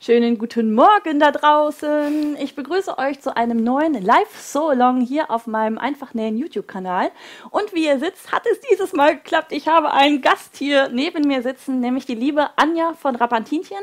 [0.00, 2.36] Schönen guten Morgen da draußen.
[2.40, 7.10] Ich begrüße euch zu einem neuen Live-So-Along hier auf meinem Einfachnähen YouTube-Kanal.
[7.50, 9.50] Und wie ihr sitzt, hat es dieses Mal geklappt.
[9.50, 13.76] Ich habe einen Gast hier neben mir sitzen, nämlich die liebe Anja von Rapantinchen,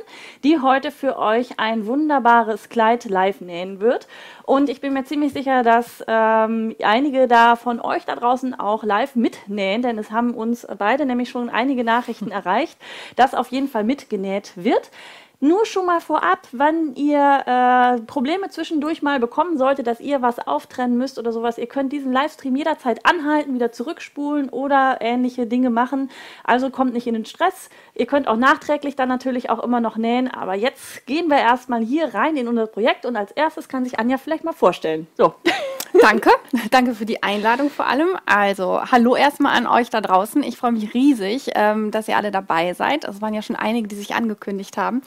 [0.46, 4.08] die heute für euch ein wunderbares Kleid live nähen wird.
[4.44, 8.84] Und ich bin mir ziemlich sicher, dass ähm, einige da von euch da draußen auch
[8.84, 12.78] live mitnähen, denn es haben uns beide nämlich schon einige Nachrichten erreicht,
[13.18, 14.92] dass auf jeden Fall mitgenäht wird.
[15.40, 20.40] Nur schon mal vorab, wann ihr äh, Probleme zwischendurch mal bekommen solltet, dass ihr was
[20.40, 25.70] auftrennen müsst oder sowas, ihr könnt diesen Livestream jederzeit anhalten, wieder zurückspulen oder ähnliche Dinge
[25.70, 26.10] machen.
[26.44, 27.70] Also kommt nicht in den Stress.
[27.94, 30.30] Ihr könnt auch nachträglich dann natürlich auch immer noch nähen.
[30.30, 34.00] Aber jetzt gehen wir erstmal hier rein in unser Projekt und als erstes kann sich
[34.00, 35.08] Anja vielleicht mal vorstellen.
[35.18, 35.36] So.
[36.02, 36.30] Danke,
[36.72, 38.18] danke für die Einladung vor allem.
[38.26, 40.44] Also, hallo erstmal an euch da draußen.
[40.44, 43.06] Ich freue mich riesig, ähm, dass ihr alle dabei seid.
[43.06, 45.02] Es waren ja schon einige, die sich angekündigt haben.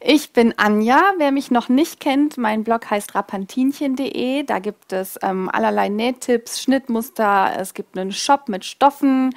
[0.00, 1.00] Ich bin Anja.
[1.18, 4.42] Wer mich noch nicht kennt, mein Blog heißt rapantinchen.de.
[4.44, 7.52] Da gibt es ähm, allerlei Nähtipps, Schnittmuster.
[7.58, 9.34] Es gibt einen Shop mit Stoffen.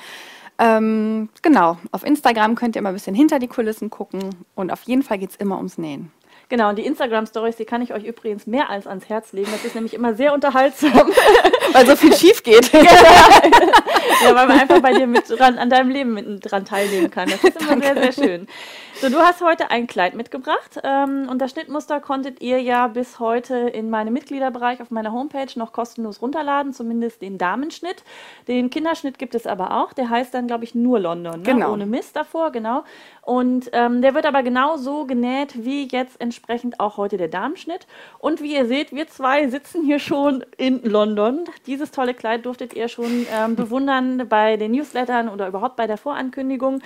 [0.58, 4.84] Ähm, genau, auf Instagram könnt ihr immer ein bisschen hinter die Kulissen gucken und auf
[4.84, 6.12] jeden Fall geht es immer ums Nähen.
[6.50, 9.50] Genau, und die Instagram-Stories, die kann ich euch übrigens mehr als ans Herz legen.
[9.52, 10.92] Das ist nämlich immer sehr unterhaltsam.
[11.74, 12.72] weil so viel schief geht.
[12.74, 17.30] ja, weil man einfach bei dir mit dran, an deinem Leben mit dran teilnehmen kann.
[17.30, 17.86] Das ist immer Danke.
[17.86, 18.48] sehr, sehr schön.
[19.02, 23.20] So, du hast heute ein Kleid mitgebracht ähm, und das Schnittmuster konntet ihr ja bis
[23.20, 28.06] heute in meinem Mitgliederbereich auf meiner Homepage noch kostenlos runterladen, zumindest den Damenschnitt.
[28.48, 29.92] Den Kinderschnitt gibt es aber auch.
[29.92, 31.44] Der heißt dann, glaube ich, nur London, ne?
[31.44, 31.74] genau.
[31.74, 32.86] ohne Mist davor, genau.
[33.22, 36.35] Und ähm, der wird aber genau so genäht, wie jetzt entsprechend
[36.80, 37.88] auch heute der Damenschnitt.
[38.20, 41.46] Und wie ihr seht, wir zwei sitzen hier schon in London.
[41.68, 45.98] Dieses tolle Kleid durftet ihr schon ähm, bewundern bei den Newslettern oder überhaupt bei der
[45.98, 46.82] Vorankündigung.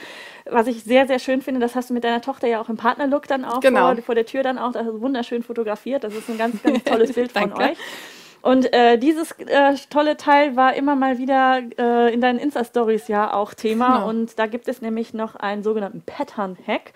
[0.45, 2.77] Was ich sehr, sehr schön finde, das hast du mit deiner Tochter ja auch im
[2.77, 3.93] Partnerlook dann auch genau.
[3.93, 4.71] vor, vor, der Tür dann auch.
[4.71, 6.03] Das ist wunderschön fotografiert.
[6.03, 7.77] Das ist ein ganz, ganz tolles Bild von euch.
[8.41, 13.33] Und äh, dieses äh, tolle Teil war immer mal wieder äh, in deinen Insta-Stories ja
[13.33, 13.97] auch Thema.
[13.97, 14.09] Genau.
[14.09, 16.93] Und da gibt es nämlich noch einen sogenannten Pattern-Hack.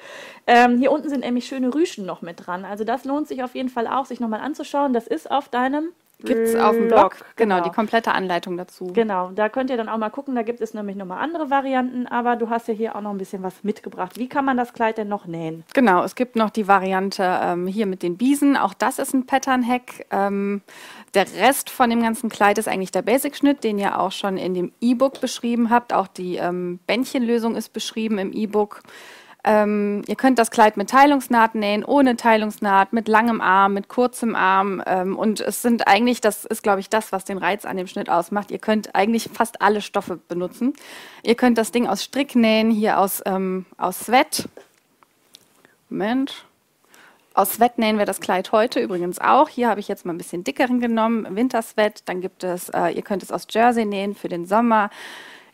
[0.47, 2.65] Ähm, hier unten sind nämlich schöne Rüschen noch mit dran.
[2.65, 4.93] Also das lohnt sich auf jeden Fall auch, sich nochmal anzuschauen.
[4.93, 5.89] Das ist auf deinem
[6.23, 8.87] Gibt es auf dem Blog, genau, genau, die komplette Anleitung dazu.
[8.93, 12.07] Genau, da könnt ihr dann auch mal gucken, da gibt es nämlich nochmal andere Varianten,
[12.07, 14.17] aber du hast ja hier auch noch ein bisschen was mitgebracht.
[14.17, 15.63] Wie kann man das Kleid denn noch nähen?
[15.73, 19.25] Genau, es gibt noch die Variante ähm, hier mit den Biesen, auch das ist ein
[19.25, 20.05] Pattern-Hack.
[20.11, 20.61] Ähm,
[21.13, 24.53] der Rest von dem ganzen Kleid ist eigentlich der Basic-Schnitt, den ihr auch schon in
[24.53, 25.93] dem E-Book beschrieben habt.
[25.93, 28.81] Auch die ähm, Bändchenlösung ist beschrieben im E-Book.
[29.45, 34.35] Ähm, ihr könnt das Kleid mit Teilungsnaht nähen, ohne Teilungsnaht, mit langem Arm, mit kurzem
[34.35, 34.81] Arm.
[34.85, 37.87] Ähm, und es sind eigentlich, das ist, glaube ich, das, was den Reiz an dem
[37.87, 38.51] Schnitt ausmacht.
[38.51, 40.73] Ihr könnt eigentlich fast alle Stoffe benutzen.
[41.23, 44.47] Ihr könnt das Ding aus Strick nähen, hier aus, ähm, aus Sweat.
[45.89, 46.45] Moment.
[47.33, 49.49] Aus Sweat nähen wir das Kleid heute übrigens auch.
[49.49, 52.03] Hier habe ich jetzt mal ein bisschen dickeren genommen, Wintersweat.
[52.05, 54.89] Dann gibt es, äh, ihr könnt es aus Jersey nähen für den Sommer.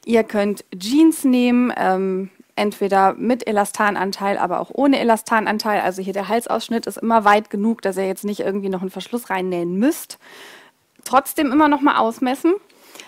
[0.05, 1.73] Ihr könnt Jeans nehmen.
[1.75, 2.29] Ähm,
[2.59, 5.81] entweder mit Elastananteil, aber auch ohne Elastananteil.
[5.81, 8.91] Also hier der Halsausschnitt ist immer weit genug, dass ihr jetzt nicht irgendwie noch einen
[8.91, 10.19] Verschluss reinnähen müsst.
[11.05, 12.53] Trotzdem immer noch mal ausmessen.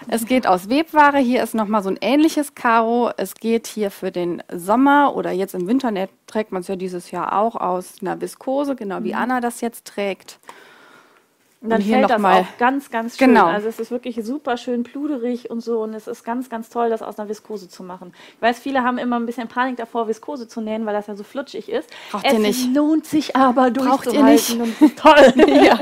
[0.08, 1.20] Es geht aus Webware.
[1.20, 3.12] Hier ist noch mal so ein ähnliches Karo.
[3.18, 5.92] Es geht hier für den Sommer oder jetzt im Winter
[6.26, 9.20] trägt man es ja dieses Jahr auch aus einer Viskose, genau wie mhm.
[9.20, 10.40] Anna das jetzt trägt.
[11.62, 12.42] Und dann und hier fällt das mal.
[12.42, 13.30] auch ganz, ganz schön.
[13.30, 13.46] Genau.
[13.46, 16.90] Also es ist wirklich super schön pluderig und so und es ist ganz, ganz toll,
[16.90, 18.14] das aus einer Viskose zu machen.
[18.36, 21.16] Ich weiß, viele haben immer ein bisschen Panik davor, Viskose zu nähen, weil das ja
[21.16, 21.88] so flutschig ist.
[22.12, 22.76] Braucht es ihr nicht.
[22.76, 24.58] lohnt sich aber durchzuhalten.
[24.58, 24.98] Braucht ihr nicht.
[24.98, 25.34] Toll.
[25.64, 25.80] ja.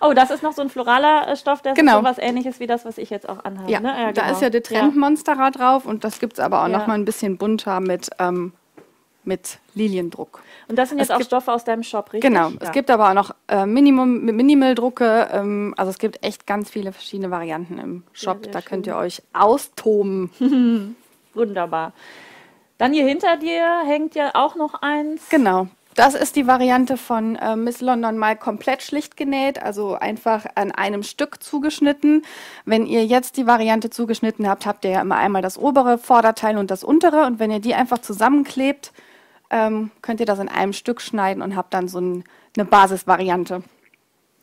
[0.00, 1.98] Oh, das ist noch so ein floraler äh, Stoff, der genau.
[1.98, 3.70] ist so was ähnliches wie das, was ich jetzt auch anhabe.
[3.70, 3.88] Ja, ne?
[3.88, 4.34] ja da genau.
[4.34, 5.50] ist ja der Trendmonsterer ja.
[5.50, 6.78] drauf und das gibt es aber auch ja.
[6.78, 8.52] noch mal ein bisschen bunter mit, ähm,
[9.22, 10.42] mit Liliendruck.
[10.70, 12.22] Und das sind jetzt es auch Stoffe aus deinem Shop, richtig?
[12.22, 12.50] Genau.
[12.50, 12.56] Ja.
[12.60, 15.28] Es gibt aber auch noch äh, Minimum, Minimal-Drucke.
[15.32, 18.36] Ähm, also es gibt echt ganz viele verschiedene Varianten im Shop.
[18.36, 18.68] Sehr, sehr da schön.
[18.68, 20.30] könnt ihr euch austoben.
[21.34, 21.92] Wunderbar.
[22.78, 25.28] Dann hier hinter dir hängt ja auch noch eins.
[25.28, 25.66] Genau.
[25.96, 30.70] Das ist die Variante von äh, Miss London mal komplett schlicht genäht, also einfach an
[30.70, 32.22] einem Stück zugeschnitten.
[32.64, 36.58] Wenn ihr jetzt die Variante zugeschnitten habt, habt ihr ja immer einmal das obere Vorderteil
[36.58, 37.26] und das untere.
[37.26, 38.92] Und wenn ihr die einfach zusammenklebt,
[39.50, 42.24] ähm, könnt ihr das in einem Stück schneiden und habt dann so ein,
[42.56, 43.62] eine Basisvariante.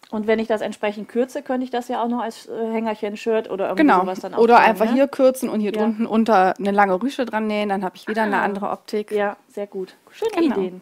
[0.09, 3.49] Und wenn ich das entsprechend kürze, könnte ich das ja auch noch als äh, Hängerchen-Shirt
[3.49, 4.01] oder irgendwie genau.
[4.01, 4.93] sowas dann auch Oder einfach ne?
[4.93, 5.81] hier kürzen und hier ja.
[5.81, 8.25] drunten unter eine lange Rüsche dran nähen, dann habe ich wieder ah.
[8.25, 9.11] eine andere Optik.
[9.11, 9.95] Ja, sehr gut.
[10.11, 10.55] Schöne genau.
[10.55, 10.81] Ideen.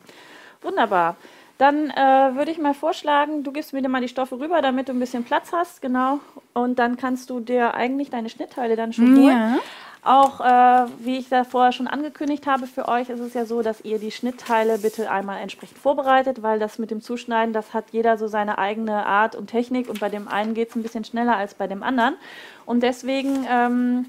[0.61, 1.15] Wunderbar.
[1.57, 4.93] Dann äh, würde ich mal vorschlagen, du gibst mir mal die Stoffe rüber, damit du
[4.93, 6.19] ein bisschen Platz hast, genau.
[6.53, 9.59] Und dann kannst du dir eigentlich deine Schnittteile dann schon holen.
[10.05, 13.63] Auch äh, wie ich da vorher schon angekündigt habe für euch, ist es ja so,
[13.63, 17.85] dass ihr die Schnittteile bitte einmal entsprechend vorbereitet, weil das mit dem Zuschneiden, das hat
[17.91, 21.05] jeder so seine eigene Art und Technik und bei dem einen geht es ein bisschen
[21.05, 22.17] schneller als bei dem anderen.
[22.67, 24.05] Und deswegen ähm,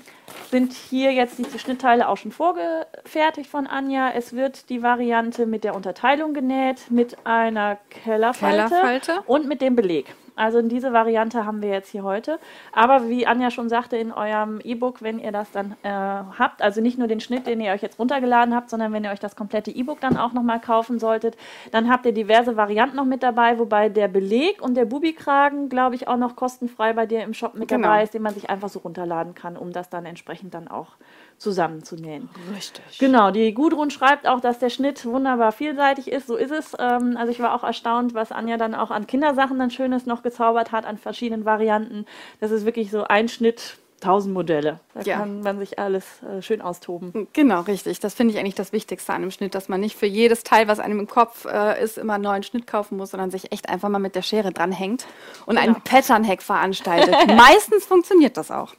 [0.50, 4.10] sind hier jetzt die Schnittteile auch schon vorgefertigt von Anja.
[4.10, 9.20] Es wird die Variante mit der Unterteilung genäht, mit einer Kellerfalte, Kellerfalte.
[9.24, 10.14] und mit dem Beleg.
[10.36, 12.38] Also diese Variante haben wir jetzt hier heute.
[12.72, 16.82] Aber wie Anja schon sagte in eurem E-Book, wenn ihr das dann äh, habt, also
[16.82, 19.34] nicht nur den Schnitt, den ihr euch jetzt runtergeladen habt, sondern wenn ihr euch das
[19.34, 21.36] komplette E-Book dann auch nochmal kaufen solltet,
[21.72, 25.94] dann habt ihr diverse Varianten noch mit dabei, wobei der Beleg und der Bubikragen, glaube
[25.94, 27.88] ich, auch noch kostenfrei bei dir im Shop mit genau.
[27.88, 30.96] dabei ist, den man sich einfach so runterladen kann, um das dann entsprechend dann auch
[31.38, 32.28] zusammenzunähen.
[32.54, 32.98] Richtig.
[32.98, 36.26] Genau, die Gudrun schreibt auch, dass der Schnitt wunderbar vielseitig ist.
[36.26, 36.74] So ist es.
[36.78, 40.22] Ähm, also ich war auch erstaunt, was Anja dann auch an Kindersachen dann Schönes noch
[40.22, 42.06] gezaubert hat, an verschiedenen Varianten.
[42.40, 44.80] Das ist wirklich so ein Schnitt, tausend Modelle.
[44.94, 45.18] Da ja.
[45.18, 47.28] kann man sich alles äh, schön austoben.
[47.32, 48.00] Genau, richtig.
[48.00, 50.68] Das finde ich eigentlich das Wichtigste an einem Schnitt, dass man nicht für jedes Teil,
[50.68, 53.68] was einem im Kopf äh, ist, immer einen neuen Schnitt kaufen muss, sondern sich echt
[53.68, 55.06] einfach mal mit der Schere dranhängt
[55.44, 55.66] und genau.
[55.66, 57.14] einen Pattern-Hack veranstaltet.
[57.36, 58.74] Meistens funktioniert das auch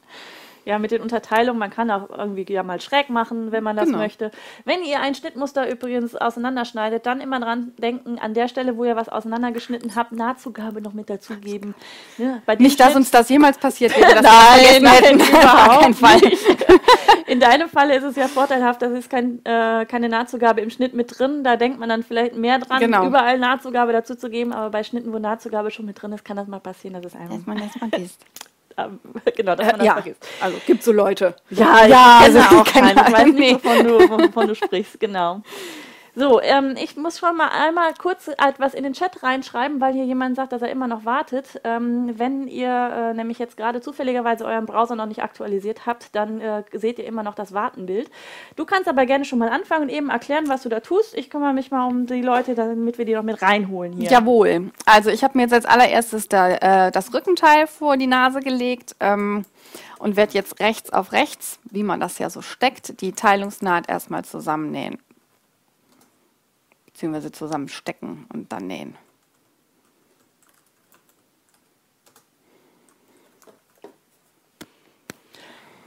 [0.68, 3.86] ja, mit den Unterteilungen, man kann auch irgendwie ja mal schräg machen, wenn man das
[3.86, 3.96] genau.
[3.96, 4.30] möchte.
[4.66, 8.94] Wenn ihr ein Schnittmuster übrigens auseinanderschneidet, dann immer dran denken, an der Stelle, wo ihr
[8.94, 11.74] was auseinandergeschnitten habt, Nahtzugabe noch mit dazugeben.
[12.18, 16.18] Ja, Nicht, Schnitt dass uns das jemals passiert wäre, nein, nein, überhaupt Fall.
[16.18, 16.46] nicht.
[17.26, 20.92] In deinem Falle ist es ja vorteilhaft, dass es kein, äh, keine Nahtzugabe im Schnitt
[20.92, 21.44] mit drin.
[21.44, 23.06] Da denkt man dann vielleicht mehr dran, genau.
[23.06, 26.36] überall Nahtzugabe dazu zu geben, aber bei Schnitten, wo Nahtzugabe schon mit drin ist, kann
[26.36, 27.36] das mal passieren, dass es einfach...
[27.36, 27.56] Dass man
[27.90, 28.18] das
[28.78, 28.98] vergisst.
[29.36, 29.92] genau, dass man das ja.
[29.94, 30.26] vergisst.
[30.40, 31.34] Also gibt so Leute.
[31.50, 32.98] Ja, ja, also auch keinen.
[32.98, 35.42] Ich weiß nicht, wovon du, wovon du sprichst, genau.
[36.18, 40.04] So, ähm, ich muss schon mal einmal kurz etwas in den Chat reinschreiben, weil hier
[40.04, 41.60] jemand sagt, dass er immer noch wartet.
[41.62, 46.40] Ähm, wenn ihr äh, nämlich jetzt gerade zufälligerweise euren Browser noch nicht aktualisiert habt, dann
[46.40, 48.10] äh, seht ihr immer noch das Wartenbild.
[48.56, 51.16] Du kannst aber gerne schon mal anfangen und eben erklären, was du da tust.
[51.16, 54.10] Ich kümmere mich mal um die Leute, damit wir die noch mit reinholen hier.
[54.10, 54.72] Jawohl.
[54.86, 56.48] Also ich habe mir jetzt als allererstes da,
[56.88, 58.96] äh, das Rückenteil vor die Nase gelegt.
[58.98, 59.44] Ähm,
[60.00, 64.24] und werde jetzt rechts auf rechts, wie man das ja so steckt, die Teilungsnaht erstmal
[64.24, 64.98] zusammennähen
[66.98, 68.96] beziehungsweise zusammenstecken und dann nähen.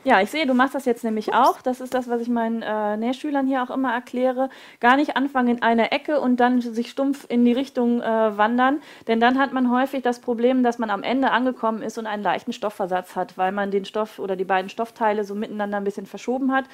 [0.04, 1.62] Ja, ich sehe, du machst das jetzt nämlich auch.
[1.62, 4.50] Das ist das, was ich meinen äh, Nähschülern hier auch immer erkläre.
[4.80, 8.82] Gar nicht anfangen in einer Ecke und dann sich stumpf in die Richtung äh, wandern.
[9.08, 12.24] Denn dann hat man häufig das Problem, dass man am Ende angekommen ist und einen
[12.24, 16.08] leichten Stoffversatz hat, weil man den Stoff oder die beiden Stoffteile so miteinander ein bisschen
[16.08, 16.66] verschoben hat.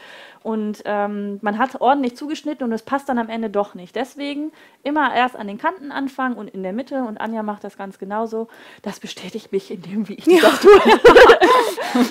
[0.41, 3.94] Und ähm, man hat ordentlich zugeschnitten und es passt dann am Ende doch nicht.
[3.97, 4.53] Deswegen
[4.83, 7.03] immer erst an den Kanten anfangen und in der Mitte.
[7.03, 8.47] Und Anja macht das ganz genauso.
[8.83, 10.39] Das bestätigt mich in dem, wie ich ja.
[10.44, 10.79] das tue.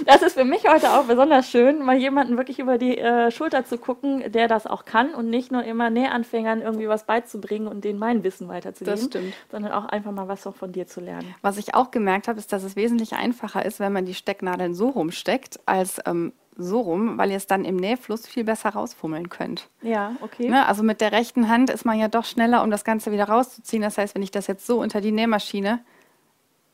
[0.05, 3.65] das ist für mich heute auch besonders schön, mal jemanden wirklich über die äh, Schulter
[3.65, 7.85] zu gucken, der das auch kann und nicht nur immer Nähanfängern irgendwie was beizubringen und
[7.85, 9.35] denen mein Wissen weiterzugeben, das stimmt.
[9.51, 11.35] sondern auch einfach mal was auch von dir zu lernen.
[11.43, 14.75] Was ich auch gemerkt habe, ist, dass es wesentlich einfacher ist, wenn man die Stecknadeln
[14.75, 19.29] so rumsteckt, als ähm, so rum, weil ihr es dann im Nähfluss viel besser rausfummeln
[19.29, 19.69] könnt.
[19.83, 20.49] Ja, okay.
[20.49, 20.67] Ne?
[20.67, 23.83] Also mit der rechten Hand ist man ja doch schneller, um das Ganze wieder rauszuziehen.
[23.83, 25.81] Das heißt, wenn ich das jetzt so unter die Nähmaschine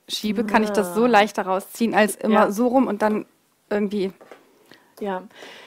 [0.08, 1.08] schiebe, kann ich das so ah.
[1.08, 2.50] leichter rausziehen, als immer ja.
[2.50, 3.26] so rum und dann
[3.72, 4.12] irgendwie.
[5.00, 5.26] Ja,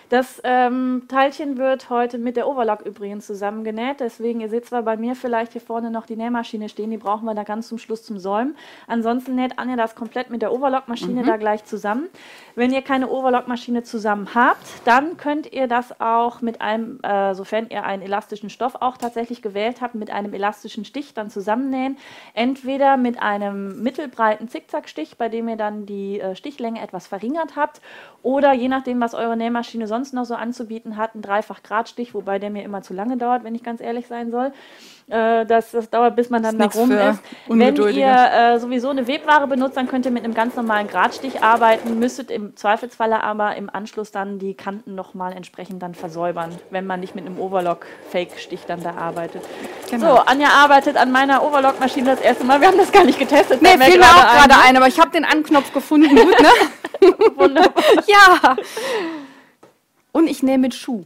[0.10, 4.00] das ähm, Teilchen wird heute mit der Overlock übrigens zusammengenäht.
[4.00, 7.26] Deswegen, ihr seht zwar bei mir vielleicht hier vorne noch die Nähmaschine stehen, die brauchen
[7.26, 8.56] wir da ganz zum Schluss zum Säumen.
[8.88, 11.26] Ansonsten näht Anja das komplett mit der Overlock-Maschine mhm.
[11.26, 12.08] da gleich zusammen.
[12.54, 17.68] Wenn ihr keine Overlock-Maschine zusammen habt, dann könnt ihr das auch mit einem, äh, sofern
[17.70, 21.98] ihr einen elastischen Stoff auch tatsächlich gewählt habt, mit einem elastischen Stich dann zusammennähen.
[22.34, 27.82] Entweder mit einem mittelbreiten Zickzackstich, bei dem ihr dann die äh, Stichlänge etwas verringert habt,
[28.22, 32.50] oder je nachdem, was eure Nähmaschine sonst noch so anzubieten hat, ein Dreifach-Gradstich, wobei der
[32.50, 34.52] mir immer zu lange dauert, wenn ich ganz ehrlich sein soll.
[35.08, 37.20] Äh, das, das dauert, bis man dann da rum ist.
[37.48, 41.44] Wenn ihr äh, sowieso eine Webware benutzt, dann könnt ihr mit einem ganz normalen Gradstich
[41.44, 46.88] arbeiten, müsstet im Zweifelsfalle aber im Anschluss dann die Kanten nochmal entsprechend dann versäubern, wenn
[46.88, 49.44] man nicht mit einem Overlock-Fake-Stich dann da arbeitet.
[49.92, 50.16] Genau.
[50.16, 52.60] So, Anja arbeitet an meiner Overlock-Maschine das erste Mal.
[52.62, 53.62] Wir haben das gar nicht getestet.
[53.62, 56.16] Nee, fiel mir auch gerade ein, aber ich habe den Anknopf gefunden.
[56.16, 56.50] Gut, ne?
[57.36, 57.84] Wunderbar.
[58.08, 58.56] ja.
[60.16, 61.04] Und ich nehme mit Schuh.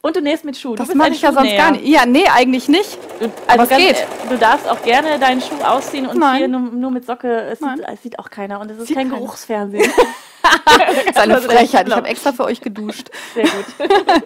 [0.00, 0.76] Und du nähst mit Schuh.
[0.76, 1.86] Das mache ich ja sonst gar nicht.
[1.86, 2.96] Ja, nee, eigentlich nicht.
[3.20, 4.06] Du, also es geht.
[4.30, 6.38] Du darfst auch gerne deinen Schuh ausziehen und Nein.
[6.38, 7.28] hier nur, nur, mit Socke.
[7.28, 9.20] Es sieht, es sieht, auch keiner und es ist sieht kein keiner.
[9.20, 9.92] Geruchsfernsehen.
[10.64, 11.86] das ist eine Frechheit.
[11.86, 13.10] Ich habe extra für euch geduscht.
[13.34, 13.90] Sehr gut.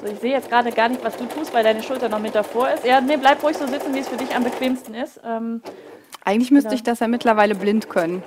[0.00, 2.34] So, ich sehe jetzt gerade gar nicht, was du tust, weil deine Schulter noch mit
[2.34, 2.84] davor ist.
[2.84, 5.20] Ja, nee, bleib ruhig so sitzen, wie es für dich am bequemsten ist.
[5.24, 5.62] Ähm,
[6.24, 6.76] Eigentlich müsste Genau.
[6.76, 8.22] ich das ja mittlerweile blind können.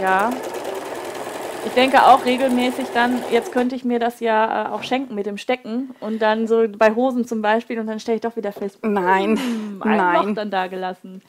[0.00, 0.30] Ja.
[1.64, 5.26] Ich denke auch regelmäßig dann, jetzt könnte ich mir das ja äh, auch schenken mit
[5.26, 8.50] dem Stecken und dann so bei Hosen zum Beispiel und dann stelle ich doch wieder
[8.50, 10.26] fest, Nein, hm, ein nein.
[10.26, 11.22] Loch dann da gelassen.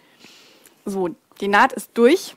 [0.85, 2.35] So, die Naht ist durch.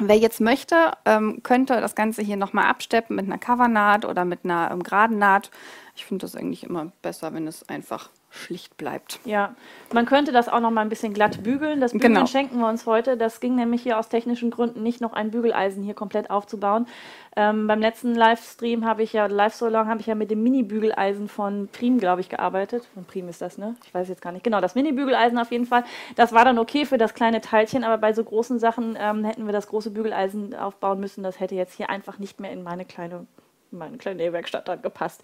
[0.00, 4.44] Wer jetzt möchte, ähm, könnte das Ganze hier nochmal absteppen mit einer Covernaht oder mit
[4.44, 5.50] einer ähm, geraden Naht.
[5.98, 9.18] Ich finde das eigentlich immer besser, wenn es einfach schlicht bleibt.
[9.24, 9.56] Ja,
[9.92, 11.80] man könnte das auch noch mal ein bisschen glatt bügeln.
[11.80, 12.26] Das Bügeln Genau.
[12.26, 13.16] schenken wir uns heute.
[13.16, 16.86] Das ging nämlich hier aus technischen Gründen nicht, noch ein Bügeleisen hier komplett aufzubauen.
[17.34, 20.40] Ähm, beim letzten Livestream habe ich ja, live so long habe ich ja mit dem
[20.44, 22.86] Mini-Bügeleisen von Prim, glaube ich, gearbeitet.
[22.94, 23.74] Von Prim ist das, ne?
[23.84, 24.44] Ich weiß jetzt gar nicht.
[24.44, 25.82] Genau, das Mini-Bügeleisen auf jeden Fall.
[26.14, 29.46] Das war dann okay für das kleine Teilchen, aber bei so großen Sachen ähm, hätten
[29.46, 31.24] wir das große Bügeleisen aufbauen müssen.
[31.24, 33.26] Das hätte jetzt hier einfach nicht mehr in meine kleine, in
[33.70, 35.20] meine kleine Nähwerkstatt dann gepasst.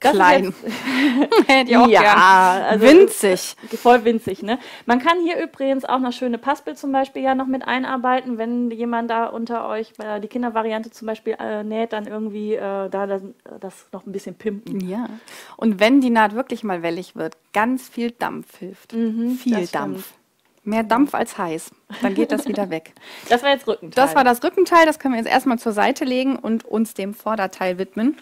[0.00, 0.54] Das Klein.
[1.46, 2.18] Hätte ich auch Ja, gern.
[2.64, 3.54] also- Winzig.
[3.82, 4.58] Voll winzig, ne?
[4.86, 8.70] Man kann hier übrigens auch noch schöne Paspel zum Beispiel ja noch mit einarbeiten, wenn
[8.70, 13.06] jemand da unter euch äh, die Kindervariante zum Beispiel äh, näht, dann irgendwie äh, da
[13.06, 13.22] das,
[13.60, 14.80] das noch ein bisschen pimpen.
[14.88, 15.08] Ja.
[15.58, 18.92] Und wenn die Naht wirklich mal wellig wird, ganz viel Dampf hilft.
[18.92, 20.12] viel Mhm, das Dampf.
[20.62, 21.70] Mehr Dampf als heiß.
[22.02, 22.92] Dann geht das wieder weg.
[23.28, 24.04] Das war jetzt Rückenteil.
[24.04, 27.14] Das war das Rückenteil, das können wir jetzt erstmal zur Seite legen und uns dem
[27.14, 28.16] Vorderteil widmen.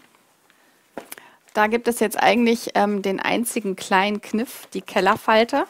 [1.55, 5.67] Da gibt es jetzt eigentlich ähm, den einzigen kleinen Kniff, die Kellerfalte.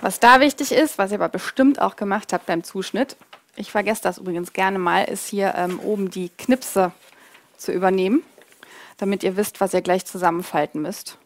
[0.00, 3.16] Was da wichtig ist, was ihr aber bestimmt auch gemacht habt beim Zuschnitt,
[3.56, 6.92] ich vergesse das übrigens gerne mal, ist hier ähm, oben die Knipse
[7.56, 8.22] zu übernehmen,
[8.98, 11.18] damit ihr wisst, was ihr gleich zusammenfalten müsst.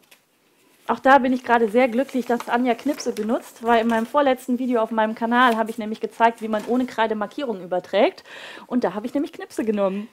[0.91, 4.59] Auch da bin ich gerade sehr glücklich, dass Anja Knipse benutzt, weil in meinem vorletzten
[4.59, 8.25] Video auf meinem Kanal habe ich nämlich gezeigt, wie man ohne Kreide Markierungen überträgt.
[8.67, 10.09] Und da habe ich nämlich Knipse genommen.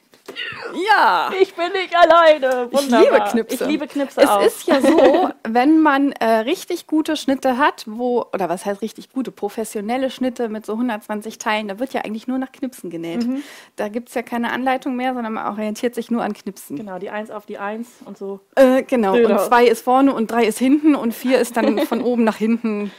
[0.88, 1.32] Ja!
[1.40, 2.68] Ich bin nicht alleine.
[2.70, 3.02] Ich Wunderbar.
[3.02, 3.54] liebe Knipse.
[3.54, 4.42] Ich liebe Knipse Es auch.
[4.42, 9.10] ist ja so, wenn man äh, richtig gute Schnitte hat, wo, oder was heißt richtig
[9.10, 13.26] gute, professionelle Schnitte mit so 120 Teilen, da wird ja eigentlich nur nach Knipsen genäht.
[13.26, 13.42] Mhm.
[13.74, 16.76] Da gibt es ja keine Anleitung mehr, sondern man orientiert sich nur an Knipsen.
[16.76, 18.38] Genau, die Eins auf die Eins und so.
[18.54, 19.14] Äh, genau.
[19.14, 19.30] Genau.
[19.30, 22.36] Und zwei ist vorne und drei ist hinten und vier ist dann von oben nach
[22.36, 22.90] hinten.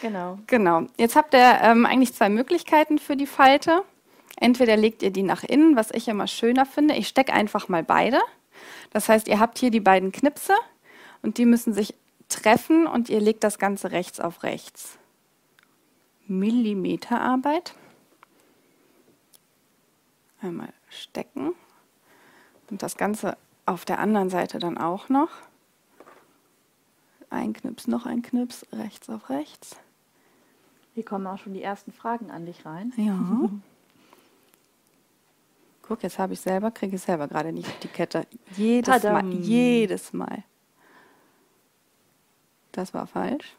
[0.00, 0.38] Genau.
[0.46, 0.82] Genau.
[0.96, 3.82] Jetzt habt ihr ähm, eigentlich zwei Möglichkeiten für die Falte.
[4.36, 6.94] Entweder legt ihr die nach innen, was ich immer schöner finde.
[6.94, 8.18] Ich stecke einfach mal beide.
[8.90, 10.54] Das heißt, ihr habt hier die beiden Knipse
[11.22, 11.94] und die müssen sich
[12.28, 14.98] treffen und ihr legt das Ganze rechts auf rechts.
[16.26, 17.74] Millimeterarbeit.
[20.40, 21.54] Einmal stecken
[22.70, 25.30] und das Ganze auf der anderen Seite dann auch noch.
[27.32, 29.76] Ein Knips, noch ein Knips, rechts auf rechts.
[30.94, 32.92] Hier kommen auch schon die ersten Fragen an dich rein.
[32.96, 33.18] Ja.
[35.82, 38.26] Guck, jetzt habe ich selber, kriege ich selber gerade nicht die Kette.
[38.56, 39.30] Jedes Mal, Tadam.
[39.42, 40.44] jedes Mal.
[42.72, 43.56] Das war falsch.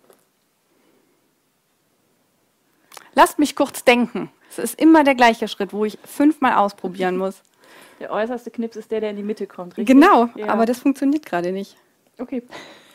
[3.16, 4.30] Lasst mich kurz denken.
[4.50, 7.42] Es ist immer der gleiche Schritt, wo ich fünfmal ausprobieren muss.
[8.00, 9.88] Der äußerste Knips ist der, der in die Mitte kommt, richtig?
[9.96, 10.48] Genau, Ja.
[10.48, 11.78] aber das funktioniert gerade nicht.
[12.20, 12.44] Okay.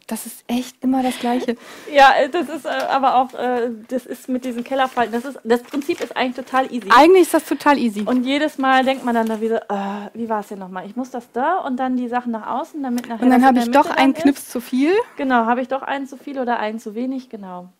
[0.06, 1.56] Das ist echt immer das Gleiche.
[1.92, 5.40] Ja, äh, das ist äh, aber auch, äh, das ist mit diesen Kellerfalten, das ist,
[5.42, 6.88] das Prinzip ist eigentlich total easy.
[6.90, 8.02] Eigentlich ist das total easy.
[8.02, 10.86] Und jedes Mal denkt man dann da wieder, äh, wie war es denn nochmal?
[10.86, 13.58] Ich muss das da und dann die Sachen nach außen, damit nachher Und dann habe
[13.58, 14.92] ich doch einen Knips zu viel.
[15.16, 17.70] Genau, habe ich doch einen zu viel oder einen zu wenig, genau.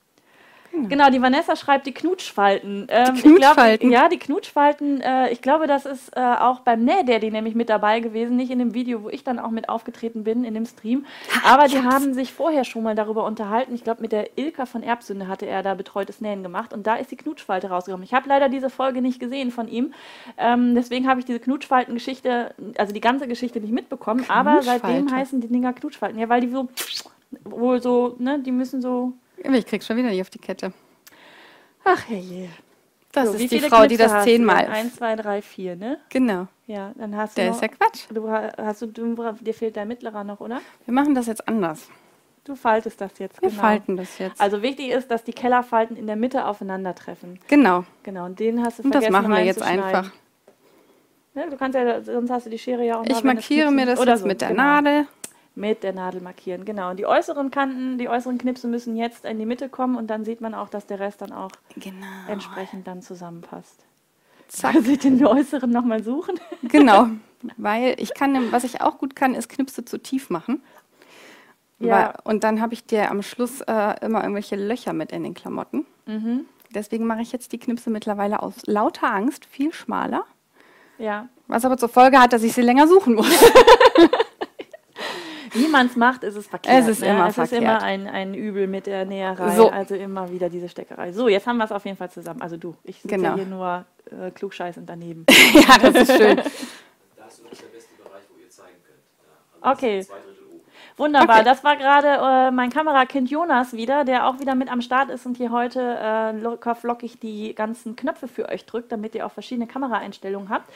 [0.88, 2.86] Genau, die Vanessa schreibt die Knutschfalten.
[2.88, 3.90] Ähm, ich Knutschfalten?
[3.90, 5.00] Glaub, ja, die Knutschfalten.
[5.00, 8.36] Äh, ich glaube, das ist äh, auch beim Nähdaddy nämlich mit dabei gewesen.
[8.36, 11.06] Nicht in dem Video, wo ich dann auch mit aufgetreten bin, in dem Stream.
[11.44, 13.74] Aber die haben sich vorher schon mal darüber unterhalten.
[13.74, 16.72] Ich glaube, mit der Ilka von Erbsünde hatte er da betreutes Nähen gemacht.
[16.72, 18.04] Und da ist die Knutschfalte rausgekommen.
[18.04, 19.94] Ich habe leider diese Folge nicht gesehen von ihm.
[20.36, 24.24] Ähm, deswegen habe ich diese Knutschfalten-Geschichte, also die ganze Geschichte nicht mitbekommen.
[24.28, 26.18] Aber seitdem heißen die Dinger Knutschfalten.
[26.18, 26.68] Ja, weil die so,
[27.44, 30.72] wohl so, ne, die müssen so Ich krieg's schon wieder nicht auf die Kette.
[31.84, 32.48] Ach herrje.
[33.12, 34.66] Das So, ist die Frau, die Knipse das hast du zehnmal.
[34.66, 35.98] Eins, zwei, drei, vier, ne?
[36.10, 36.48] Genau.
[36.66, 37.40] Ja, dann hast du.
[37.40, 38.04] Der noch, ist ja Quatsch.
[38.12, 40.60] Du ha- hast du, du, dir fehlt dein mittlerer noch, oder?
[40.84, 41.88] Wir machen das jetzt anders.
[42.44, 43.40] Du faltest das jetzt.
[43.40, 43.60] Wir genau.
[43.60, 44.40] falten das jetzt.
[44.40, 47.38] Also wichtig ist, dass die Kellerfalten in der Mitte aufeinandertreffen.
[47.48, 47.84] genau.
[48.02, 50.12] Genau, und den hast du Und das vergessen machen wir jetzt einfach.
[51.34, 53.70] Ne, du kannst ja, sonst hast du die Schere ja auch noch, Ich du markiere
[53.70, 54.62] mir das oder jetzt so, mit der genau.
[54.62, 55.06] Nadel.
[55.58, 56.90] Mit der Nadel markieren, genau.
[56.90, 60.22] Und die äußeren Kanten, die äußeren Knipse müssen jetzt in die Mitte kommen und dann
[60.22, 62.06] sieht man auch, dass der Rest dann auch Genau.
[62.28, 63.84] entsprechend dann zusammenpasst.
[64.48, 64.76] Zack.
[64.86, 66.38] Ich den äußeren nochmal suchen?
[66.62, 67.08] Genau.
[67.56, 70.62] Weil ich kann, was ich auch gut kann, ist Knipse zu tief machen.
[71.78, 72.14] Ja.
[72.24, 75.32] Weil, und dann habe ich dir am Schluss äh, immer irgendwelche Löcher mit in den
[75.34, 75.86] Klamotten.
[76.04, 76.44] Mhm.
[76.74, 80.24] Deswegen mache ich jetzt die Knipse mittlerweile aus lauter Angst viel schmaler.
[80.98, 81.28] Ja.
[81.48, 83.30] Was aber zur Folge hat, dass ich sie länger suchen muss.
[85.56, 86.82] Wie man es macht, ist es verkehrt.
[86.82, 87.08] Es ist ne?
[87.08, 87.62] immer es verkehrt.
[87.62, 89.56] ist immer ein, ein Übel mit der Näherei.
[89.56, 89.70] So.
[89.70, 91.12] Also immer wieder diese Steckerei.
[91.12, 92.42] So, jetzt haben wir es auf jeden Fall zusammen.
[92.42, 93.30] Also du, ich sitze Genau.
[93.30, 95.24] ja hier nur äh, klugscheißend daneben.
[95.54, 96.36] ja, das ist schön.
[96.36, 96.42] Da
[97.26, 99.02] ist übrigens der beste Bereich, wo ihr zeigen könnt.
[99.62, 100.06] Da, also Okay.
[100.98, 101.44] Wunderbar, Okay.
[101.44, 105.26] das war gerade äh, mein Kamerakind Jonas wieder, der auch wieder mit am Start ist
[105.26, 109.32] und hier heute äh, locker flockig die ganzen Knöpfe für euch drückt, damit ihr auch
[109.32, 110.72] verschiedene Kameraeinstellungen habt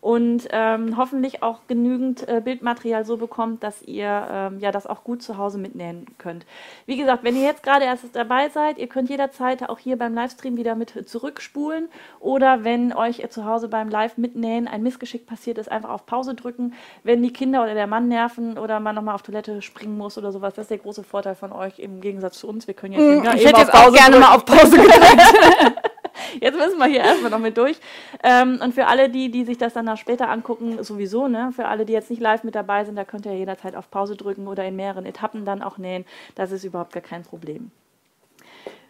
[0.00, 5.02] und ähm, hoffentlich auch genügend äh, Bildmaterial so bekommt, dass ihr ähm, ja das auch
[5.02, 6.46] gut zu Hause mitnähen könnt.
[6.86, 10.14] Wie gesagt, wenn ihr jetzt gerade erst dabei seid, ihr könnt jederzeit auch hier beim
[10.14, 11.88] Livestream wieder mit zurückspulen
[12.20, 16.34] oder wenn euch zu Hause beim Live mitnähen ein Missgeschick passiert ist, einfach auf Pause
[16.36, 16.74] drücken.
[17.02, 20.32] Wenn die Kinder oder der Mann nerven oder man nochmal auf Toilette springen muss oder
[20.32, 22.66] sowas, das ist der große Vorteil von euch im Gegensatz zu uns.
[22.66, 25.80] Wir können jetzt ja, Ich hätte auf jetzt auch Pause gerne mal auf Pause gedrückt.
[26.40, 27.78] Jetzt müssen wir hier erstmal noch mit durch.
[28.22, 31.50] Ähm, und für alle, die, die sich das dann später angucken, sowieso, ne?
[31.54, 34.16] Für alle, die jetzt nicht live mit dabei sind, da könnt ihr jederzeit auf Pause
[34.16, 36.04] drücken oder in mehreren Etappen dann auch nähen.
[36.34, 37.70] Das ist überhaupt gar kein Problem.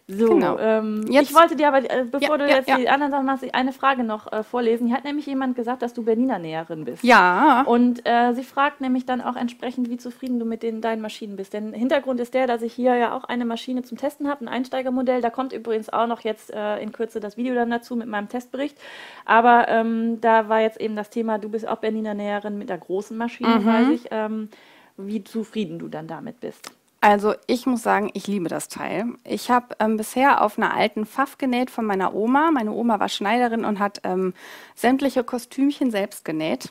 [0.07, 0.59] So, Genau.
[0.59, 2.77] ähm, Jetzt- ich wollte dir aber, äh, bevor Ja, du ja, jetzt ja.
[2.77, 4.85] die anderen Sachen machst, eine Frage noch äh, vorlesen.
[4.85, 7.03] Hier hat nämlich jemand gesagt, dass du Berliner Näherin bist.
[7.03, 7.63] Ja.
[7.63, 11.37] Und äh, sie fragt nämlich dann auch entsprechend, wie zufrieden du mit den deinen Maschinen
[11.37, 11.53] bist.
[11.53, 14.47] Denn Hintergrund ist der, dass ich hier ja auch eine Maschine zum Testen habe, ein
[14.47, 15.21] Einsteigermodell.
[15.21, 18.29] Da kommt übrigens auch noch jetzt äh, in Kürze das Video dann dazu mit meinem
[18.29, 18.77] Testbericht.
[19.25, 22.77] Aber ähm, da war jetzt eben das Thema, du bist auch Berliner Näherin mit der
[22.77, 24.49] großen Maschine, weiß ich, ähm,
[24.97, 26.71] wie zufrieden du dann damit bist.
[27.05, 29.05] Also ich muss sagen, ich liebe das Teil.
[29.25, 32.49] Ich habe ähm, bisher auf einer alten Pfaff genäht von meiner Oma.
[32.51, 34.33] Meine Oma war Schneiderin und hat ähm,
[34.73, 36.69] sämtliche Kostümchen selbst genäht.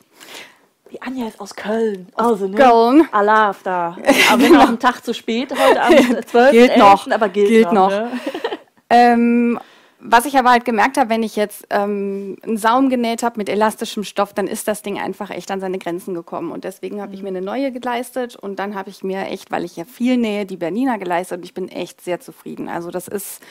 [0.91, 2.09] Die Anja ist aus Köln.
[2.15, 2.57] Also, ne?
[2.57, 3.07] Köln.
[3.13, 3.95] Alarv da.
[4.29, 5.93] Aber wenn noch ein Tag zu spät, heute am
[6.25, 6.51] 12.
[6.51, 7.09] Gilt noch.
[7.09, 7.89] aber gilt, Gilt noch.
[7.89, 7.97] noch.
[7.97, 8.11] Ne?
[8.89, 9.57] Ähm,
[10.07, 13.49] was ich aber halt gemerkt habe, wenn ich jetzt ähm, einen Saum genäht habe mit
[13.49, 16.51] elastischem Stoff, dann ist das Ding einfach echt an seine Grenzen gekommen.
[16.51, 19.63] Und deswegen habe ich mir eine neue geleistet und dann habe ich mir echt, weil
[19.65, 22.69] ich ja viel nähe, die Berliner geleistet und ich bin echt sehr zufrieden.
[22.69, 23.41] Also das ist,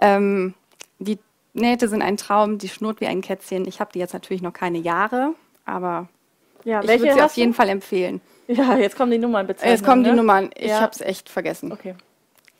[0.00, 0.54] ähm,
[0.98, 1.18] die
[1.54, 3.66] Nähte sind ein Traum, die schnurrt wie ein Kätzchen.
[3.68, 6.08] Ich habe die jetzt natürlich noch keine Jahre, aber
[6.64, 7.56] Ja, ich würde sie auf jeden du?
[7.56, 8.20] Fall empfehlen.
[8.48, 9.64] Ja, jetzt kommen die Nummern bitte.
[9.64, 10.16] Jetzt kommen die ne?
[10.16, 10.50] Nummern.
[10.56, 10.80] Ich Ja.
[10.80, 11.70] habe es echt vergessen.
[11.72, 11.94] Okay.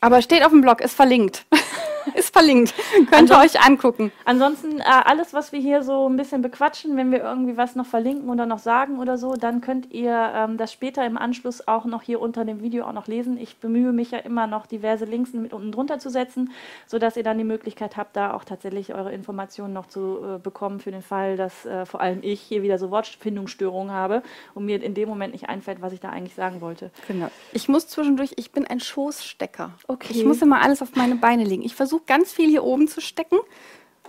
[0.01, 1.45] Aber steht auf dem Blog, ist verlinkt.
[2.15, 2.73] ist verlinkt.
[3.11, 4.11] Könnt ihr euch angucken.
[4.25, 7.85] Ansonsten äh, alles, was wir hier so ein bisschen bequatschen, wenn wir irgendwie was noch
[7.85, 11.85] verlinken oder noch sagen oder so, dann könnt ihr ähm, das später im Anschluss auch
[11.85, 13.37] noch hier unter dem Video auch noch lesen.
[13.37, 16.51] Ich bemühe mich ja immer noch, diverse Links mit unten drunter zu setzen,
[16.87, 20.79] sodass ihr dann die Möglichkeit habt, da auch tatsächlich eure Informationen noch zu äh, bekommen
[20.79, 24.81] für den Fall, dass äh, vor allem ich hier wieder so Wortfindungsstörungen habe und mir
[24.81, 26.91] in dem Moment nicht einfällt, was ich da eigentlich sagen wollte.
[27.07, 27.29] Genau.
[27.51, 29.71] Ich muss zwischendurch, ich bin ein Schoßstecker.
[29.87, 30.13] Okay.
[30.13, 31.63] Ich muss immer alles auf meine Beine legen.
[31.63, 33.37] Ich versuche ganz viel hier oben zu stecken,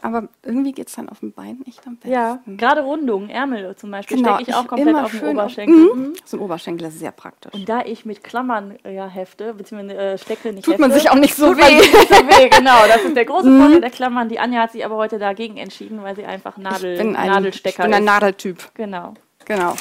[0.03, 2.12] aber irgendwie geht es dann auf den Beinen nicht am besten.
[2.12, 4.35] Ja, gerade Rundungen, Ärmel zum Beispiel, genau.
[4.35, 5.94] stecke ich auch komplett auf den Oberschenkel.
[5.94, 6.01] Mhm.
[6.01, 6.14] Mhm.
[6.27, 7.55] So ein Oberschenkel ist sehr praktisch.
[7.55, 10.92] Und da ich mit Klammern äh, ja hefte, beziehungsweise äh, stecke nicht Tut hefte, man
[10.92, 11.81] sich auch nicht so tut man weh.
[11.81, 12.49] sich nicht so weh.
[12.51, 14.29] Genau, das ist der große Vorteil der Klammern.
[14.29, 17.29] Die Anja hat sich aber heute dagegen entschieden, weil sie einfach Nadel, ich bin ein,
[17.29, 18.07] Nadelstecker ich bin ein ist.
[18.07, 18.75] Nadeltyp.
[18.75, 19.14] Genau,
[19.47, 19.75] Genau.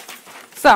[0.56, 0.70] So.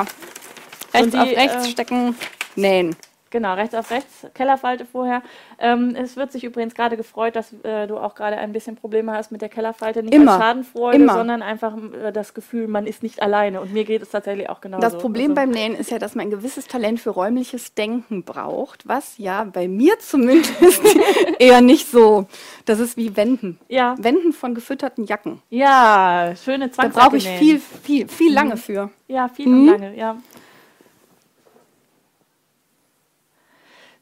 [0.94, 2.14] Rechts die, auf rechts äh, stecken,
[2.56, 2.96] nähen.
[3.30, 5.22] Genau, rechts auf rechts, Kellerfalte vorher.
[5.58, 9.12] Ähm, es wird sich übrigens gerade gefreut, dass äh, du auch gerade ein bisschen Probleme
[9.12, 10.02] hast mit der Kellerfalte.
[10.02, 10.32] Nicht Immer.
[10.32, 11.14] als Schadenfreude, Immer.
[11.14, 13.60] sondern einfach äh, das Gefühl, man ist nicht alleine.
[13.60, 14.80] Und mir geht es tatsächlich auch genauso.
[14.82, 18.24] Das Problem Also- beim Nähen ist ja, dass man ein gewisses Talent für räumliches Denken
[18.24, 20.58] braucht, was ja bei mir zumindest
[21.38, 22.26] eher nicht so.
[22.64, 23.58] Das ist wie Wenden.
[23.68, 23.94] Ja.
[23.98, 25.42] Wenden von gefütterten Jacken.
[25.50, 28.90] Ja, schöne Da Zwangsjacke brauche ich viel, viel, viel lange für.
[29.08, 29.60] Ja, viel Mhm.
[29.60, 30.16] und lange, ja.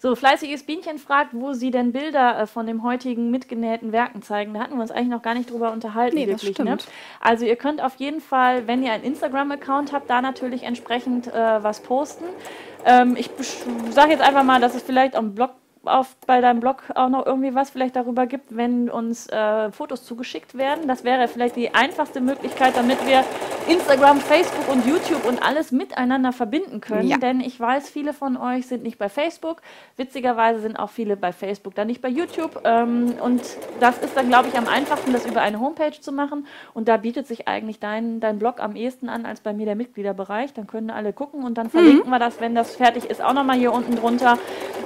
[0.06, 4.54] So, fleißiges Bienchen fragt, wo sie denn Bilder äh, von dem heutigen mitgenähten Werken zeigen.
[4.54, 6.64] Da hatten wir uns eigentlich noch gar nicht drüber unterhalten, Nee, das wirklich.
[6.64, 6.78] Ne?
[6.78, 6.86] stimmt.
[7.20, 11.60] Also ihr könnt auf jeden Fall, wenn ihr einen Instagram-Account habt, da natürlich entsprechend äh,
[11.60, 12.24] was posten.
[12.84, 13.30] Ähm, ich
[13.90, 15.50] sage jetzt einfach mal, dass es vielleicht am Blog
[15.88, 20.04] auf, bei deinem Blog auch noch irgendwie was vielleicht darüber gibt, wenn uns äh, Fotos
[20.04, 20.88] zugeschickt werden.
[20.88, 23.24] Das wäre vielleicht die einfachste Möglichkeit, damit wir
[23.68, 27.08] Instagram, Facebook und YouTube und alles miteinander verbinden können.
[27.08, 27.16] Ja.
[27.18, 29.60] Denn ich weiß, viele von euch sind nicht bei Facebook.
[29.96, 32.60] Witzigerweise sind auch viele bei Facebook dann nicht bei YouTube.
[32.64, 33.42] Ähm, und
[33.80, 36.46] das ist dann, glaube ich, am einfachsten, das über eine Homepage zu machen.
[36.74, 39.76] Und da bietet sich eigentlich dein, dein Blog am ehesten an als bei mir der
[39.76, 40.52] Mitgliederbereich.
[40.54, 43.56] Dann können alle gucken und dann verlinken wir das, wenn das fertig ist, auch nochmal
[43.56, 44.38] hier unten drunter.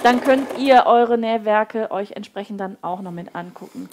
[0.03, 3.89] Dann könnt ihr eure Nähwerke euch entsprechend dann auch noch mit angucken.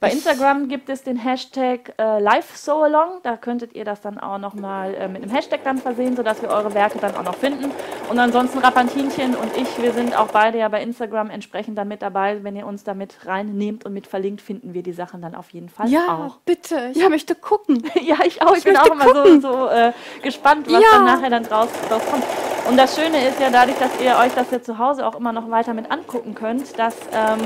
[0.00, 3.20] Bei Instagram gibt es den Hashtag äh, LiveSoalong.
[3.22, 6.48] Da könntet ihr das dann auch nochmal äh, mit einem Hashtag dann versehen, sodass wir
[6.48, 7.70] eure Werke dann auch noch finden.
[8.10, 12.02] Und ansonsten Rapantinchen und ich, wir sind auch beide ja bei Instagram entsprechend dann mit
[12.02, 12.42] dabei.
[12.42, 15.50] Wenn ihr uns da mit reinnehmt und mit verlinkt, finden wir die Sachen dann auf
[15.50, 16.38] jeden Fall Ja, auch.
[16.44, 16.90] bitte.
[16.94, 17.84] Ich möchte gucken.
[18.02, 18.52] Ja, ich auch.
[18.56, 20.88] Ich, Ich bin auch immer so, so äh, gespannt, was Ja.
[20.94, 22.24] dann nachher dann draus, draus kommt.
[22.68, 25.32] Und das Schöne ist ja dadurch, dass ihr euch das ja zu Hause auch immer
[25.32, 27.40] noch weiter mit angucken könnt, dass ähm,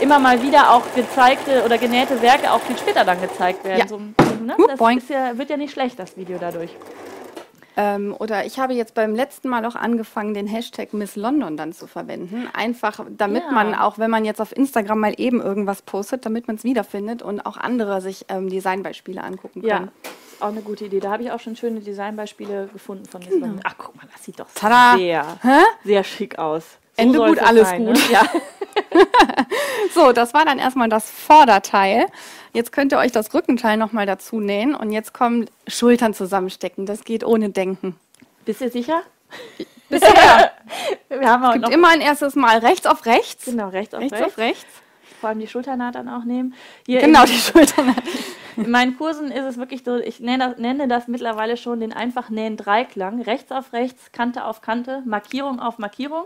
[0.00, 3.78] immer mal wieder auch gezeigte oder genähte Werke auch viel später dann gezeigt werden.
[3.80, 3.86] Ja.
[3.88, 4.56] So, ne?
[4.68, 6.70] Das ja, wird ja nicht schlecht, das Video dadurch.
[7.76, 11.72] Ähm, oder ich habe jetzt beim letzten Mal auch angefangen, den Hashtag Miss London dann
[11.72, 12.48] zu verwenden.
[12.52, 13.50] Einfach, damit Ja.
[13.52, 17.22] man auch, wenn man jetzt auf Instagram mal eben irgendwas postet, damit man es wiederfindet
[17.22, 19.90] und auch andere sich ähm, Designbeispiele angucken Ja, können.
[20.02, 21.00] ist auch eine gute Idee.
[21.00, 23.60] Da habe ich auch schon schöne Designbeispiele gefunden von Miss London.
[23.64, 24.60] Ach, guck mal, das sieht doch Genau.
[24.60, 24.96] Tada.
[24.96, 25.62] sehr, Hä?
[25.84, 26.64] sehr schick aus.
[26.96, 27.94] Ende soll's gut, es alles sein, gut.
[27.96, 28.00] Ne?
[28.10, 28.22] Ja.
[29.94, 32.06] So, das war dann erstmal das Vorderteil.
[32.54, 36.86] Jetzt könnt ihr euch das Rückenteil nochmal dazu nähen und jetzt kommen Schultern zusammenstecken.
[36.86, 37.98] Das geht ohne Denken.
[38.46, 39.02] Bist du sicher?
[39.90, 40.52] Bisher
[41.10, 43.44] Wir haben auch gibt noch immer ein erstes Mal rechts auf rechts.
[43.44, 44.26] genau rechts auf rechts, rechts.
[44.32, 44.66] auf rechts.
[45.20, 46.54] Vor allem die Schulternaht dann auch nehmen.
[46.86, 47.94] Hier Genau, die Schultern.
[48.56, 51.92] In meinen Kursen ist es wirklich so, ich nenne das, nenne das mittlerweile schon den
[51.92, 53.22] einfach nähen Dreiklang.
[53.22, 56.24] Rechts auf rechts, Kante auf Kante, Markierung auf Markierung.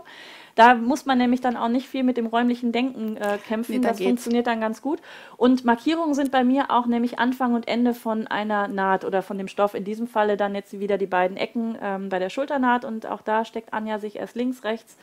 [0.55, 3.73] Da muss man nämlich dann auch nicht viel mit dem räumlichen Denken äh, kämpfen.
[3.73, 4.09] Nee, da das geht's.
[4.09, 4.99] funktioniert dann ganz gut.
[5.37, 9.37] Und Markierungen sind bei mir auch nämlich Anfang und Ende von einer Naht oder von
[9.37, 9.75] dem Stoff.
[9.75, 13.21] In diesem Falle dann jetzt wieder die beiden Ecken ähm, bei der Schulternaht und auch
[13.21, 14.97] da steckt Anja sich erst links, rechts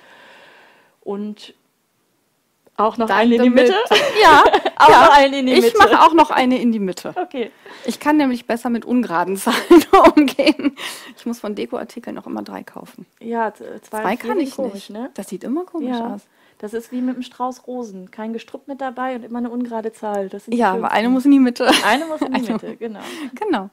[1.05, 1.55] und
[2.77, 3.75] auch noch eine in die Mitte.
[4.23, 4.43] Ja,
[4.77, 5.05] Auch ja.
[5.07, 5.79] noch eine in die ich Mitte.
[5.79, 7.13] mache auch noch eine in die Mitte.
[7.17, 7.51] Okay.
[7.85, 9.59] Ich kann nämlich besser mit ungeraden Zahlen
[10.17, 10.77] umgehen.
[11.17, 13.07] Ich muss von Dekoartikeln noch immer drei kaufen.
[13.21, 14.91] Ja, zwei, Zwei kann ich komisch, nicht.
[14.91, 15.11] ne?
[15.15, 16.15] Das sieht immer komisch Ja.
[16.15, 16.23] aus.
[16.59, 18.11] Das ist wie mit einem Strauß Rosen.
[18.11, 20.31] Kein Gestrüpp mit dabei und immer eine ungerade Zahl.
[20.47, 21.69] Ja, aber eine muss in die Mitte.
[21.87, 23.01] eine muss in die eine- Mitte, genau.
[23.35, 23.71] Genau.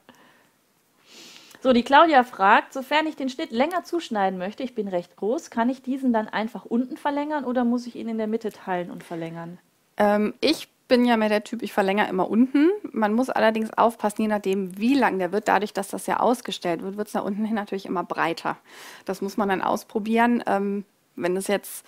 [1.62, 5.48] So, die Claudia fragt, sofern ich den Schnitt länger zuschneiden möchte, ich bin recht groß,
[5.48, 8.90] kann ich diesen dann einfach unten verlängern oder muss ich ihn in der Mitte teilen
[8.90, 9.58] und verlängern?
[9.96, 12.68] Ähm, ich bin ja mehr der Typ, ich verlängere immer unten.
[12.90, 15.46] Man muss allerdings aufpassen, je nachdem, wie lang der wird.
[15.46, 18.56] Dadurch, dass das ja ausgestellt wird, wird es nach unten hin natürlich immer breiter.
[19.04, 20.42] Das muss man dann ausprobieren.
[20.48, 21.86] Ähm, wenn es jetzt,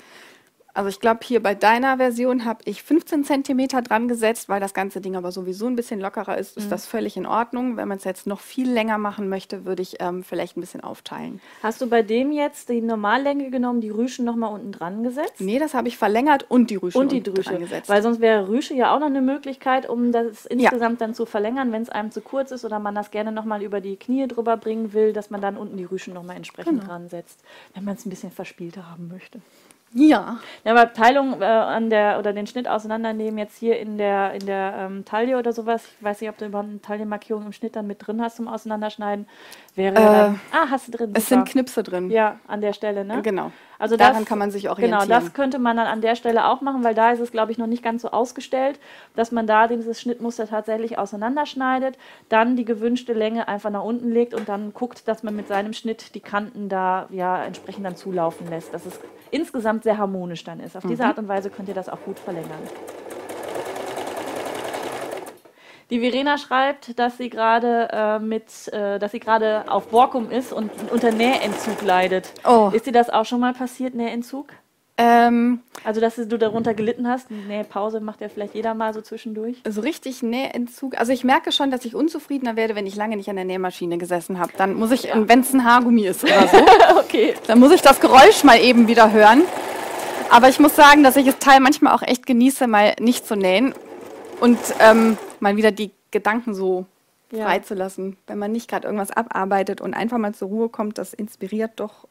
[0.75, 4.75] also ich glaube, hier bei deiner Version habe ich 15 Zentimeter dran gesetzt, weil das
[4.75, 7.77] ganze Ding aber sowieso ein bisschen lockerer ist, ist das völlig in Ordnung.
[7.77, 10.83] Wenn man es jetzt noch viel länger machen möchte, würde ich ähm, vielleicht ein bisschen
[10.83, 11.41] aufteilen.
[11.63, 15.41] Hast du bei dem jetzt die Normallänge genommen, die Rüschen nochmal unten dran gesetzt?
[15.41, 17.89] Nee, das habe ich verlängert und die Rüschen Und die dran gesetzt.
[17.89, 21.71] Weil sonst wäre Rüsche ja auch noch eine Möglichkeit, um das insgesamt dann zu verlängern,
[21.71, 24.57] wenn es einem zu kurz ist oder man das gerne nochmal über die Knie drüber
[24.57, 26.87] bringen will, dass man dann unten die Rüschen nochmal entsprechend Genau.
[26.87, 27.41] dran setzt,
[27.75, 29.41] wenn man es ein bisschen verspielter haben möchte.
[29.95, 30.39] Ja.
[30.65, 34.45] Ja, aber Teilung äh, an der oder den Schnitt auseinandernehmen jetzt hier in der in
[34.47, 35.85] der ähm, Taille oder sowas.
[35.99, 38.49] Ich weiß nicht, ob du überhaupt eine Taillenmarkierung im Schnitt dann mit drin hast zum
[38.49, 39.27] Auseinanderschneiden.
[39.75, 41.15] Wäre ja dann, ah, hast du drin.
[41.15, 41.43] Äh, Es super.
[41.43, 42.11] sind Knipse drin.
[42.11, 43.23] ja an der Stelle, ne?
[43.23, 43.53] Genau.
[43.85, 45.09] Also Daran das- kann man sich Genau, orientieren.
[45.11, 47.59] das könnte man dann an der Stelle auch machen, weil da ist es, glaube ich,
[47.59, 48.81] noch nicht ganz so ausgestellt,
[49.15, 51.99] dass man da dieses Schnittmuster tatsächlich auseinanderschneidet,
[52.31, 55.75] dann die gewünschte Länge einfach nach unten legt und dann guckt, dass man mit seinem
[55.75, 58.99] Schnitt die Kanten da ja entsprechend dann zulaufen lässt, dass es
[59.31, 60.79] insgesamt sehr harmonisch dann ist.
[60.79, 60.89] Auf Mhm.
[60.89, 62.63] diese Art und Weise könnt ihr das auch gut verlängern.
[65.91, 70.53] Die Verena schreibt, dass sie gerade äh, mit, äh, dass sie gerade auf Borkum ist
[70.53, 72.33] und unter Nähentzug leidet.
[72.47, 72.71] Oh.
[72.73, 74.47] Ist dir das auch schon mal passiert, Nähentzug?
[74.97, 77.29] Ähm, Also, dass du darunter gelitten hast.
[77.31, 79.57] Nee, Pause macht ja vielleicht jeder mal so zwischendurch.
[79.69, 80.97] so richtig Nähentzug.
[80.97, 83.99] Also ich merke schon, dass ich unzufriedener werde, wenn ich lange nicht an der Nähmaschine
[83.99, 84.53] gesessen habe.
[84.57, 86.57] Dann muss ich, und wenn es ein Haargummi ist oder so,
[86.99, 87.35] okay.
[87.49, 89.43] dann muss ich das Geräusch mal eben wieder hören.
[90.31, 93.35] Aber ich muss sagen, dass ich das Teil manchmal auch echt genieße, mal nicht zu
[93.37, 93.75] nähen
[94.41, 96.87] und ähm, mal wieder die Gedanken so
[97.33, 97.45] Ja.
[97.47, 98.17] freizulassen.
[98.27, 102.07] Wenn man nicht gerade irgendwas abarbeitet und einfach mal zur Ruhe kommt, das inspiriert doch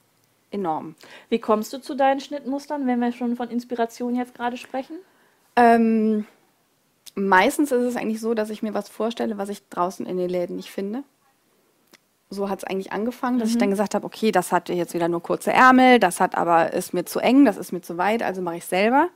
[0.52, 0.96] enorm.
[1.30, 4.98] Wie kommst du zu deinen Schnittmustern, wenn wir schon von Inspiration jetzt gerade sprechen?
[5.56, 6.26] Ähm,
[7.16, 10.30] meistens ist es eigentlich so, dass ich mir was vorstelle, was ich draußen in den
[10.30, 11.04] Läden nicht finde.
[12.30, 15.08] So hat es eigentlich angefangen, dass ich dann gesagt habe, okay, das hat jetzt wieder
[15.08, 18.24] nur kurze Ärmel, das hat aber ist mir zu eng, das ist mir zu weit,
[18.24, 19.10] also mache ich selber.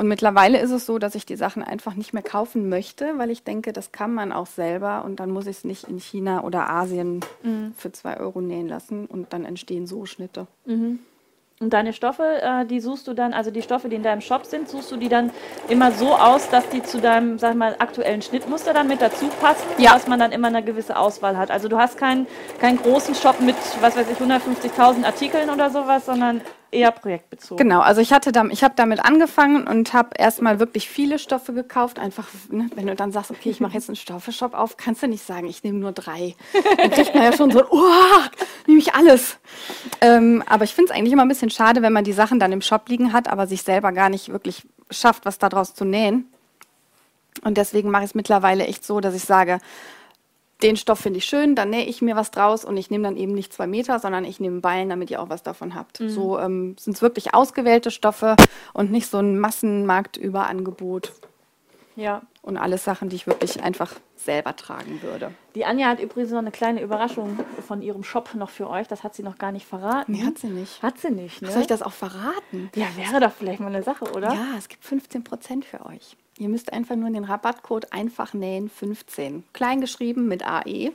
[0.00, 3.30] Und mittlerweile ist es so, dass ich die Sachen einfach nicht mehr kaufen möchte, weil
[3.30, 6.42] ich denke, das kann man auch selber und dann muss ich es nicht in China
[6.42, 7.20] oder Asien
[7.76, 10.46] für zwei Euro nähen lassen und dann entstehen so Schnitte.
[11.62, 14.46] Und deine Stoffe, äh, die suchst du dann, also die Stoffe, die in deinem Shop
[14.46, 15.30] sind, suchst du die dann
[15.68, 19.66] immer so aus, dass die zu deinem, sag mal, aktuellen Schnittmuster dann mit dazu passen,
[19.76, 19.92] Ja.
[19.92, 21.50] dass man dann immer eine gewisse Auswahl hat.
[21.50, 22.26] Also du hast keinen
[22.58, 26.40] keinen großen Shop mit, was weiß ich, 150.000 Artikeln oder sowas, sondern
[26.72, 27.56] eher projektbezogen.
[27.68, 31.98] Genau, also ich ich habe damit angefangen und habe erstmal wirklich viele Stoffe gekauft.
[31.98, 35.08] Einfach, ne, wenn du dann sagst, okay, ich mache jetzt einen Stoffeshop auf, kannst du
[35.08, 36.34] nicht sagen, ich nehme nur drei.
[36.76, 38.20] Dann kriegt man ja schon so, oh,
[38.66, 39.38] nehme ich alles.
[40.00, 42.52] Ähm, aber ich finde es eigentlich immer ein bisschen schade, wenn man die Sachen dann
[42.52, 46.26] im Shop liegen hat, aber sich selber gar nicht wirklich schafft, was daraus zu nähen.
[47.42, 49.58] Und deswegen mache ich es mittlerweile echt so, dass ich sage,
[50.62, 53.16] den Stoff finde ich schön, dann nähe ich mir was draus und ich nehme dann
[53.16, 55.98] eben nicht zwei Meter, sondern ich nehme Ballen, damit ihr auch was davon habt.
[56.06, 58.36] So ähm, sind es wirklich ausgewählte Stoffe
[58.72, 61.12] und nicht so ein Massenmarktüberangebot
[61.96, 62.22] Ja.
[62.42, 65.32] und alles Sachen, die ich wirklich einfach selber tragen würde.
[65.54, 68.86] Die Anja hat übrigens noch eine kleine Überraschung von ihrem Shop noch für euch.
[68.86, 70.12] Das hat sie noch gar nicht verraten.
[70.12, 70.82] Nee, hat sie nicht.
[70.82, 71.50] Hat sie nicht, ne?
[71.50, 72.70] Soll ich das auch verraten?
[72.74, 74.28] Ja, wäre doch vielleicht mal eine Sache, oder?
[74.32, 76.16] Ja, es gibt 15% für euch.
[76.40, 79.44] Ihr müsst einfach nur den Rabattcode einfach nähen 15.
[79.52, 80.92] Klein geschrieben mit AE.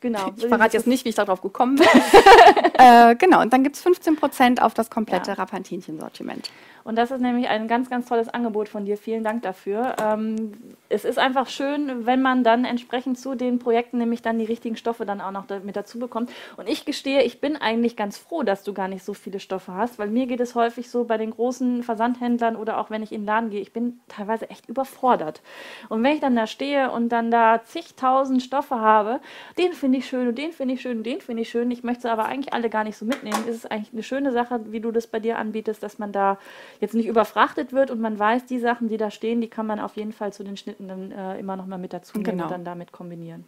[0.00, 0.32] Genau.
[0.36, 1.86] Ich verrate jetzt nicht, wie ich darauf gekommen bin.
[2.78, 5.36] äh, genau, und dann gibt es 15% auf das komplette Ja.
[5.38, 6.50] Rapantinchen-Sortiment.
[6.86, 8.96] Und das ist nämlich ein ganz, ganz tolles Angebot von dir.
[8.96, 9.96] Vielen Dank dafür.
[10.00, 10.52] Ähm,
[10.88, 14.76] es ist einfach schön, wenn man dann entsprechend zu den Projekten nämlich dann die richtigen
[14.76, 16.30] Stoffe dann auch noch da, mit dazu bekommt.
[16.56, 19.74] Und ich gestehe, ich bin eigentlich ganz froh, dass du gar nicht so viele Stoffe
[19.74, 23.10] hast, weil mir geht es häufig so bei den großen Versandhändlern oder auch wenn ich
[23.10, 25.42] in den Laden gehe, ich bin teilweise echt überfordert.
[25.88, 29.18] Und wenn ich dann da stehe und dann da zigtausend Stoffe habe,
[29.58, 31.82] den finde ich schön und den finde ich schön und den finde ich schön, ich
[31.82, 34.60] möchte sie aber eigentlich alle gar nicht so mitnehmen, ist es eigentlich eine schöne Sache,
[34.66, 36.38] wie du das bei dir anbietest, dass man da
[36.80, 39.80] jetzt nicht überfrachtet wird und man weiß, die Sachen, die da stehen, die kann man
[39.80, 42.44] auf jeden Fall zu den Schnitten dann äh, immer noch mal mit dazu nehmen Genau.
[42.44, 43.44] und dann damit kombinieren.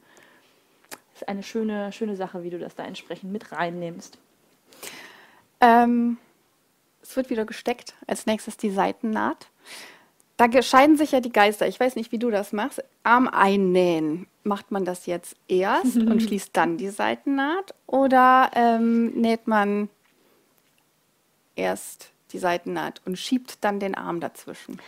[1.14, 4.18] Ist eine schöne, schöne Sache, wie du das da entsprechend mit reinnimmst.
[5.60, 6.16] Ähm,
[7.02, 7.94] es wird wieder gesteckt.
[8.06, 9.48] Als nächstes die Seitennaht.
[10.36, 11.66] Da scheiden sich ja die Geister.
[11.66, 12.84] Ich weiß nicht, wie du das machst.
[13.02, 14.28] Arm einnähen.
[14.44, 17.74] Macht man das jetzt erst und schließt dann die Seitennaht?
[17.86, 19.88] Oder ähm, näht man
[21.56, 24.80] erst die Seitennaht und schiebt dann den Arm dazwischen?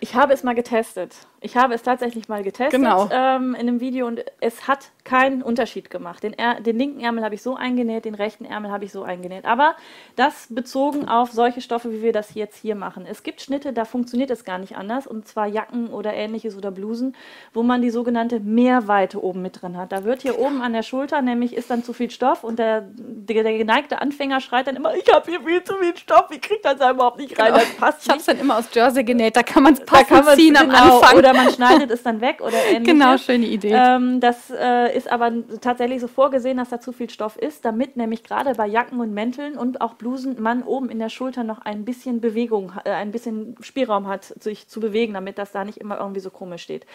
[0.00, 1.14] Ich habe es mal getestet.
[1.44, 3.06] Ich habe es tatsächlich mal getestet Genau.
[3.12, 6.22] ähm, in einem Video und es hat keinen Unterschied gemacht.
[6.22, 9.44] Den, den linken Ärmel habe ich so eingenäht, den rechten Ärmel habe ich so eingenäht.
[9.44, 9.76] Aber
[10.16, 13.04] das bezogen auf solche Stoffe, wie wir das jetzt hier machen.
[13.06, 16.70] Es gibt Schnitte, da funktioniert es gar nicht anders und zwar Jacken oder ähnliches oder
[16.70, 17.14] Blusen,
[17.52, 19.92] wo man die sogenannte Mehrweite oben mit drin hat.
[19.92, 22.88] Da wird hier oben an der Schulter nämlich ist dann zu viel Stoff und der,
[22.88, 26.40] der, der geneigte Anfänger schreit dann immer, ich habe hier viel zu viel Stoff, ich
[26.40, 29.04] kriege das da überhaupt nicht rein, das passt Ich habe es dann immer aus Jersey
[29.04, 29.36] genäht.
[29.36, 31.18] Da kann man es man ziehen am genau, Anfang.
[31.18, 32.86] Oder man schneidet es dann weg oder ähnliches.
[32.86, 33.72] Genau, schöne Idee.
[33.72, 37.96] Ähm, das äh, ist aber tatsächlich so vorgesehen, dass da zu viel Stoff ist, damit
[37.96, 41.60] nämlich gerade bei Jacken und Mänteln und auch Blusen man oben in der Schulter noch
[41.60, 45.78] ein bisschen Bewegung, äh, ein bisschen Spielraum hat, sich zu bewegen, damit das da nicht
[45.78, 46.86] immer irgendwie so komisch steht.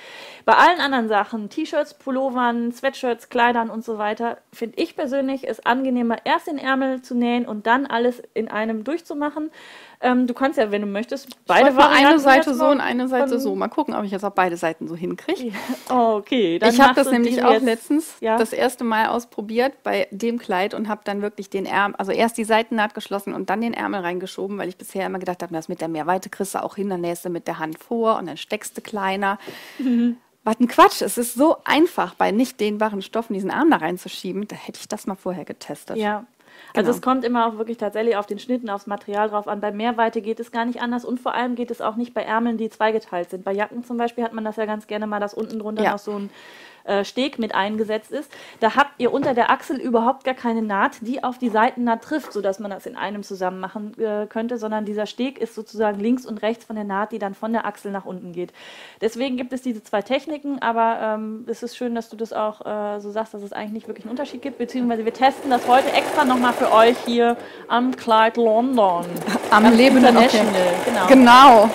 [0.45, 5.65] Bei allen anderen Sachen, T-Shirts, Pullovern, Sweatshirts, Kleidern und so weiter, finde ich persönlich es
[5.65, 9.52] angenehmer, erst den Ärmel zu nähen und dann alles in einem durchzumachen.
[10.02, 13.10] Ähm, du kannst ja, wenn du möchtest, beide mal eine Varianten Seite so und eine
[13.10, 13.54] Seite so.
[13.56, 15.52] Mal gucken, ob ich jetzt auch beide Seiten so hinkriege.
[15.90, 18.38] Okay, dann Ich habe das nämlich auch letztens Ja.
[18.38, 22.38] das erste Mal ausprobiert bei dem Kleid und habe dann wirklich den Ärmel, also erst
[22.38, 25.68] die Seitennaht geschlossen und dann den Ärmel reingeschoben, weil ich bisher immer gedacht habe, das
[25.68, 28.28] mit der Mehrweite kriegst du auch hin, dann nähst du mit der Hand vor und
[28.28, 29.38] dann steckst du kleiner.
[30.46, 34.48] Was ein Quatsch, es ist so einfach, bei nicht dehnbaren Stoffen diesen Arm da reinzuschieben.
[34.48, 35.98] Da hätte ich das mal vorher getestet.
[35.98, 36.26] Ja.
[36.73, 36.95] Also Genau.
[36.95, 39.60] es kommt immer auch wirklich tatsächlich auf den Schnitten, aufs Material drauf an.
[39.60, 42.21] Bei Mehrweite geht es gar nicht anders und vor allem geht es auch nicht bei
[42.21, 43.43] Ärmeln, die zweigeteilt sind.
[43.43, 45.91] Bei Jacken zum Beispiel hat man das ja ganz gerne mal, dass unten drunter Ja.
[45.91, 46.29] noch so ein
[46.89, 48.32] äh, Steg mit eingesetzt ist.
[48.60, 52.34] Da habt ihr unter der Achsel überhaupt gar keine Naht, die auf die Seitennaht trifft,
[52.34, 56.25] sodass man das in einem zusammen machen äh, könnte, sondern dieser Steg ist sozusagen links
[56.25, 58.52] und rechts von der Naht, die dann von der Achsel nach unten geht.
[59.02, 62.65] Deswegen gibt es diese zwei Techniken, aber ähm, es ist schön, dass du das auch
[62.65, 65.67] äh, so sagst, dass es eigentlich nicht wirklich einen Unterschied gibt, beziehungsweise wir testen das
[65.67, 69.06] heute extra nochmal für euch hier am Kleid London.
[69.52, 71.08] Am Ganz Leben International, genau.
[71.08, 71.69] Genau.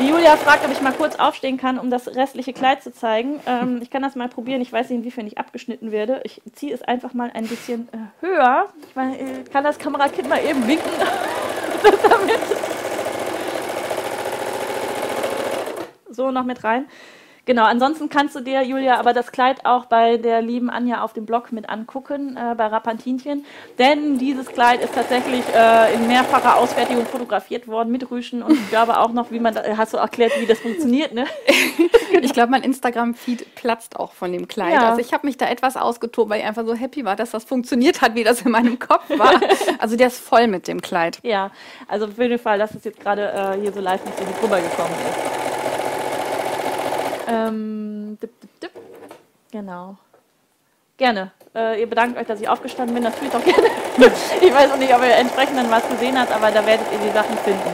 [0.00, 3.40] Julia fragt, ob ich mal kurz aufstehen kann, um das restliche Kleid zu zeigen.
[3.46, 4.60] Ähm, ich kann das mal probieren.
[4.60, 6.20] Ich weiß nicht, inwiefern ich abgeschnitten werde.
[6.24, 8.66] Ich ziehe es einfach mal ein bisschen äh, höher.
[8.88, 10.90] Ich meine, äh, kann das Kamerakind mal eben winken?
[12.08, 12.40] Damit.
[16.10, 16.86] So, noch mit rein.
[17.44, 21.12] Genau, ansonsten kannst du dir, Julia, aber das Kleid auch bei der lieben Anja auf
[21.12, 23.44] dem Blog mit angucken, äh, bei Rapantinchen.
[23.80, 28.70] Denn dieses Kleid ist tatsächlich äh, in mehrfacher Ausfertigung fotografiert worden mit Rüschen und ich
[28.70, 31.26] glaube auch noch, wie man, da, hast du erklärt, wie das funktioniert, ne?
[32.20, 34.74] Ich glaube, mein Instagram-Feed platzt auch von dem Kleid.
[34.74, 34.90] Ja.
[34.90, 37.44] Also ich habe mich da etwas ausgetobt, weil ich einfach so happy war, dass das
[37.44, 39.32] funktioniert hat, wie das in meinem Kopf war.
[39.78, 41.18] Also der ist voll mit dem Kleid.
[41.22, 41.50] Ja,
[41.88, 44.42] also auf jeden Fall, dass es jetzt gerade äh, hier so live nicht so gut
[44.42, 45.41] rübergekommen ist.
[47.32, 48.70] Ähm, dip, dip, dip.
[49.50, 49.96] Genau.
[50.96, 51.32] Gerne.
[51.54, 53.04] Äh, ihr bedankt euch, dass ich aufgestanden bin.
[53.04, 53.68] Das ich doch gerne.
[54.40, 56.98] ich weiß auch nicht, ob ihr entsprechend dann was gesehen habt, aber da werdet ihr
[56.98, 57.70] die Sachen finden.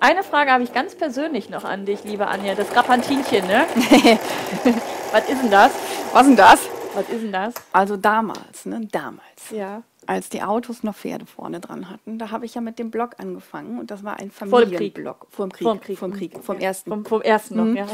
[0.00, 2.54] Eine Frage habe ich ganz persönlich noch an dich, liebe Anja.
[2.54, 3.66] Das Grapantinchen, ne?
[5.12, 5.72] was ist denn das?
[6.12, 6.60] Was denn das?
[6.94, 7.54] Was ist denn das?
[7.72, 8.88] Also damals, ne?
[8.92, 9.50] Damals.
[9.50, 9.82] Ja.
[10.08, 13.16] Als die Autos noch Pferde vorne dran hatten, da habe ich ja mit dem Blog
[13.18, 14.94] angefangen und das war ein Vor dem Krieg.
[14.94, 15.26] Familienblog.
[15.28, 15.64] Vor dem Krieg.
[15.66, 15.98] Vor dem Krieg.
[15.98, 16.32] Vor dem Krieg.
[16.42, 16.90] Vom Ja, ersten.
[16.90, 17.76] Vom, vom ersten noch, Mhm.
[17.76, 17.86] ja.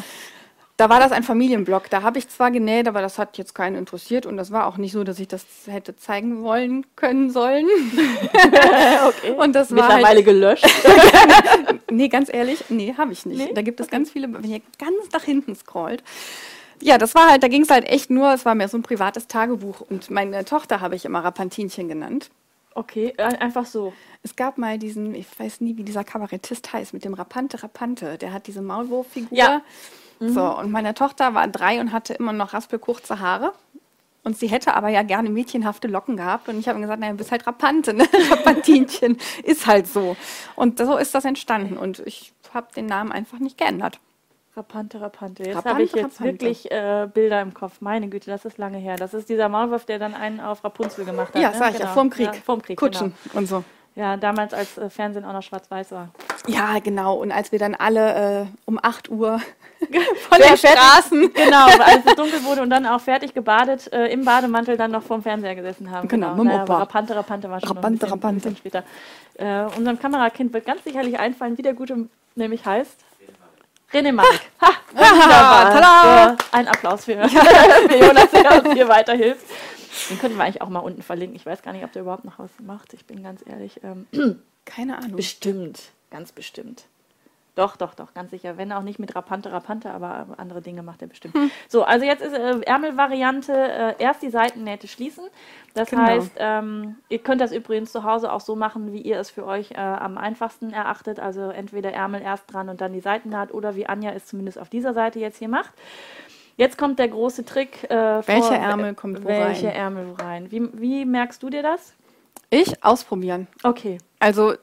[0.76, 1.90] Da war das ein Familienblock.
[1.90, 4.76] Da habe ich zwar genäht, aber das hat jetzt keinen interessiert und das war auch
[4.76, 7.66] nicht so, dass ich das hätte zeigen wollen können sollen.
[9.08, 9.32] okay.
[9.36, 10.66] Und das war Mittlerweile halt, gelöscht.
[11.90, 13.38] nee, ganz ehrlich, nee, habe ich nicht.
[13.38, 13.52] Nee?
[13.54, 16.02] Da gibt es ganz viele, wenn ihr ganz nach hinten scrollt.
[16.80, 18.82] Ja, das war halt, da ging es halt echt nur, es war mehr so ein
[18.82, 22.30] privates Tagebuch und meine Tochter habe ich immer Rapantinchen genannt.
[22.74, 23.92] Okay, ein- einfach so.
[24.22, 28.18] Es gab mal diesen, ich weiß nie, wie dieser Kabarettist heißt, mit dem Rapante Rapante.
[28.18, 29.36] Der hat diese Maulwurffigur.
[29.36, 29.62] Ja.
[30.20, 33.52] So, und meine Tochter war drei und hatte immer noch raspelkurze Haare.
[34.22, 36.48] Und sie hätte aber ja gerne mädchenhafte Locken gehabt.
[36.48, 38.08] Und ich habe gesagt, naja, du bist halt Rapante, ne?
[38.30, 39.18] Rapantinchen.
[39.42, 40.16] ist halt so.
[40.56, 41.76] Und so ist das entstanden.
[41.76, 43.98] Und ich habe den Namen einfach nicht geändert.
[44.56, 45.42] Rapante, Rapante.
[45.42, 46.24] Jetzt Rapante, habe ich jetzt Rapante.
[46.24, 47.80] wirklich äh, Bilder im Kopf.
[47.80, 48.96] Meine Güte, das ist lange her.
[48.96, 51.42] Das ist dieser Maulwurf, der dann einen auf Rapunzel gemacht hat.
[51.42, 51.56] Ja, ne?
[51.58, 51.92] sag ich ja, Genau.
[51.94, 52.26] vorm Krieg.
[52.26, 53.38] Ja, vorm Krieg, Kutschen Genau.
[53.38, 53.64] und so.
[53.96, 56.08] Ja, damals, als äh, Fernsehen auch noch schwarz-weiß war.
[56.46, 57.14] Ja, genau.
[57.16, 59.40] Und als wir dann alle äh, um 8 Uhr
[59.80, 64.24] von den Straßen Genau, als es dunkel wurde und dann auch fertig gebadet, äh, im
[64.24, 66.06] Bademantel dann noch vorm Fernseher gesessen haben.
[66.08, 66.78] Genau, mit dem Naja, Opa.
[66.78, 68.36] Rapante, Rapante war schon noch ein Rapante, bisschen, Rapante.
[68.50, 68.84] bisschen später.
[69.34, 73.00] Äh, unserem Kamerakind wird ganz sicherlich einfallen, wie der Gute nämlich heißt.
[73.94, 74.40] René Mark.
[74.60, 76.36] Ha, wunderbar.
[76.52, 79.44] ein Applaus für, für Jonas, der uns hier weiterhilft.
[80.08, 81.34] Den könnten wir eigentlich auch mal unten verlinken.
[81.36, 82.94] Ich weiß gar nicht, ob der überhaupt noch was macht.
[82.94, 83.80] Ich bin ganz ehrlich.
[83.82, 84.06] Ähm,
[84.64, 85.16] Keine Ahnung.
[85.16, 85.80] Bestimmt,
[86.10, 86.84] ganz bestimmt.
[87.56, 88.56] Doch, doch, doch, ganz sicher.
[88.56, 91.36] Wenn auch nicht mit Rapante, Rapante, aber andere Dinge macht er bestimmt.
[91.68, 95.24] So, also jetzt ist äh, Ärmelvariante, äh, erst die Seitennähte schließen.
[95.72, 96.02] Das Genau.
[96.02, 99.46] heißt, ähm, ihr könnt das übrigens zu Hause auch so machen, wie ihr es für
[99.46, 101.20] euch äh, am einfachsten erachtet.
[101.20, 104.68] Also entweder Ärmel erst dran und dann die Seitennaht oder wie Anja es zumindest auf
[104.68, 105.72] dieser Seite jetzt hier macht.
[106.56, 107.84] Jetzt kommt der große Trick.
[107.88, 109.74] Äh, Welcher vor- Ärmel kommt wo Welche rein?
[109.76, 110.50] Ärmel wo rein?
[110.50, 111.94] Wie, wie merkst du dir das?
[112.50, 113.46] Ich ausprobieren.
[113.62, 113.98] Okay.
[114.20, 114.54] Also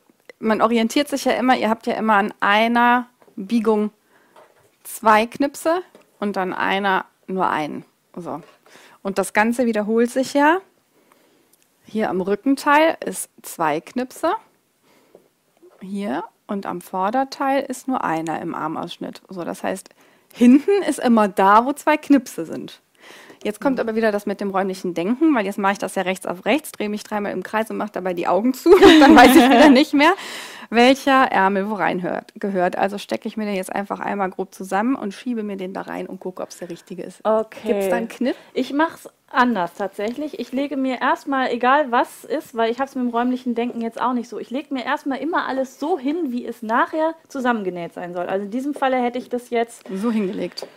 [0.42, 3.92] man orientiert sich ja immer, ihr habt ja immer an einer Biegung
[4.84, 5.82] zwei Knipse
[6.20, 7.86] und an einer nur einen.
[8.16, 8.42] So.
[9.04, 10.60] Und das Ganze wiederholt sich ja.
[11.86, 14.34] Hier am Rückenteil ist zwei Knipse.
[15.82, 19.22] Hier und am Vorderteil ist nur einer im Armausschnitt.
[19.30, 19.90] So, das heißt,
[20.34, 22.82] hinten ist immer da, wo zwei Knipse sind.
[23.44, 26.04] Jetzt kommt aber wieder das mit dem räumlichen Denken, weil jetzt mache ich das ja
[26.04, 28.70] rechts auf rechts, drehe mich dreimal im Kreis und mache dabei die Augen zu.
[29.00, 30.14] Dann weiß ich wieder nicht mehr,
[30.70, 32.78] welcher Ärmel wo rein hört, gehört.
[32.78, 35.82] Also stecke ich mir den jetzt einfach einmal grob zusammen und schiebe mir den da
[35.82, 37.20] rein und gucke, ob es der richtige ist.
[37.24, 37.68] Okay.
[37.68, 38.36] Gibt es da einen Kniff?
[38.54, 40.40] Ich mache es anders tatsächlich.
[40.40, 43.82] Ich lege mir erstmal, egal was ist, weil ich habe es mit dem räumlichen Denken
[43.82, 47.16] jetzt auch nicht so, ich lege mir erstmal immer alles so hin, wie es nachher
[47.28, 48.28] zusammengenäht sein soll.
[48.28, 50.68] Also in diesem Falle hätte ich das jetzt, So hingelegt.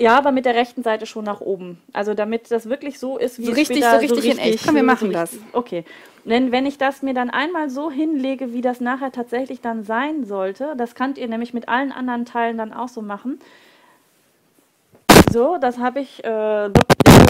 [0.00, 1.80] Ja, aber mit der rechten Seite schon nach oben.
[1.92, 4.66] Also damit das wirklich so ist, wie So es richtig, später so richtig in echt.
[4.66, 5.32] Komm, wir machen das.
[5.32, 5.84] richtig- Okay.
[6.24, 10.24] Denn wenn ich das mir dann einmal so hinlege, wie das nachher tatsächlich dann sein
[10.24, 13.38] sollte, das könnt ihr nämlich mit allen anderen Teilen dann auch so machen.
[15.30, 16.70] So, das habe ich, äh,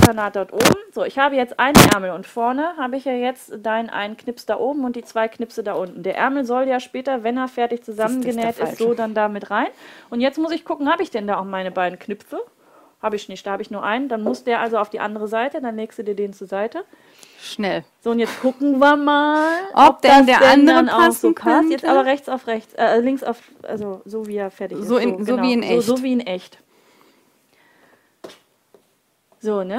[0.05, 0.77] der Kanat dort oben.
[0.93, 4.47] So, ich habe jetzt einen Ärmel und vorne habe ich ja jetzt deinen einen Knips
[4.47, 6.03] da oben und die zwei Knipse da unten.
[6.03, 9.51] Der Ärmel soll ja später, wenn er fertig zusammengenäht der ist, so dann da mit
[9.51, 9.69] rein.
[10.11, 12.41] Und jetzt muss ich gucken, habe ich denn da auch meine beiden Knipse?
[13.03, 14.09] Habe ich nicht, da habe ich nur einen.
[14.09, 16.85] Dann muss der also auf die andere Seite, dann legst du dir den zur Seite.
[17.39, 17.85] Schnell.
[18.01, 21.69] So, und jetzt gucken wir mal, Ob denn der andere dann auch so passt.
[21.69, 24.89] Jetzt aber rechts auf rechts, äh, links auf, also so wie er fertig ist.
[24.89, 25.83] So in- so wie in so, echt.
[25.83, 26.59] So wie in echt.
[29.45, 29.77] So, ne?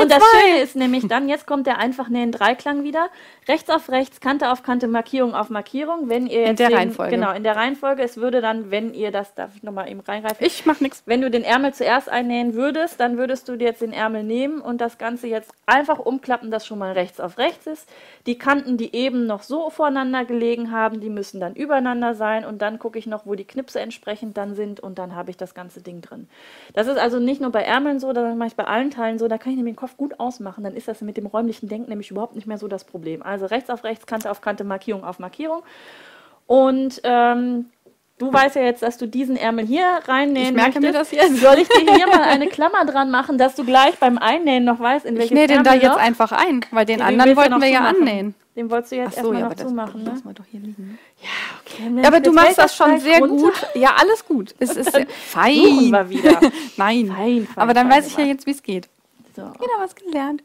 [0.00, 3.08] Und das Schöne ist nämlich dann, jetzt kommt der einfach nähen Dreiklang wieder.
[3.48, 6.08] Rechts auf rechts, Kante auf Kante, Markierung auf Markierung.
[6.08, 7.14] Wenn ihr jetzt der den, Reihenfolge.
[7.14, 8.02] Genau, in der Reihenfolge.
[8.02, 10.44] Es würde dann, wenn ihr das, darf ich nochmal eben reingreifen?
[10.44, 11.02] Ich mach nichts.
[11.06, 14.60] Wenn du den Ärmel zuerst einnähen würdest, dann würdest du dir jetzt den Ärmel nehmen
[14.60, 17.88] und das Ganze jetzt einfach umklappen, dass schon mal rechts auf rechts ist.
[18.26, 22.62] Die Kanten, die eben noch so voreinander gelegen haben, die müssen dann übereinander sein und
[22.62, 25.54] dann gucke ich noch, wo die Knipse entsprechend dann sind und dann habe ich das
[25.54, 26.28] ganze Ding drin.
[26.74, 29.28] Das ist also nicht nur bei Ärmeln so, das mache ich bei allen Teilen so,
[29.28, 31.88] da kann ich nämlich den Kopf gut ausmachen, dann ist das mit dem räumlichen Denken
[31.90, 33.22] nämlich überhaupt nicht mehr so das Problem.
[33.22, 35.62] Also rechts auf rechts, Kante auf Kante, Markierung auf Markierung.
[36.46, 37.66] Und ähm,
[38.18, 41.12] du weißt ja jetzt, dass du diesen Ärmel hier reinnähen Ich merke mir möchtest.
[41.12, 41.40] das jetzt.
[41.40, 44.78] Soll ich dir hier mal eine Klammer dran machen, dass du gleich beim Einnähen noch
[44.80, 45.96] weißt, in Ich welches nähe den da jetzt noch?
[45.96, 47.96] einfach ein, weil den Den anderen wollten wir ja zumachen.
[48.02, 48.34] annähen.
[48.54, 50.02] Den wolltest du jetzt so, erstmal ja, noch aber das zumachen.
[50.02, 50.14] Ne?
[50.24, 50.98] wir doch hier liegen.
[51.66, 53.34] Okay, Ja, aber du machst das schon sehr runter.
[53.44, 53.66] gut.
[53.74, 54.54] Ja, alles gut.
[54.58, 54.96] Es ist
[55.26, 55.54] fein.
[55.56, 56.40] Suchen wir wieder.
[56.78, 57.08] Nein.
[57.08, 58.88] Fein, fein, aber dann fein weiß ich ja jetzt, wie es geht.
[59.36, 59.42] So.
[59.42, 60.42] Wieder was gelernt.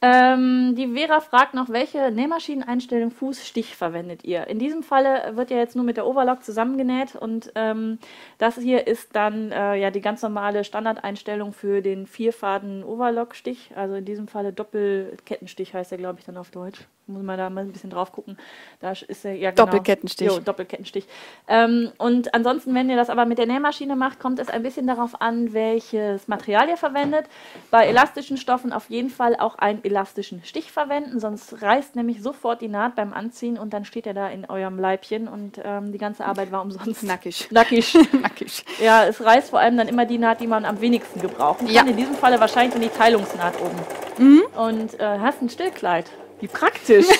[0.00, 4.46] Ähm, die Vera fragt noch, welche Nähmaschineneinstellung Fußstich verwendet ihr?
[4.48, 7.98] In diesem Falle wird ja jetzt nur mit der Overlock zusammengenäht und ähm,
[8.44, 13.70] das hier ist dann äh, ja die ganz normale Standardeinstellung für den vierfaden Overlock-Stich.
[13.74, 16.86] Also in diesem Falle Doppelkettenstich heißt der, glaube ich, dann auf Deutsch.
[17.06, 18.38] Muss man da mal ein bisschen drauf gucken.
[18.80, 19.66] Da ist er ja genau.
[19.66, 20.26] Doppelkettenstich.
[20.26, 21.06] Jo, Doppelkettenstich.
[21.48, 24.86] Ähm, und ansonsten, wenn ihr das aber mit der Nähmaschine macht, kommt es ein bisschen
[24.86, 27.26] darauf an, welches Material ihr verwendet.
[27.70, 32.62] Bei elastischen Stoffen auf jeden Fall auch einen elastischen Stich verwenden, sonst reißt nämlich sofort
[32.62, 35.98] die Naht beim Anziehen und dann steht er da in eurem Leibchen und ähm, die
[35.98, 37.02] ganze Arbeit war umsonst.
[37.02, 37.48] Nackig.
[37.50, 37.94] Nackig.
[38.34, 38.64] Nackig.
[38.80, 41.74] Ja, es reißt vor allem dann immer die Naht, die man am wenigsten gebrauchen kann.
[41.74, 41.82] Ja.
[41.82, 43.78] In diesem Falle wahrscheinlich die Teilungsnaht oben.
[44.18, 44.42] Mhm.
[44.56, 46.06] Und äh, hast ein Stillkleid.
[46.40, 47.06] Wie praktisch.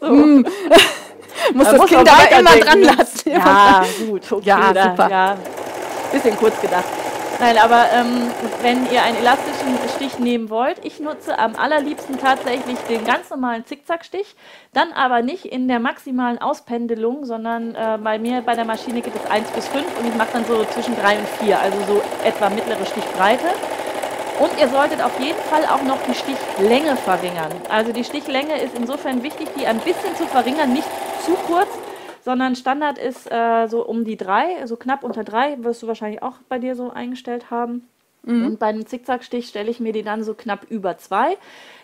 [1.54, 3.30] Muss Da das muss Kind man aber immer dran lassen.
[3.30, 4.48] Ja, gut, okay.
[4.48, 5.10] Ja, super.
[5.10, 5.36] Ja,
[6.12, 6.84] bisschen kurz gedacht.
[7.40, 8.30] Nein, aber ähm,
[8.60, 13.64] wenn ihr einen elastischen Stich nehmen wollt, ich nutze am allerliebsten tatsächlich den ganz normalen
[13.64, 14.36] Zickzackstich,
[14.74, 19.16] dann aber nicht in der maximalen Auspendelung, sondern äh, bei mir bei der Maschine gibt
[19.16, 22.02] es 1 bis 5 und ich mache dann so zwischen 3 und 4, also so
[22.24, 23.46] etwa mittlere Stichbreite.
[24.38, 27.52] Und ihr solltet auf jeden Fall auch noch die Stichlänge verringern.
[27.70, 30.88] Also die Stichlänge ist insofern wichtig, die ein bisschen zu verringern, nicht
[31.24, 31.68] zu kurz,
[32.22, 36.22] sondern Standard ist äh, so um die drei, so knapp unter drei, wirst du wahrscheinlich
[36.22, 37.88] auch bei dir so eingestellt haben.
[38.44, 41.38] Und bei einem Zickzackstich stelle ich mir die dann so knapp über zwei.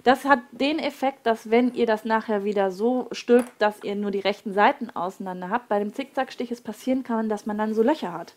[0.04, 4.10] Das hat den Effekt, dass wenn ihr das nachher wieder so stülpt, dass ihr nur
[4.10, 7.82] die rechten Seiten auseinander habt, bei dem Zickzackstich es passieren kann, dass man dann so
[7.82, 8.34] Löcher hat.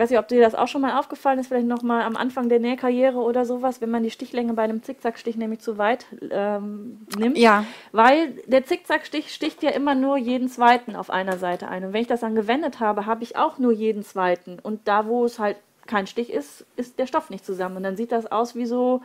[0.00, 2.16] Ich weiß nicht, ob dir das auch schon mal aufgefallen ist, vielleicht noch mal am
[2.16, 6.06] Anfang der Nähkarriere oder sowas, wenn man die Stichlänge bei einem Zickzackstich nämlich zu weit
[6.30, 7.36] ähm, nimmt.
[7.36, 7.66] Ja.
[7.92, 11.84] Weil der Zickzackstich sticht ja immer nur jeden zweiten auf einer Seite ein.
[11.84, 14.58] Und wenn ich das dann gewendet habe, habe ich auch nur jeden zweiten.
[14.58, 17.76] Und da, wo es halt kein Stich ist, ist der Stoff nicht zusammen.
[17.76, 19.02] Und dann sieht das aus wie so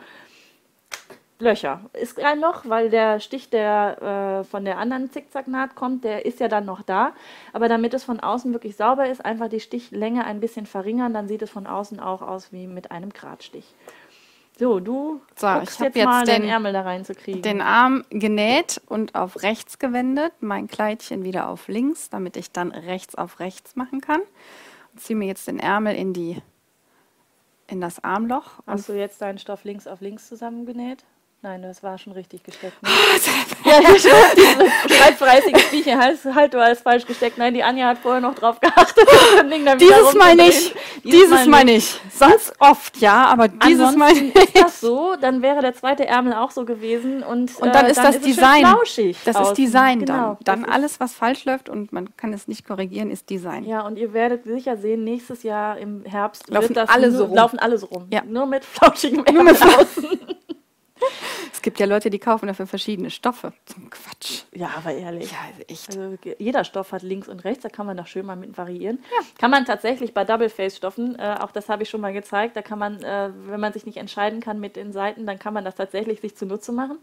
[1.38, 1.80] Löcher.
[1.92, 6.40] Ist ein Loch, weil der Stich, der äh, von der anderen Zickzacknaht kommt, der ist
[6.40, 7.12] ja dann noch da.
[7.52, 11.28] Aber damit es von außen wirklich sauber ist, einfach die Stichlänge ein bisschen verringern, dann
[11.28, 13.74] sieht es von außen auch aus wie mit einem Gradstich.
[14.58, 17.42] So, du So, guckst ich hab jetzt, mal jetzt den den- Ärmel da reinzukriegen.
[17.42, 22.72] Den Arm genäht und auf rechts gewendet, mein Kleidchen wieder auf links, damit ich dann
[22.72, 24.22] rechts auf rechts machen kann.
[24.96, 26.40] Ziehe mir jetzt den Ärmel in die
[27.66, 28.60] in das Armloch.
[28.64, 31.04] Und Hast du jetzt deinen Stoff links auf links zusammengenäht?
[31.46, 32.82] Nein, das war schon richtig gesteckt.
[32.82, 32.88] Ne?
[33.64, 37.38] ja, ja, streitfleißige Viecher, halt, halt, du hast falsch gesteckt.
[37.38, 39.06] Nein, die Anja hat vorher noch drauf geachtet.
[39.06, 40.74] das dann dieses Mal nicht.
[41.04, 42.00] Dieses Mal nicht.
[42.12, 44.36] Sonst oft, ja, aber dieses Mal nicht.
[44.36, 47.22] ist das so, dann wäre der zweite Ärmel auch so gewesen.
[47.22, 48.66] Und, Und dann äh, ist das es schön Design.
[48.66, 49.52] flauschig Das außen.
[49.52, 50.62] ist Design genau, dann.
[50.62, 53.62] Dann das ist- alles, was falsch läuft und man kann es nicht korrigieren, ist Design.
[53.62, 57.18] Ja, und ihr werdet sicher sehen, nächstes Jahr im Herbst Laufen wird das alle nur,
[57.18, 57.36] so rum.
[57.36, 58.08] laufen alle so rum.
[58.12, 58.24] Ja.
[58.24, 60.18] Nur mit flauschigem Ärmel außen.
[61.52, 63.52] Es gibt ja Leute, die kaufen dafür verschiedene Stoffe.
[63.64, 64.42] Zum Quatsch.
[64.52, 65.30] Ja, aber ehrlich.
[65.30, 65.88] Ja, echt.
[65.88, 69.02] Also jeder Stoff hat links und rechts, da kann man doch schön mal mit variieren.
[69.38, 72.78] Kann man tatsächlich bei Double-Face-Stoffen, äh, auch das habe ich schon mal gezeigt, da kann
[72.78, 75.74] man, äh, wenn man sich nicht entscheiden kann mit den Seiten, dann kann man das
[75.74, 76.98] tatsächlich sich zunutze machen.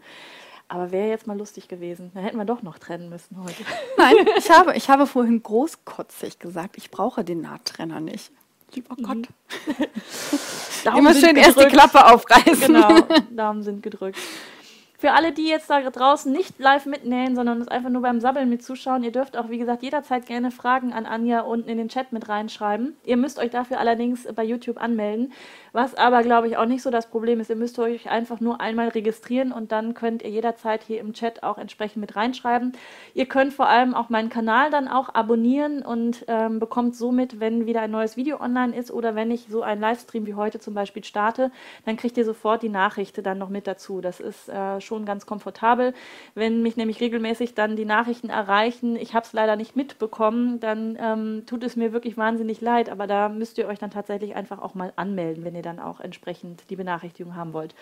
[0.68, 2.10] Aber wäre jetzt mal lustig gewesen.
[2.14, 3.64] Da hätten wir doch noch trennen müssen heute.
[3.98, 8.32] Nein, ich habe, ich habe vorhin großkotzig gesagt, ich brauche den Nahttrenner nicht.
[8.74, 9.28] Lieber Gott.
[10.84, 11.66] Daumen Immer schön erst die.
[11.66, 12.66] Klappe aufreißen.
[12.66, 13.00] Genau,
[13.30, 14.18] Daumen sind gedrückt.
[15.04, 18.48] Für alle, die jetzt da draußen nicht live mitnähen, sondern uns einfach nur beim Sabbeln
[18.48, 21.90] mit zuschauen, ihr dürft auch, wie gesagt, jederzeit gerne Fragen an Anja unten in den
[21.90, 22.96] Chat mit reinschreiben.
[23.04, 25.34] Ihr müsst euch dafür allerdings bei YouTube anmelden,
[25.72, 27.50] was aber, glaube ich, auch nicht so das Problem ist.
[27.50, 31.42] Ihr müsst euch einfach nur einmal registrieren und dann könnt ihr jederzeit hier im Chat
[31.42, 32.72] auch entsprechend mit reinschreiben.
[33.12, 37.66] Ihr könnt vor allem auch meinen Kanal dann auch abonnieren und ähm, bekommt somit, wenn
[37.66, 40.72] wieder ein neues Video online ist oder wenn ich so einen Livestream wie heute zum
[40.72, 41.50] Beispiel starte,
[41.84, 44.00] dann kriegt ihr sofort die Nachricht dann noch mit dazu.
[44.00, 45.92] Das ist äh, schon ganz komfortabel.
[46.34, 50.96] Wenn mich nämlich regelmäßig dann die Nachrichten erreichen, ich habe es leider nicht mitbekommen, dann
[51.00, 54.62] ähm, tut es mir wirklich wahnsinnig leid, aber da müsst ihr euch dann tatsächlich einfach
[54.62, 57.74] auch mal anmelden, wenn ihr dann auch entsprechend die Benachrichtigung haben wollt.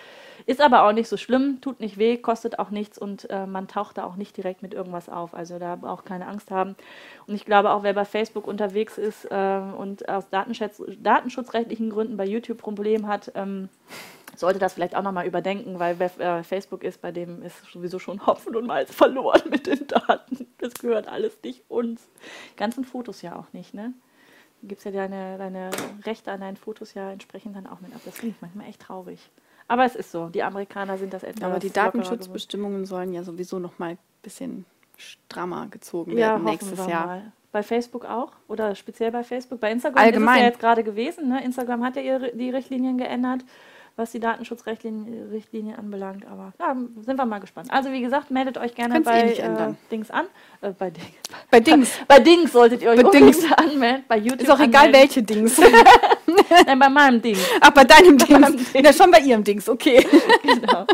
[0.46, 3.68] Ist aber auch nicht so schlimm, tut nicht weh, kostet auch nichts und äh, man
[3.68, 5.34] taucht da auch nicht direkt mit irgendwas auf.
[5.34, 6.74] Also da auch keine Angst haben.
[7.26, 12.16] Und ich glaube auch, wer bei Facebook unterwegs ist äh, und aus Datenschutz, datenschutzrechtlichen Gründen
[12.16, 13.68] bei YouTube Problem hat, ähm,
[14.36, 17.98] sollte das vielleicht auch nochmal überdenken, weil wer äh, Facebook ist, bei dem ist sowieso
[17.98, 20.46] schon Hopfen und Malz verloren mit den Daten.
[20.58, 22.02] Das gehört alles nicht uns.
[22.52, 23.92] Die ganzen Fotos ja auch nicht, ne?
[24.60, 25.70] Du gibst ja deine, deine
[26.04, 28.00] Rechte an deinen Fotos ja entsprechend dann auch mit ab.
[28.04, 29.30] Das ich manchmal echt traurig.
[29.66, 30.28] Aber es ist so.
[30.28, 34.64] Die Amerikaner sind das etwas Aber die Datenschutzbestimmungen sollen ja sowieso noch mal ein bisschen
[34.96, 36.12] strammer gezogen.
[36.12, 37.06] Ja, werden hoffen nächstes wir Jahr.
[37.06, 37.32] mal.
[37.50, 38.32] Bei Facebook auch?
[38.48, 39.60] Oder speziell bei Facebook?
[39.60, 40.38] Bei Instagram ist es Allgemein.
[40.38, 41.28] ja jetzt gerade gewesen.
[41.28, 41.44] Ne?
[41.44, 43.42] Instagram hat ja ihre, die Richtlinien geändert.
[43.96, 46.26] Was die Datenschutzrichtlinien Richtlinien anbelangt.
[46.26, 47.68] Aber ja, sind wir mal gespannt.
[47.72, 49.74] Also wie gesagt, meldet euch gerne Könnt's eh bei nicht äh.
[49.90, 50.26] Dings an.
[50.60, 51.06] Äh, bei, Dings.
[51.50, 51.90] Bei Dings.
[52.08, 53.44] bei Dings solltet ihr euch Bei Dings.
[53.52, 54.04] anmelden.
[54.08, 55.00] Bei YouTube Ist auch egal, anmelden.
[55.00, 55.58] welche Dings.
[56.66, 57.36] Nein, bei meinem Ding.
[57.60, 58.72] Ach, bei deinem Dings.
[58.72, 58.72] Dings.
[58.72, 60.06] Ja, schon bei ihrem Dings, okay.
[60.42, 60.86] genau.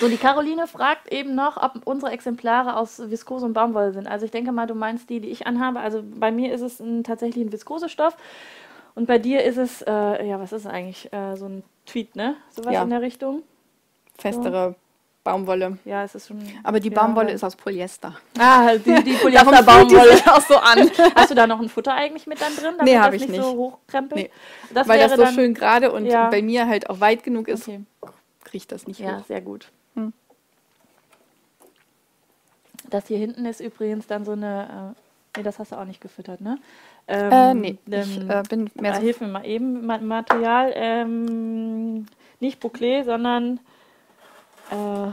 [0.00, 4.06] So, die Caroline fragt eben noch, ob unsere Exemplare aus Viskose und Baumwolle sind.
[4.06, 5.80] Also ich denke mal, du meinst die, die ich anhabe.
[5.80, 8.16] Also bei mir ist es ein, tatsächlich ein Viskosestoff.
[8.98, 11.12] Und bei dir ist es, äh, ja, was ist eigentlich?
[11.12, 12.34] Äh, so ein Tweet, ne?
[12.50, 12.82] Sowas Ja.
[12.82, 13.44] in der Richtung.
[14.18, 14.74] Festere
[15.22, 15.78] Baumwolle.
[15.84, 16.42] Ja, es ist schon.
[16.64, 18.16] Aber die Baumwolle ist aus Polyester.
[18.40, 20.14] Ah, die, die Polyester-Baumwolle.
[20.26, 20.90] auch so an.
[21.14, 22.74] Hast du da noch ein Futter eigentlich mit dann drin?
[22.76, 23.30] damit Nee, das hab ich nicht.
[23.30, 23.40] nicht.
[23.44, 24.20] so hochkrempelt?
[24.20, 24.30] Nee.
[24.74, 26.28] Das Weil das so dann, schön gerade und Ja.
[26.28, 27.82] bei mir halt auch weit genug ist, Okay.
[28.42, 29.26] kriege ich das nicht Ja, hoch.
[29.26, 29.70] sehr gut.
[29.94, 30.12] Hm.
[32.90, 34.94] Das hier hinten ist übrigens dann so eine.
[35.36, 36.58] Äh, nee, das hast du auch nicht gefüttert, ne?
[37.08, 39.86] Ähm, Äh, nee, ich ähm, äh, bin mehr ah, so hilf mir mal eben.
[39.86, 42.06] Ma Material, ähm,
[42.40, 43.60] nicht Bouclé, sondern.
[44.70, 45.10] Äh,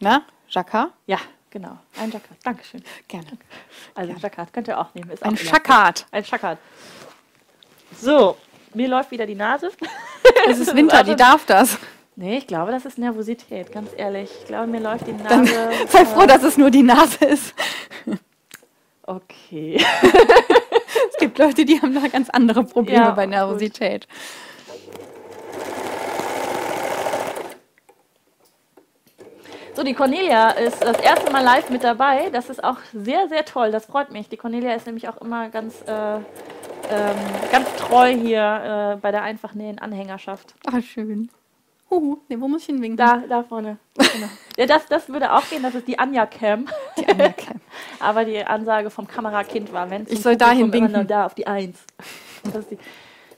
[0.00, 0.92] Na, Jacquard?
[1.06, 1.18] ja,
[1.50, 1.78] genau.
[1.98, 2.38] Ein Jacquard.
[2.44, 2.82] Dankeschön.
[3.08, 3.26] Gerne.
[3.94, 5.10] Also, Jacquard könnt ihr auch nehmen.
[5.10, 6.06] Ist Ein Jacquard.
[6.10, 6.58] Ein Jacquard.
[7.98, 8.36] So,
[8.74, 9.70] mir läuft wieder die Nase.
[10.48, 11.78] Es ist Winter, die darf das.
[12.14, 14.30] Nee, ich glaube, das ist Nervosität, ganz ehrlich.
[14.40, 15.70] Ich glaube, mir läuft die Dann Nase.
[15.88, 17.54] sei äh, froh, dass es nur die Nase ist.
[19.02, 19.84] Okay.
[21.10, 23.30] Es gibt Leute, die haben da ganz andere Probleme Ja, bei gut.
[23.30, 24.06] Nervosität.
[29.74, 32.30] So, die Cornelia ist das erste Mal live mit dabei.
[32.30, 33.70] Das ist auch sehr, sehr toll.
[33.70, 34.28] Das freut mich.
[34.30, 36.22] Die Cornelia ist nämlich auch immer ganz, äh, ähm,
[37.52, 40.54] ganz treu hier äh, bei der einfach nähen Anhängerschaft.
[40.66, 41.30] Ach, schön.
[41.90, 42.96] Huhu, nee, wo muss ich hinwinken?
[42.96, 43.78] Da, da vorne.
[43.96, 44.28] Genau.
[44.56, 45.62] Ja, das, das würde auch gehen.
[45.62, 46.66] Das ist die Anja Cam.
[46.98, 47.60] Die Anja Cam.
[48.00, 51.06] Aber die Ansage vom Kamerakind war, wenn Ich soll dahin immer nur winken.
[51.08, 51.84] da auf die Eins.
[52.44, 52.84] Das ist die, das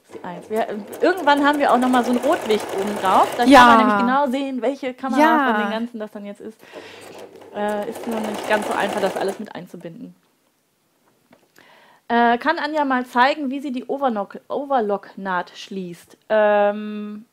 [0.05, 0.49] ist die Eins.
[0.51, 0.66] Wir,
[1.01, 3.26] irgendwann haben wir auch noch mal so ein Rotlicht oben drauf.
[3.36, 3.59] Da Ja.
[3.61, 5.53] kann man nämlich genau sehen, welche Kamera Ja.
[5.53, 6.59] von den ganzen das dann jetzt ist.
[7.57, 10.14] Äh, ist nur nicht ganz so einfach, das alles mit einzubinden.
[12.09, 16.16] Äh, kann Anja mal zeigen, wie sie die Overlock- Overlock-Naht schließt?
[16.30, 17.26] Ähm,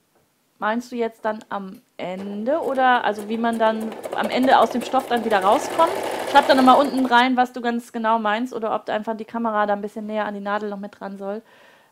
[0.60, 4.82] meinst du jetzt dann am Ende oder also wie man dann am Ende aus dem
[4.82, 5.92] Stoff dann wieder rauskommt?
[6.32, 9.66] Schreib dann nochmal unten rein, was du ganz genau meinst oder ob einfach die Kamera
[9.66, 11.42] da ein bisschen näher an die Nadel noch mit dran soll.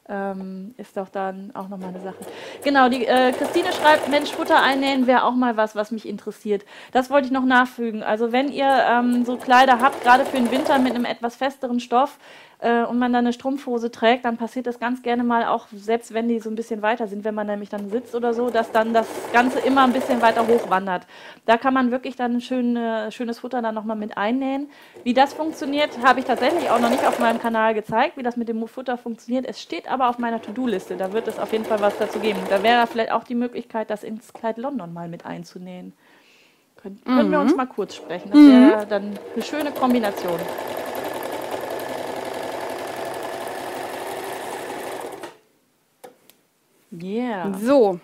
[0.10, 2.18] Ähm, ist doch dann auch nochmal eine Sache.
[2.62, 6.66] Genau, die äh, Christine schreibt, Mensch, Futter einnähen wäre auch mal was, was mich interessiert.
[6.92, 8.04] Das wollte ich noch nachfügen.
[8.04, 11.80] Also wenn ihr ähm, so Kleider habt, gerade für den Winter mit einem etwas festeren
[11.80, 12.18] Stoff
[12.64, 16.14] äh, und man dann eine Strumpfhose trägt, dann passiert das ganz gerne mal auch, selbst
[16.14, 18.72] wenn die so ein bisschen weiter sind, wenn man nämlich dann sitzt oder so, dass
[18.72, 21.06] dann das Ganze immer ein bisschen weiter hoch wandert.
[21.46, 24.70] Da kann man wirklich dann ein schön, äh, schönes Futter dann nochmal mit einnähen.
[25.04, 28.38] Wie das funktioniert, habe ich tatsächlich auch noch nicht auf meinem Kanal gezeigt, wie das
[28.38, 29.46] mit dem Futter funktioniert.
[29.46, 32.40] Es steht aber auf meiner To-Do-Liste, da wird es auf jeden Fall was dazu geben.
[32.50, 35.92] Da wäre vielleicht auch die Möglichkeit, das ins Kleid London mal mit einzunähen.
[36.82, 38.30] Können, können wir uns mal kurz sprechen.
[38.32, 40.40] Das wäre dann eine schöne Kombination.
[47.02, 47.54] Yeah.
[47.58, 48.00] So.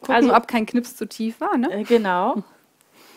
[0.00, 1.70] Gucken, Also- ob kein Knips zu tief war, ne?
[1.72, 2.42] Äh, genau.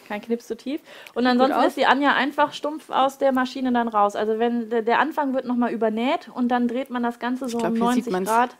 [0.07, 0.81] Kein Knips zu tief.
[1.15, 4.15] Und ansonsten ist die Anja einfach stumpf aus der Maschine dann raus.
[4.17, 7.71] Also wenn der, Anfang wird nochmal übernäht und dann dreht man das Ganze so glaub,
[7.71, 8.29] um hier sieht 90 man's.
[8.29, 8.57] Grad.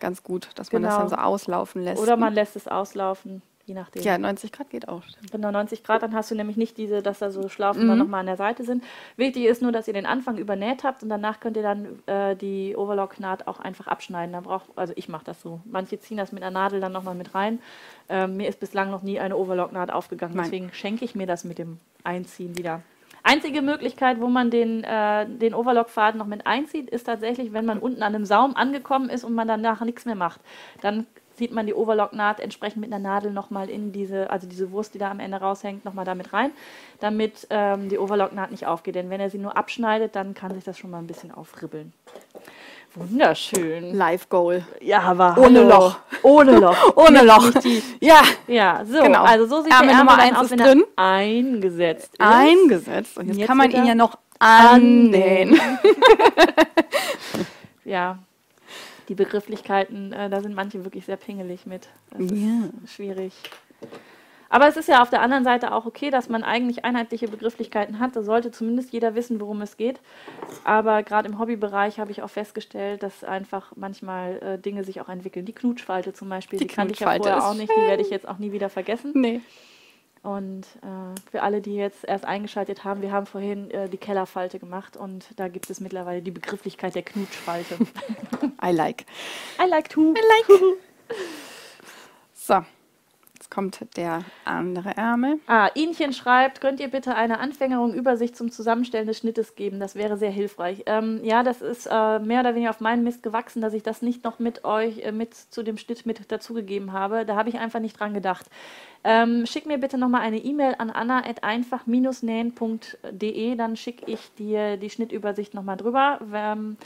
[0.00, 1.00] Ganz gut, dass man das Genau.
[1.00, 2.00] dann so auslaufen lässt.
[2.02, 4.02] Oder man lässt es auslaufen, je nachdem.
[4.02, 5.02] ja, 90 Grad geht auch.
[5.04, 5.30] stimmt.
[5.30, 8.20] Genau, 90 Grad, dann hast du nämlich nicht diese, dass da so Schlaufen dann nochmal
[8.20, 8.82] an der Seite sind.
[9.16, 12.34] Wichtig ist nur, dass ihr den Anfang übernäht habt und danach könnt ihr dann äh,
[12.34, 14.32] die Overlock-Naht auch einfach abschneiden.
[14.32, 15.60] Da braucht, also ich mache das so.
[15.64, 17.60] Manche ziehen das mit einer Nadel dann nochmal mit rein.
[18.08, 20.44] Ähm, mir ist bislang noch nie eine Overlock-Naht aufgegangen, Nein.
[20.44, 22.82] deswegen schenke ich mir das mit dem Einziehen wieder.
[23.22, 27.78] Einzige Möglichkeit, wo man den, äh, den Overlock-Faden noch mit einzieht, ist tatsächlich, wenn man
[27.78, 30.40] unten an einem Saum angekommen ist und man danach nichts mehr macht.
[30.80, 31.06] Dann
[31.38, 34.98] zieht man die Overlock-Naht entsprechend mit einer Nadel nochmal in diese, also diese Wurst, die
[34.98, 36.50] da am Ende raushängt, nochmal damit rein,
[37.00, 38.96] damit ähm, die Overlock-Naht nicht aufgeht.
[38.96, 41.92] Denn wenn er sie nur abschneidet, dann kann sich das schon mal ein bisschen aufribbeln.
[42.94, 43.94] Wunderschön.
[43.94, 44.64] Live Goal.
[44.80, 45.68] Ja, aber Ohne hallo.
[45.68, 45.96] Loch.
[46.22, 46.76] Ohne Loch.
[46.96, 47.50] Ohne Loch.
[48.00, 49.22] Ja, Ja, so, Genau.
[49.22, 50.84] also so sieht Ärmel der Ärmel Nummer eins aus, ist drin.
[50.96, 52.20] eingesetzt ist.
[52.20, 53.18] eingesetzt.
[53.18, 55.60] Und jetzt, Jetzt kann man ihn ja noch annähen.
[57.84, 58.18] Ja,
[59.08, 61.88] die Begrifflichkeiten, äh, da sind manche wirklich sehr pingelig mit.
[62.10, 62.70] Das ist Ja.
[62.86, 63.32] schwierig.
[64.50, 67.98] Aber es ist ja auf der anderen Seite auch okay, dass man eigentlich einheitliche Begrifflichkeiten
[67.98, 68.16] hat.
[68.16, 70.00] Da sollte zumindest jeder wissen, worum es geht.
[70.64, 75.10] Aber gerade im Hobbybereich habe ich auch festgestellt, dass einfach manchmal äh, Dinge sich auch
[75.10, 75.44] entwickeln.
[75.44, 77.70] Die Knutschfalte zum Beispiel, Die die, kannte ich ja vorher ist auch nicht.
[77.70, 79.12] Die werde ich jetzt auch nie wieder vergessen.
[79.14, 79.42] Nee.
[80.22, 84.58] Und äh, für alle, die jetzt erst eingeschaltet haben, wir haben vorhin äh, die Kellerfalte
[84.58, 87.76] gemacht und da gibt es mittlerweile die Begrifflichkeit der Knutschfalte.
[88.64, 89.06] I like.
[89.60, 90.14] I like to.
[90.14, 90.60] I like.
[92.48, 92.64] So,
[93.38, 95.38] jetzt kommt der andere Ärmel.
[95.46, 99.78] Ah, Inchen schreibt, könnt ihr bitte eine Anfängerung Übersicht zum Zusammenstellen des Schnittes geben?
[99.78, 100.82] Das wäre sehr hilfreich.
[100.86, 104.02] Ähm, ja, das ist äh, mehr oder weniger auf meinen Mist gewachsen, dass ich das
[104.02, 107.24] nicht noch mit euch, äh, mit zu dem Schnitt mit dazugegeben habe.
[107.24, 108.46] Da habe ich einfach nicht dran gedacht.
[109.04, 115.54] Ähm, schick mir bitte nochmal eine E-Mail an anna.einfach-nähen.de, dann schicke ich dir die Schnittübersicht
[115.54, 116.18] nochmal drüber.
[116.34, 116.76] Ähm,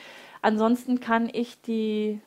[0.42, 2.20] ansonsten kann ich die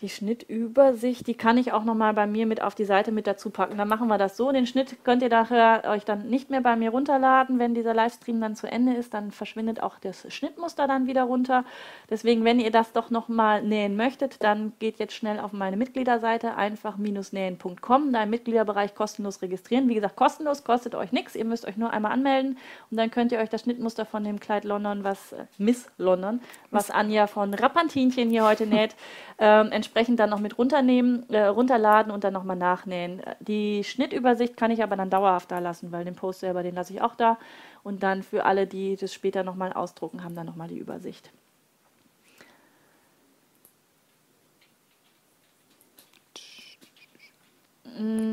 [0.00, 3.50] die Schnittübersicht, die kann ich auch nochmal bei mir mit auf die Seite mit dazu
[3.50, 3.76] packen.
[3.76, 4.50] Dann machen wir das so.
[4.50, 7.58] Den Schnitt könnt ihr nachher euch dann nicht mehr bei mir runterladen.
[7.58, 11.64] Wenn dieser Livestream dann zu Ende ist, dann verschwindet auch das Schnittmuster dann wieder runter.
[12.08, 16.56] Deswegen, wenn ihr das doch nochmal nähen möchtet, dann geht jetzt schnell auf meine Mitgliederseite,
[16.56, 19.88] einfach-nähen.com, da im Mitgliederbereich kostenlos registrieren.
[19.88, 21.34] Wie gesagt, kostenlos, kostet euch nichts.
[21.34, 22.56] Ihr müsst euch nur einmal anmelden
[22.90, 26.40] und dann könnt ihr euch das Schnittmuster von dem Kleid London, was äh, Miss London,
[26.70, 28.96] was Anja von Rappantinchen hier heute näht,
[29.38, 33.22] ähm, entsprechend dann noch mit runternehmen, äh, runterladen und dann nochmal nachnähen.
[33.40, 36.92] Die Schnittübersicht kann ich aber dann dauerhaft da lassen, weil den Post selber, den lasse
[36.92, 37.38] ich auch da.
[37.82, 41.30] Und dann für alle, die das später nochmal ausdrucken, haben dann nochmal die Übersicht.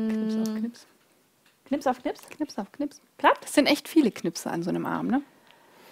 [0.08, 0.86] Knips auf Mm, Knips.
[1.66, 2.28] Knips auf Knips?
[2.30, 3.00] Knips auf Knips.
[3.18, 3.44] Klappt?
[3.44, 5.22] Das sind echt viele Knipse an so einem Arm, ne?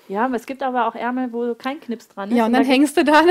[0.09, 2.37] Ja, aber es gibt aber auch Ärmel, wo kein Knips dran ist.
[2.37, 3.23] Ja, und dann da hängst du da.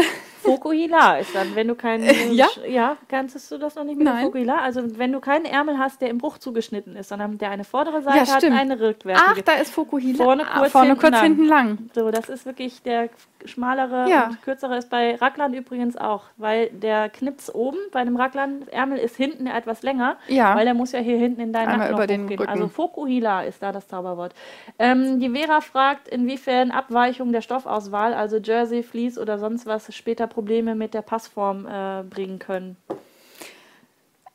[0.45, 2.05] Fokuhila ist dann, wenn du keinen.
[2.33, 2.47] Ja?
[2.67, 4.23] Ja, kannst du das noch nicht mit Nein.
[4.25, 4.57] Fokuhila?
[4.57, 8.01] Also, wenn du keinen Ärmel hast, der im Bruch zugeschnitten ist, sondern der eine vordere
[8.01, 9.25] Seite Ja, hat, eine rückwärtige.
[9.27, 10.23] Ach, da ist Fokuhila.
[10.23, 11.23] Vorne Ah, kurz, vorne hinten kurz lang.
[11.23, 11.77] hinten lang.
[11.93, 13.09] So, das ist wirklich der
[13.45, 14.27] schmalere Ja.
[14.27, 19.15] und kürzere ist bei Raglan übrigens auch, weil der Knips oben bei dem Raglan-Ärmel ist
[19.15, 20.55] hinten etwas länger, Ja.
[20.55, 22.27] weil der muss ja hier hinten in deinen Nacken über den.
[22.27, 22.47] Rücken.
[22.47, 24.33] Also Fokuhila ist da das Zauberwort.
[24.79, 30.25] Ähm, die Vera fragt, inwiefern Abweichung der Stoffauswahl, also Jersey, Vlies oder sonst was, später
[30.35, 32.75] Probleme mit der Passform äh, bringen können.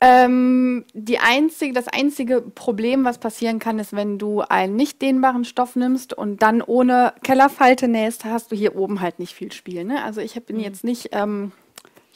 [0.00, 5.44] Ähm, die einzige, das einzige Problem, was passieren kann, ist, wenn du einen nicht dehnbaren
[5.44, 9.84] Stoff nimmst und dann ohne Kellerfalte nähst, hast du hier oben halt nicht viel Spiel.
[9.84, 10.02] Ne?
[10.02, 11.52] Also ich bin jetzt nicht, ähm,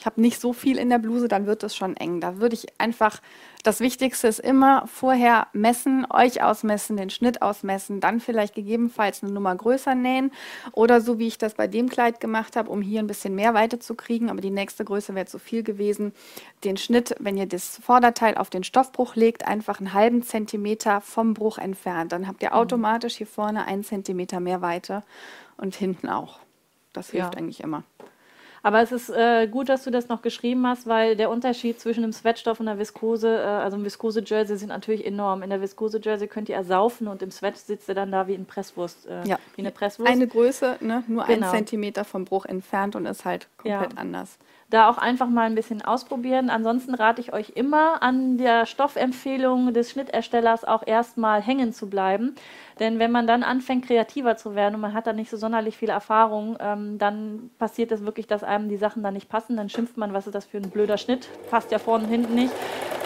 [0.05, 2.21] ich habe nicht so viel in der Bluse, dann wird es schon eng.
[2.21, 3.23] Da würde ich einfach,
[3.63, 9.31] das Wichtigste ist immer vorher messen, euch ausmessen, den Schnitt ausmessen, dann vielleicht gegebenenfalls eine
[9.31, 10.31] Nummer größer nähen
[10.73, 13.55] oder so wie ich das bei dem Kleid gemacht habe, um hier ein bisschen mehr
[13.55, 16.13] Weite zu kriegen, aber die nächste Größe wäre zu viel gewesen.
[16.63, 21.33] Den Schnitt, wenn ihr das Vorderteil auf den Stoffbruch legt, einfach einen halben Zentimeter vom
[21.33, 22.11] Bruch entfernt.
[22.11, 25.01] Dann habt ihr automatisch hier vorne einen Zentimeter mehr Weite
[25.57, 26.37] und hinten auch.
[26.93, 27.39] Das hilft Ja.
[27.39, 27.81] eigentlich immer.
[28.65, 32.01] Aber es ist äh, gut, dass du das noch geschrieben hast, weil der Unterschied zwischen
[32.01, 35.43] dem Sweatstoff und der Viskose, äh, also im Viskose-Jersey sind natürlich enorm.
[35.43, 38.47] In der Viskose-Jersey könnt ihr ersaufen und im Sweat sitzt ihr dann da wie ein
[38.47, 39.37] Presswurst, äh, Ja.
[39.55, 40.11] wie eine Presswurst.
[40.11, 41.45] Eine Größe, ne, nur Genau.
[41.45, 43.99] ein Zentimeter vom Bruch entfernt und ist halt komplett Ja.
[43.99, 44.39] anders.
[44.71, 46.49] da auch einfach mal ein bisschen ausprobieren.
[46.49, 52.33] Ansonsten rate ich euch immer an der Stoffempfehlung des Schnitterstellers auch erstmal hängen zu bleiben.
[52.79, 55.77] Denn wenn man dann anfängt, kreativer zu werden und man hat da nicht so sonderlich
[55.77, 59.57] viel Erfahrung, ähm, dann passiert es wirklich, dass einem die Sachen dann nicht passen.
[59.57, 62.35] Dann schimpft man, was ist das für ein blöder Schnitt, passt ja vorne und hinten
[62.35, 62.51] nicht.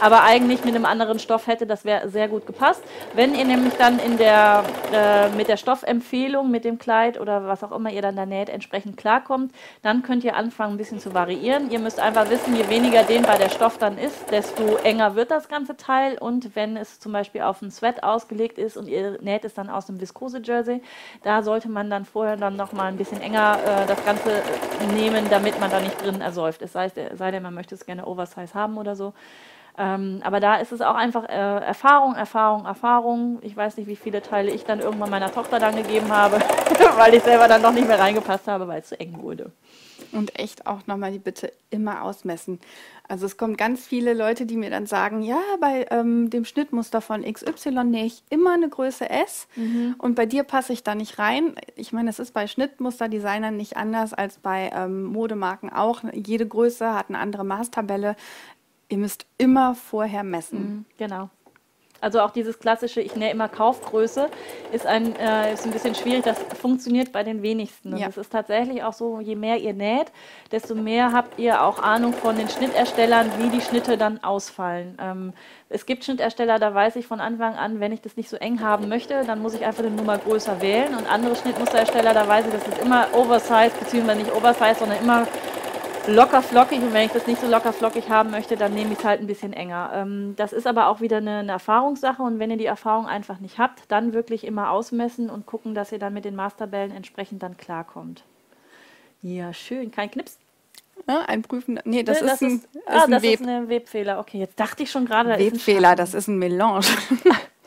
[0.01, 2.82] Aber eigentlich mit einem anderen Stoff hätte das sehr gut gepasst.
[3.15, 4.63] Wenn ihr nämlich dann in der,
[4.93, 8.49] äh, mit der Stoffempfehlung, mit dem Kleid oder was auch immer ihr dann da näht,
[8.49, 11.70] entsprechend klarkommt, dann könnt ihr anfangen, ein bisschen zu variieren.
[11.70, 15.49] Ihr müsst einfach wissen, je weniger dehnbar der Stoff dann ist, desto enger wird das
[15.49, 16.17] ganze Teil.
[16.17, 19.70] Und wenn es zum Beispiel auf einen Sweat ausgelegt ist und ihr näht es dann
[19.70, 20.82] aus einem Viskose-Jersey,
[21.24, 25.30] da sollte man dann vorher dann nochmal ein bisschen enger äh, das Ganze äh, nehmen,
[25.30, 26.62] damit man da nicht drin ersäuft.
[26.62, 29.14] Es sei, sei denn, man möchte es gerne Oversize haben oder so.
[29.78, 33.39] Ähm, aber da ist es auch einfach äh, Erfahrung, Erfahrung, Erfahrung.
[33.41, 36.39] Ich weiß nicht, wie viele Teile ich dann irgendwann meiner Tochter dann gegeben habe,
[36.97, 39.51] weil ich selber dann noch nicht mehr reingepasst habe, weil es zu eng wurde.
[40.12, 42.60] Und echt auch nochmal die Bitte immer ausmessen.
[43.07, 47.01] Also es kommen ganz viele Leute, die mir dann sagen, ja, bei ähm, dem Schnittmuster
[47.01, 49.47] von XY nähe ich immer eine Größe S
[49.97, 51.55] und bei dir passe ich da nicht rein.
[51.76, 56.03] Ich meine, es ist bei Schnittmusterdesignern nicht anders als bei ähm, Modemarken auch.
[56.14, 58.16] Jede Größe hat eine andere Maßtabelle.
[58.89, 60.86] Ihr müsst immer vorher messen.
[60.97, 61.30] Genau.
[62.02, 64.30] Also auch dieses klassische, ich nähe immer Kaufgröße,
[64.72, 66.24] ist ein, äh, ist ein bisschen schwierig.
[66.24, 67.93] Das funktioniert bei den wenigsten.
[67.93, 68.08] Und Ja.
[68.08, 70.12] es ist tatsächlich auch so, je mehr ihr näht,
[70.52, 74.97] desto mehr habt ihr auch Ahnung von den Schnitterstellern, wie die Schnitte dann ausfallen.
[75.02, 75.34] Ähm,
[75.70, 78.62] es gibt Schnittersteller, da weiß ich von Anfang an, wenn ich das nicht so eng
[78.62, 80.95] haben möchte, dann muss ich einfach eine Nummer größer wählen.
[80.95, 85.28] Und andere Schnittmusterhersteller, da weiß ich, das ist immer Oversize, beziehungsweise nicht Oversize, sondern immer
[86.08, 89.00] locker flockig und wenn ich das nicht so locker flockig haben möchte, dann nehme ich
[89.00, 89.91] es halt ein bisschen enger.
[89.93, 93.39] Ähm, das ist aber auch wieder eine, eine Erfahrungssache und wenn ihr die Erfahrung einfach
[93.39, 97.43] nicht habt, dann wirklich immer ausmessen und gucken, dass ihr dann mit den Maßtabellen entsprechend
[97.43, 98.24] dann klarkommt.
[99.22, 99.91] Ja, schön.
[99.91, 100.38] Kein Knips.
[101.08, 101.82] Ja, ein prüfender.
[101.86, 104.20] Nee, das, Ne, ist ein, ist ah, ein das Web ist ein Webfehler.
[104.20, 106.82] Okay, jetzt dachte ich schon gerade, da ist Webfehler, das ist ein Melange.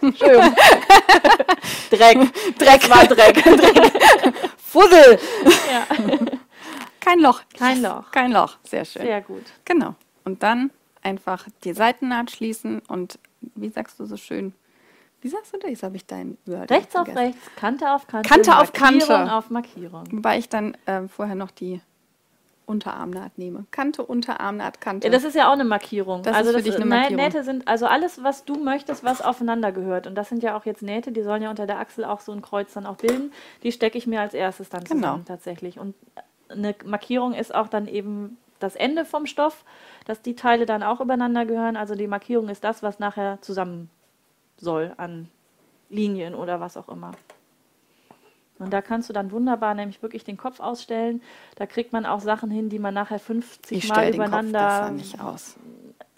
[0.00, 0.54] Entschuldigung.
[1.90, 2.18] Dreck.
[2.58, 3.42] Dreck war Dreck.
[4.56, 5.18] Fussel!
[5.70, 5.86] ja.
[7.04, 7.42] Kein Loch.
[7.58, 8.10] Kein Loch.
[8.12, 8.56] Kein Loch.
[8.64, 9.02] Sehr schön.
[9.02, 9.42] Sehr gut.
[9.64, 9.94] Genau.
[10.24, 10.70] Und dann
[11.02, 13.18] einfach die Seitennaht schließen und
[13.56, 14.54] wie sagst du so schön?
[15.20, 15.70] Wie sagst du das?
[15.70, 17.18] Jetzt habe ich deinen Überall Rechts auf vergessen.
[17.34, 18.28] rechts, Kante auf Kante.
[18.28, 19.32] Kante auf Markierung Kante.
[19.34, 20.04] auf Markierung.
[20.12, 21.80] Wobei ich dann ähm, vorher noch die
[22.66, 23.66] Unterarmnaht nehme.
[23.72, 25.06] Kante, Unterarmnaht, Kante.
[25.08, 26.22] Ja, das ist ja auch eine Markierung.
[26.22, 27.16] Das ist also für dich eine Markierung.
[27.16, 30.06] Nähte sind also alles, was du möchtest, was aufeinander gehört.
[30.06, 32.30] Und das sind ja auch jetzt Nähte, die sollen ja unter der Achsel auch so
[32.32, 33.32] ein Kreuz dann auch bilden.
[33.64, 35.18] Die stecke ich mir als erstes dann zusammen Genau.
[35.26, 35.78] tatsächlich.
[35.80, 35.94] Und
[36.52, 39.64] eine Markierung ist auch dann eben das Ende vom Stoff,
[40.04, 41.76] dass die Teile dann auch übereinander gehören.
[41.76, 43.90] Also die Markierung ist das, was nachher zusammen
[44.56, 45.28] soll an
[45.90, 47.12] Linien oder was auch immer.
[48.58, 51.20] Und da kannst du dann wunderbar nämlich wirklich den Kopf ausstellen.
[51.56, 54.28] Da kriegt man auch Sachen hin, die man nachher 50 ich Mal stelle den Kopf
[54.28, 55.56] übereinander besser nicht aus.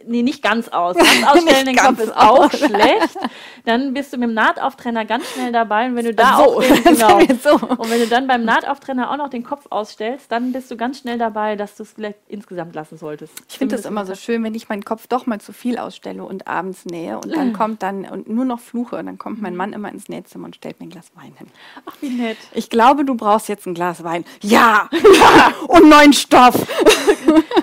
[0.06, 0.96] Nee, nicht ganz aus.
[1.04, 3.18] Ganz ausstellen den Nicht Kopf ganz ist auch schlecht.
[3.64, 5.86] Dann bist du mit dem Nahtauftrenner ganz schnell dabei.
[5.86, 7.20] Und wenn du da So, auch den, genau.
[7.42, 7.54] so.
[7.54, 10.98] Und wenn du dann beim Nahtauftrenner auch noch den Kopf ausstellst, dann bist du ganz
[10.98, 13.32] schnell dabei, dass du es vielleicht insgesamt lassen solltest.
[13.48, 16.24] Ich finde das immer so schön, wenn ich meinen Kopf doch mal zu viel ausstelle
[16.24, 19.56] und abends nähe und dann kommt dann und nur noch fluche und dann kommt mein
[19.56, 21.46] Mann immer ins Nähzimmer und stellt mir ein Glas Wein hin.
[21.86, 22.36] Ach, wie nett.
[22.52, 24.24] Ich glaube, du brauchst jetzt ein Glas Wein.
[24.42, 26.54] Ja, ja und neuen Stoff.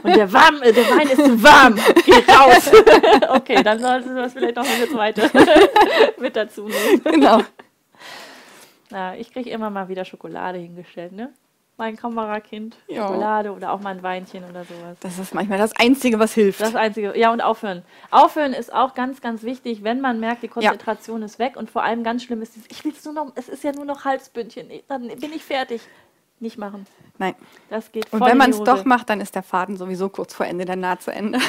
[0.04, 1.76] Und der, warm, äh, der Wein ist zu warm.
[2.06, 2.72] Geh raus.
[3.30, 5.30] okay, dann solltest du das vielleicht noch eine zweite
[6.20, 7.04] mit dazu nehmen.
[7.04, 7.42] Genau.
[8.90, 11.32] Ja, ich kriege immer mal wieder Schokolade hingestellt, ne?
[11.78, 12.78] Mein Kamerakind.
[12.88, 13.08] Ja.
[13.08, 14.98] Schokolade oder auch mal ein Weinchen oder sowas.
[15.00, 16.62] Das ist manchmal das Einzige, was hilft.
[16.62, 17.18] Das Einzige.
[17.18, 17.84] Ja, und aufhören.
[18.12, 21.56] Aufhören ist auch ganz, ganz wichtig, wenn man merkt, die Konzentration ist weg.
[21.56, 23.72] Und vor allem ganz schlimm ist, dieses, ich will es nur noch, es ist ja
[23.72, 24.70] nur noch Halsbündchen.
[24.88, 25.82] Dann bin ich fertig.
[26.40, 26.88] Nicht machen.
[27.20, 27.36] Nein.
[27.70, 30.46] Das geht Und wenn man es doch macht, dann ist der Faden sowieso kurz vor
[30.46, 31.40] Ende der Naht zu Ende.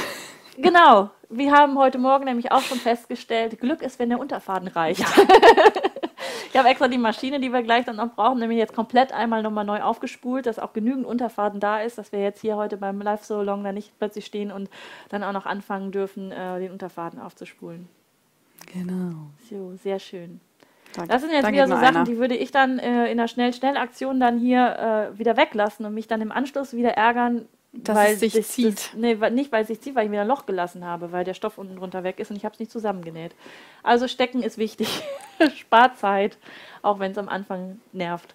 [0.57, 1.11] Genau.
[1.29, 5.01] Wir haben heute Morgen nämlich auch schon festgestellt, Glück ist, wenn der Unterfaden reicht.
[6.53, 9.43] ich habe extra die Maschine, die wir gleich dann noch brauchen, nämlich jetzt komplett einmal
[9.43, 13.01] nochmal neu aufgespult, dass auch genügend Unterfaden da ist, dass wir jetzt hier heute beim
[13.01, 14.69] Live So Long da nicht plötzlich stehen und
[15.09, 17.89] dann auch noch anfangen dürfen, äh, den Unterfaden aufzuspulen.
[18.73, 19.31] Genau.
[19.49, 20.41] So, sehr schön.
[20.95, 22.05] Da, Das sind jetzt da wieder so Sachen, einer.
[22.05, 26.09] die würde ich dann äh, in einer Schnell-Schnell-Aktion dann hier äh, wieder weglassen und mich
[26.09, 28.77] dann im Anschluss wieder ärgern, Dass weil es sich das- zieht.
[28.77, 31.25] Das, nee, nicht weil es sich zieht, weil ich wieder ein Loch gelassen habe, weil
[31.25, 33.35] der Stoff unten drunter weg ist und ich habe es nicht zusammengenäht.
[33.83, 35.03] Also stecken ist wichtig.
[35.57, 36.37] Spart Zeit,
[36.83, 38.35] auch wenn es am Anfang nervt.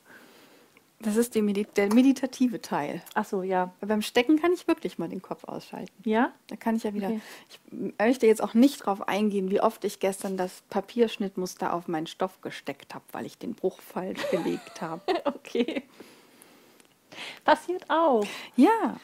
[0.99, 3.03] Das ist die Medi der meditative Teil.
[3.13, 3.71] Ach so, ja.
[3.81, 5.93] Beim Stecken kann ich wirklich mal den Kopf ausschalten.
[6.03, 6.31] Ja?
[6.47, 7.09] Da kann ich ja wieder.
[7.09, 7.21] Okay.
[7.49, 7.59] Ich
[7.99, 12.41] möchte jetzt auch nicht darauf eingehen, wie oft ich gestern das Papierschnittmuster auf meinen Stoff
[12.41, 15.03] gesteckt habe, weil ich den Bruch falsch gelegt habe.
[15.25, 15.83] Okay.
[17.45, 18.25] Passiert auch.
[18.55, 18.97] Ja,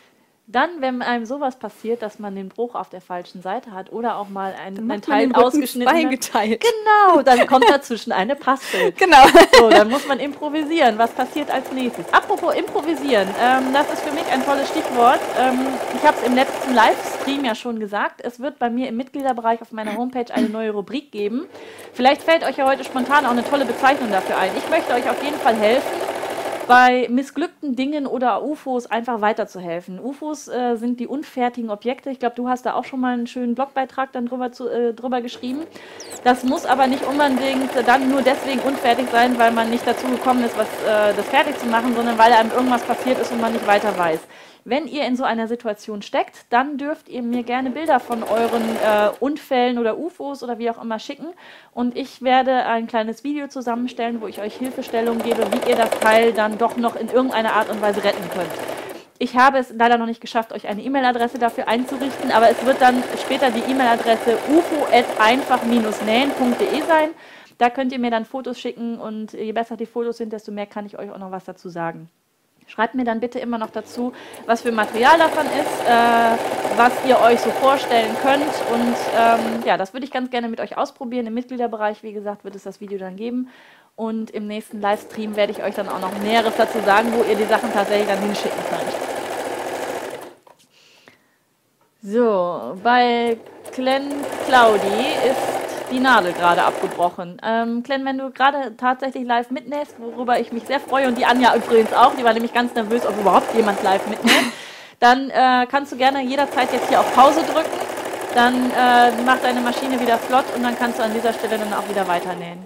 [0.45, 4.17] Dann, wenn einem sowas passiert, dass man den Bruch auf der falschen Seite hat oder
[4.17, 6.01] auch mal ein, dann ein macht man Teil ausgeschnitten hat.
[6.01, 6.61] zweigeteilt.
[6.61, 8.91] Genau, dann kommt dazwischen eine Paspel.
[8.91, 9.23] Genau.
[9.57, 10.97] So, dann muss man improvisieren.
[10.97, 12.13] Was passiert als nächstes?
[12.13, 15.21] Apropos improvisieren, ähm, das ist für mich ein tolles Stichwort.
[15.39, 15.59] Ähm,
[15.95, 18.19] ich habe es im letzten Livestream ja schon gesagt.
[18.21, 21.47] Es wird bei mir im Mitgliederbereich auf meiner Homepage eine neue Rubrik geben.
[21.93, 24.51] Vielleicht fällt euch ja heute spontan auch eine tolle Bezeichnung dafür ein.
[24.57, 26.13] Ich möchte euch auf jeden Fall helfen
[26.67, 29.99] bei missglückten Dingen oder UFOs einfach weiterzuhelfen.
[29.99, 32.09] UFOs äh, sind die unfertigen Objekte.
[32.09, 34.93] Ich glaube, du hast da auch schon mal einen schönen Blogbeitrag dann drüber, zu, äh,
[34.93, 35.61] drüber geschrieben.
[36.23, 40.43] Das muss aber nicht unbedingt dann nur deswegen unfertig sein, weil man nicht dazu gekommen
[40.43, 43.53] ist, was, äh, das fertig zu machen, sondern weil einem irgendwas passiert ist und man
[43.53, 44.19] nicht weiter weiß.
[44.65, 48.61] Wenn ihr in so einer Situation steckt, dann dürft ihr mir gerne Bilder von euren
[48.61, 51.25] äh, Unfällen oder UFOs oder wie auch immer schicken.
[51.73, 55.89] Und ich werde ein kleines Video zusammenstellen, wo ich euch Hilfestellung gebe, wie ihr das
[55.99, 58.47] Teil dann doch noch in irgendeiner Art und Weise retten könnt.
[59.19, 62.81] Ich habe es leider noch nicht geschafft, euch eine E-Mail-Adresse dafür einzurichten, aber es wird
[62.81, 67.09] dann später die E-Mail-Adresse ufo.einfach-nähen.de sein.
[67.57, 70.67] Da könnt ihr mir dann Fotos schicken und je besser die Fotos sind, desto mehr
[70.67, 72.09] kann ich euch auch noch was dazu sagen.
[72.73, 74.13] Schreibt mir dann bitte immer noch dazu,
[74.47, 78.41] was für Material davon ist, äh, was ihr euch so vorstellen könnt.
[78.71, 81.27] Und ähm, ja, das würde ich ganz gerne mit euch ausprobieren.
[81.27, 83.49] Im Mitgliederbereich, wie gesagt, wird es das Video dann geben.
[83.95, 87.35] Und im nächsten Livestream werde ich euch dann auch noch Näheres dazu sagen, wo ihr
[87.35, 89.13] die Sachen tatsächlich dann hinschicken könnt.
[92.01, 93.37] So, bei
[93.75, 94.09] Glenn
[94.47, 95.22] Claudi
[95.91, 97.37] die Nadel gerade abgebrochen.
[97.43, 101.25] Ähm, Glenn, wenn du gerade tatsächlich live mitnähst, worüber ich mich sehr freue und die
[101.25, 104.33] Anja übrigens auch, die war nämlich ganz nervös, ob überhaupt jemand live mitnäht,
[104.99, 107.69] dann äh, kannst du gerne jederzeit jetzt hier auf Pause drücken.
[108.35, 111.71] Dann äh, macht deine Maschine wieder flott und dann kannst du an dieser Stelle dann
[111.73, 112.63] auch wieder weiternähen.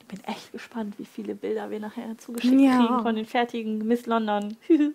[0.00, 2.76] Ich bin echt gespannt, wie viele Bilder wir nachher zugeschickt Ja.
[2.76, 4.56] kriegen von den fertigen Miss London.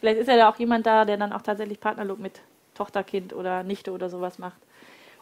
[0.00, 2.40] Vielleicht ist ja da auch jemand da, der dann auch tatsächlich Partnerlook mit
[2.74, 4.56] Tochterkind oder Nichte oder sowas macht.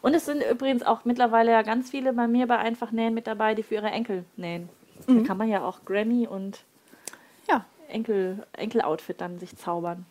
[0.02, 3.26] Und es sind übrigens auch mittlerweile ja ganz viele bei mir bei Einfach Nähen mit
[3.26, 4.68] dabei, die für ihre Enkel nähen.
[5.06, 6.64] Da kann man ja auch Granny und
[7.48, 7.64] Ja.
[7.88, 10.06] Enkel, Enkel-Outfit dann sich zaubern.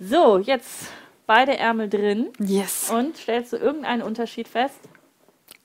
[0.00, 0.90] So, jetzt
[1.26, 2.28] beide Ärmel drin.
[2.38, 2.90] Yes.
[2.90, 4.80] Und stellst du irgendeinen Unterschied fest?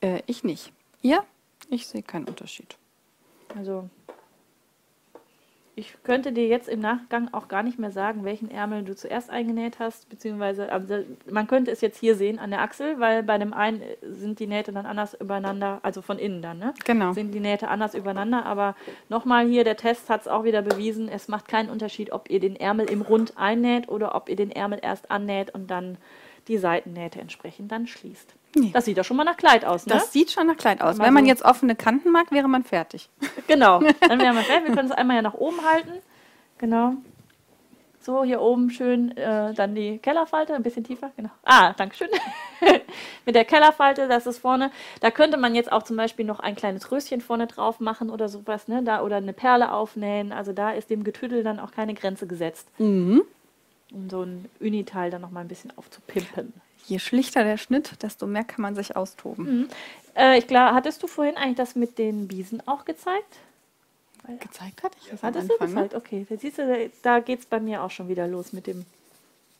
[0.00, 0.72] Äh, ich nicht.
[1.02, 1.24] Ihr?
[1.70, 2.76] Ich sehe keinen Unterschied.
[3.56, 3.88] Also,
[5.76, 9.30] ich könnte dir jetzt im Nachgang auch gar nicht mehr sagen, welchen Ärmel du zuerst
[9.30, 13.38] eingenäht hast, beziehungsweise also man könnte es jetzt hier sehen an der Achsel, weil bei
[13.38, 16.74] dem einen sind die Nähte dann anders übereinander, also von innen dann, ne?
[16.84, 17.12] Genau.
[17.12, 18.76] Sind die Nähte anders übereinander, aber
[19.08, 22.40] nochmal hier, der Test hat es auch wieder bewiesen, es macht keinen Unterschied, ob ihr
[22.40, 25.98] den Ärmel im Rund einnäht oder ob ihr den Ärmel erst annäht und dann
[26.46, 28.34] die Seitennähte entsprechend dann schließt.
[28.56, 28.70] Nee.
[28.72, 29.94] Das sieht doch schon mal nach Kleid aus, ne?
[29.94, 30.96] Das sieht schon nach Kleid aus.
[30.98, 33.08] Mal Wenn man so- jetzt offene Kanten mag, wäre man fertig.
[33.46, 33.80] Genau.
[33.80, 34.68] Dann wären wir fertig.
[34.68, 35.92] Wir können es einmal ja nach oben halten.
[36.58, 36.94] Genau.
[38.00, 41.10] So, hier oben schön äh, dann die Kellerfalte, ein bisschen tiefer.
[41.16, 41.30] Genau.
[41.42, 42.08] Ah, Dankeschön.
[43.26, 44.70] Mit der Kellerfalte, das ist vorne.
[45.00, 48.28] Da könnte man jetzt auch zum Beispiel noch ein kleines Röschen vorne drauf machen oder
[48.28, 48.82] sowas, ne?
[48.82, 50.32] Da, oder eine Perle aufnähen.
[50.32, 52.68] Also da ist dem Getüdel dann auch keine Grenze gesetzt.
[52.78, 53.22] Um
[54.10, 56.52] so ein Uniteil dann nochmal ein bisschen aufzupimpen.
[56.86, 59.68] Je schlichter der Schnitt, desto mehr kann man sich austoben.
[60.16, 63.36] Äh, ich glaube, hattest du vorhin eigentlich das mit den Biesen auch gezeigt?
[64.40, 65.74] Gezeigt hatte ich das am Hattest du Anfang.
[65.74, 65.82] Ne?
[65.88, 65.94] gezeigt?
[65.94, 68.66] Okay, da siehst du, da- da geht es bei mir auch schon wieder los mit
[68.66, 68.84] dem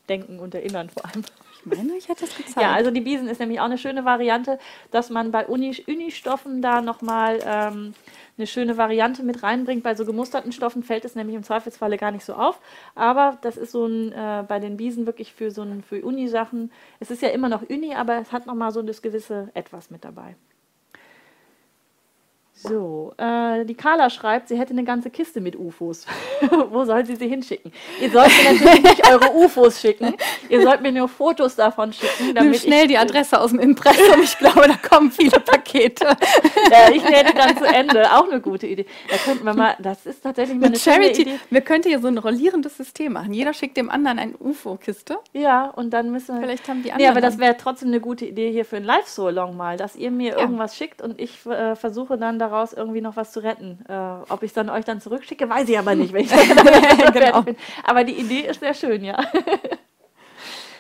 [0.09, 1.25] Denken und Erinnern vor allem.
[1.61, 2.57] Ich meine, ich hätte es gezeigt.
[2.61, 4.59] Ja, also die Biesen ist nämlich auch eine schöne Variante,
[4.91, 7.95] dass man bei Uni Unistoffen da nochmal ähm,
[8.37, 9.83] eine schöne Variante mit reinbringt.
[9.83, 12.61] Bei so gemusterten Stoffen fällt es nämlich im Zweifelsfalle gar nicht so auf.
[12.95, 16.73] Aber das ist so ein, äh, bei den Biesen wirklich für so ein, für Uni-Sachen.
[17.01, 20.05] Es ist ja immer noch Uni, aber es hat nochmal so das gewisse Etwas mit
[20.05, 20.37] dabei.
[22.69, 26.07] So, äh, die Carla schreibt, sie hätte eine ganze Kiste mit UFOs.
[26.71, 27.73] Wo soll sie sie hinschicken?
[28.01, 30.15] Ihr sollt mir natürlich nicht eure UFOs schicken.
[30.49, 33.59] Ihr sollt mir nur Fotos davon schicken, Nimm damit schnell ich, die Adresse aus dem
[33.61, 34.23] Impressum.
[34.23, 36.07] Ich glaube, da kommen viele Pakete.
[36.71, 38.11] Ja, ich nähe dann zu Ende.
[38.13, 38.87] Auch eine gute Idee.
[39.11, 41.39] Da könnten wir mal, das ist tatsächlich mal eine Charity, Idee.
[41.51, 43.33] wir könnten hier so ein rollierendes System machen.
[43.35, 45.19] Jeder schickt dem anderen eine UFO-Kiste.
[45.33, 46.43] Ja, und dann müssen wir.
[46.43, 47.11] Vielleicht haben die Nee, anderen.
[47.11, 50.33] aber das wäre trotzdem eine gute Idee hier für ein Live-So-Long mal, dass ihr mir
[50.33, 50.39] Ja.
[50.41, 53.85] irgendwas schickt und ich äh, versuche dann daraus irgendwie noch was zu retten.
[53.89, 53.93] Äh,
[54.29, 56.31] ob ich es dann euch dann zurückschicke, weiß ich aber nicht, wenn ich
[56.99, 57.43] dann Genau.
[57.43, 57.57] bin.
[57.85, 59.19] Aber die Idee ist sehr schön, ja.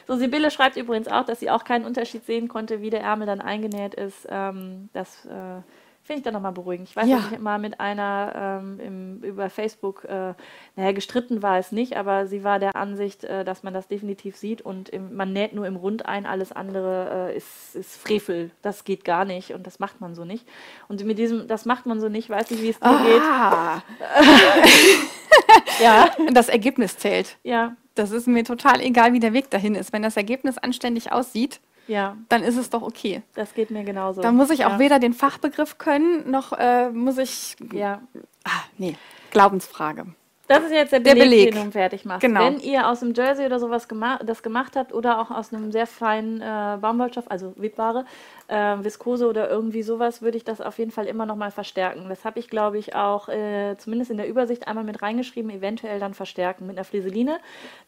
[0.06, 3.26] So, Sibylle schreibt übrigens auch, dass sie auch keinen Unterschied sehen konnte, wie der Ärmel
[3.26, 4.26] dann eingenäht ist.
[4.28, 5.62] Ähm, das äh,
[6.04, 6.88] finde ich dann nochmal beruhigend.
[6.88, 7.16] Ich weiß, Ja.
[7.16, 10.34] dass ich mal mit einer ähm, im, über Facebook, äh,
[10.76, 14.36] naja, gestritten war es nicht, aber sie war der Ansicht, äh, dass man das definitiv
[14.36, 18.50] sieht und im, man näht nur im Rund ein, alles andere äh, ist, ist Frevel.
[18.62, 20.46] Das geht gar nicht und das macht man so nicht.
[20.88, 23.82] Und mit diesem, das macht man so nicht, weiß nicht, wie es dir Ah,
[24.64, 25.82] geht.
[25.82, 27.36] Ja, das Ergebnis zählt.
[27.42, 29.92] ja, Das ist mir total egal, wie der Weg dahin ist.
[29.92, 33.22] Wenn das Ergebnis anständig aussieht, ja, dann ist es doch okay.
[33.34, 34.20] das geht mir genauso.
[34.20, 34.78] Da muss ich auch ja.
[34.78, 37.56] weder den Fachbegriff können, noch äh, muss ich.
[37.72, 38.00] Ja,
[38.44, 38.96] Ah, nee,
[39.30, 40.06] Glaubensfrage.
[40.46, 41.54] Das ist jetzt der Der Beleg, Beleg.
[41.54, 42.20] den du fertig machst.
[42.20, 42.40] Genau.
[42.44, 45.72] Wenn ihr aus dem Jersey oder sowas gema das gemacht habt oder auch aus einem
[45.72, 48.04] sehr feinen äh, Baumwollstoff, also Webware,
[48.48, 52.06] äh, Viskose oder irgendwie sowas, würde ich das auf jeden Fall immer noch mal verstärken.
[52.10, 55.98] Das habe ich, glaube ich, auch äh, zumindest in der Übersicht einmal mit reingeschrieben, eventuell
[55.98, 57.38] dann verstärken mit einer Fliseline.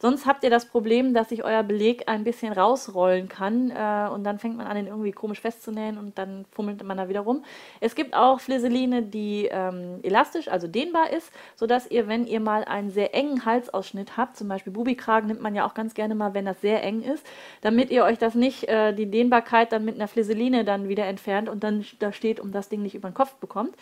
[0.00, 4.24] Sonst habt ihr das Problem, dass sich euer Beleg ein bisschen rausrollen kann äh, und
[4.24, 7.44] dann fängt man an, ihn irgendwie komisch festzunähen und dann fummelt man da wieder rum.
[7.80, 12.64] Es gibt auch Fliseline, die ähm, elastisch, also dehnbar ist, sodass ihr, wenn ihr mal
[12.64, 16.32] einen sehr engen Halsausschnitt habt, zum Beispiel Bubikragen nimmt man ja auch ganz gerne mal,
[16.32, 17.26] wenn das sehr eng ist,
[17.60, 21.48] damit ihr euch das nicht, äh, die Dehnbarkeit dann mit einer Fliseline dann wieder entfernt
[21.48, 23.74] und dann da steht und das Ding nicht über den Kopf bekommt.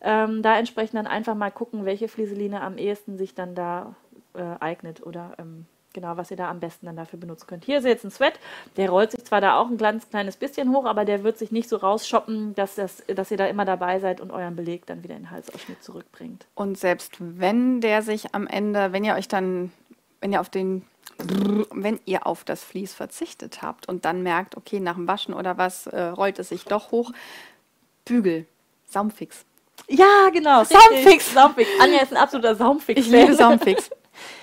[0.00, 3.96] Ähm, da entsprechend dann einfach mal gucken, welche Fliseline am ehesten sich dann da
[4.34, 7.64] äh, eignet oder ähm, genau, was ihr da am besten dann dafür benutzen könnt.
[7.64, 8.38] Hier ist jetzt ein Sweat,
[8.76, 11.52] der rollt sich zwar da auch ein ganz kleines bisschen hoch, aber der wird sich
[11.52, 15.02] nicht so rausschoppen, dass, das, dass ihr da immer dabei seid und euren Beleg dann
[15.02, 16.46] wieder in den Halsausschnitt zurückbringt.
[16.54, 19.72] Und selbst wenn der sich am Ende, wenn ihr euch dann,
[20.20, 20.82] wenn ihr auf den,
[21.72, 25.58] wenn ihr auf das Vlies verzichtet habt und dann merkt, okay, nach dem Waschen oder
[25.58, 27.12] was, äh, rollt es sich doch hoch,
[28.04, 28.46] Bügel,
[28.86, 29.44] Saumfix.
[29.88, 30.64] Ja, genau.
[30.64, 31.32] Saumfix.
[31.32, 31.68] Saumfix.
[31.80, 33.00] Anja ist ein absoluter Saumfix.
[33.00, 33.90] Ich liebe Saumfix.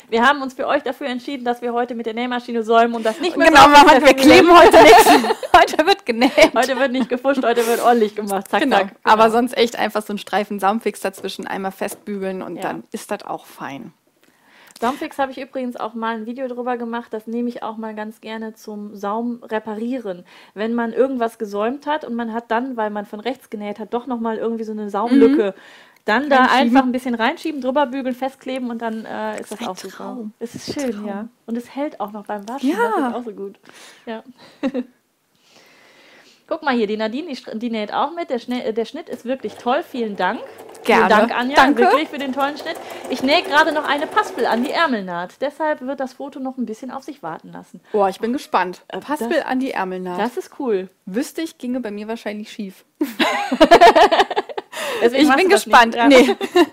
[0.09, 3.05] Wir haben uns für euch dafür entschieden, dass wir heute mit der Nähmaschine säumen und
[3.05, 5.07] das nicht mehr genau, Mann, wir kleben heute nichts.
[5.55, 6.51] Heute wird genäht.
[6.55, 8.47] Heute wird nicht gefuscht, heute wird ordentlich gemacht.
[8.49, 8.77] Zack, Genau.
[8.77, 8.95] zack.
[9.03, 12.61] Aber sonst echt einfach so ein Streifen Saumfix dazwischen einmal festbügeln und Ja.
[12.63, 13.93] dann ist das auch fein.
[14.79, 17.07] Saumfix habe ich übrigens auch mal ein Video drüber gemacht.
[17.13, 20.23] Das nehme ich auch mal ganz gerne zum Saum reparieren.
[20.53, 23.93] Wenn man irgendwas gesäumt hat und man hat dann, weil man von rechts genäht hat,
[23.93, 25.53] doch nochmal irgendwie so eine Saumlücke.
[26.09, 29.67] Dann da einfach ein bisschen reinschieben, drüber bügeln, festkleben und dann äh, ist das, ein
[29.67, 29.95] auch super.
[29.95, 30.33] Traum.
[30.39, 31.07] Es ist schön, Traum.
[31.07, 31.27] ja.
[31.45, 32.69] Und es hält auch noch beim Waschen.
[32.69, 32.77] Ja.
[32.97, 33.59] Das ist auch so gut.
[34.05, 34.23] Ja.
[36.47, 38.31] Guck mal hier, die Nadine, die, die näht auch mit.
[38.31, 39.83] Der, Schne äh, der Schnitt ist wirklich toll.
[39.83, 40.39] Vielen Dank.
[40.83, 41.05] Gerne.
[41.05, 41.83] Vielen Dank, Anja, Danke.
[41.83, 42.75] wirklich für den tollen Schnitt.
[43.11, 45.35] Ich nähe gerade noch eine Paspel an die Ärmelnaht.
[45.41, 47.81] Deshalb wird das Foto noch ein bisschen auf sich warten lassen.
[47.91, 48.81] Boah, ich bin gespannt.
[48.87, 50.19] Äh, Paspel das- an die Ärmelnaht.
[50.19, 50.89] Das ist cool.
[51.05, 52.83] Wüsste ich, ginge bei mir wahrscheinlich schief.
[55.01, 55.95] Deswegen Ich bin gespannt.
[56.07, 56.27] nicht.
[56.39, 56.65] Nee.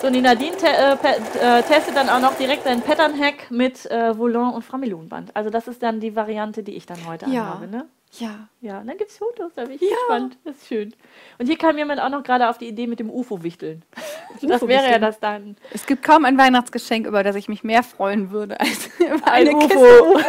[0.00, 4.16] So, die Nadine te äh, äh, testet dann auch noch direkt ein Pattern-Hack mit äh,
[4.16, 5.34] Volant und Framilonband.
[5.34, 7.42] Also das ist dann die Variante, die ich dann heute Ja.
[7.52, 7.86] anhabe, ne?
[8.12, 8.48] Ja.
[8.60, 9.88] Ja, und dann gibt's Fotos, da bin ich Ja.
[9.88, 10.38] gespannt.
[10.44, 10.94] Das ist schön.
[11.38, 13.82] Und hier kam jemand auch noch gerade auf die Idee mit dem UFO-Wichteln.
[14.42, 15.56] Das wäre ja das dann.
[15.72, 19.50] Es gibt kaum ein Weihnachtsgeschenk, über das ich mich mehr freuen würde als über eine
[19.50, 20.20] Ein Kiste UFO.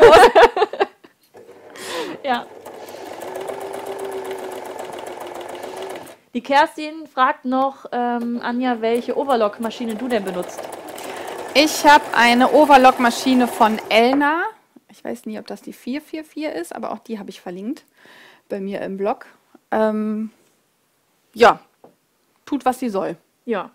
[2.24, 2.46] Ja.
[6.36, 10.60] Die Kerstin fragt noch, ähm, Anja, welche Overlock-Maschine du denn benutzt.
[11.56, 14.44] Ich habe eine Overlock-Maschine von Elna.
[14.92, 17.84] Ich weiß nie, ob das die 444 ist, aber auch die habe ich verlinkt
[18.48, 19.26] bei mir im Blog.
[19.72, 20.30] Ähm,
[21.34, 21.62] ja,
[22.46, 23.18] tut, was sie soll.
[23.46, 23.72] Ja.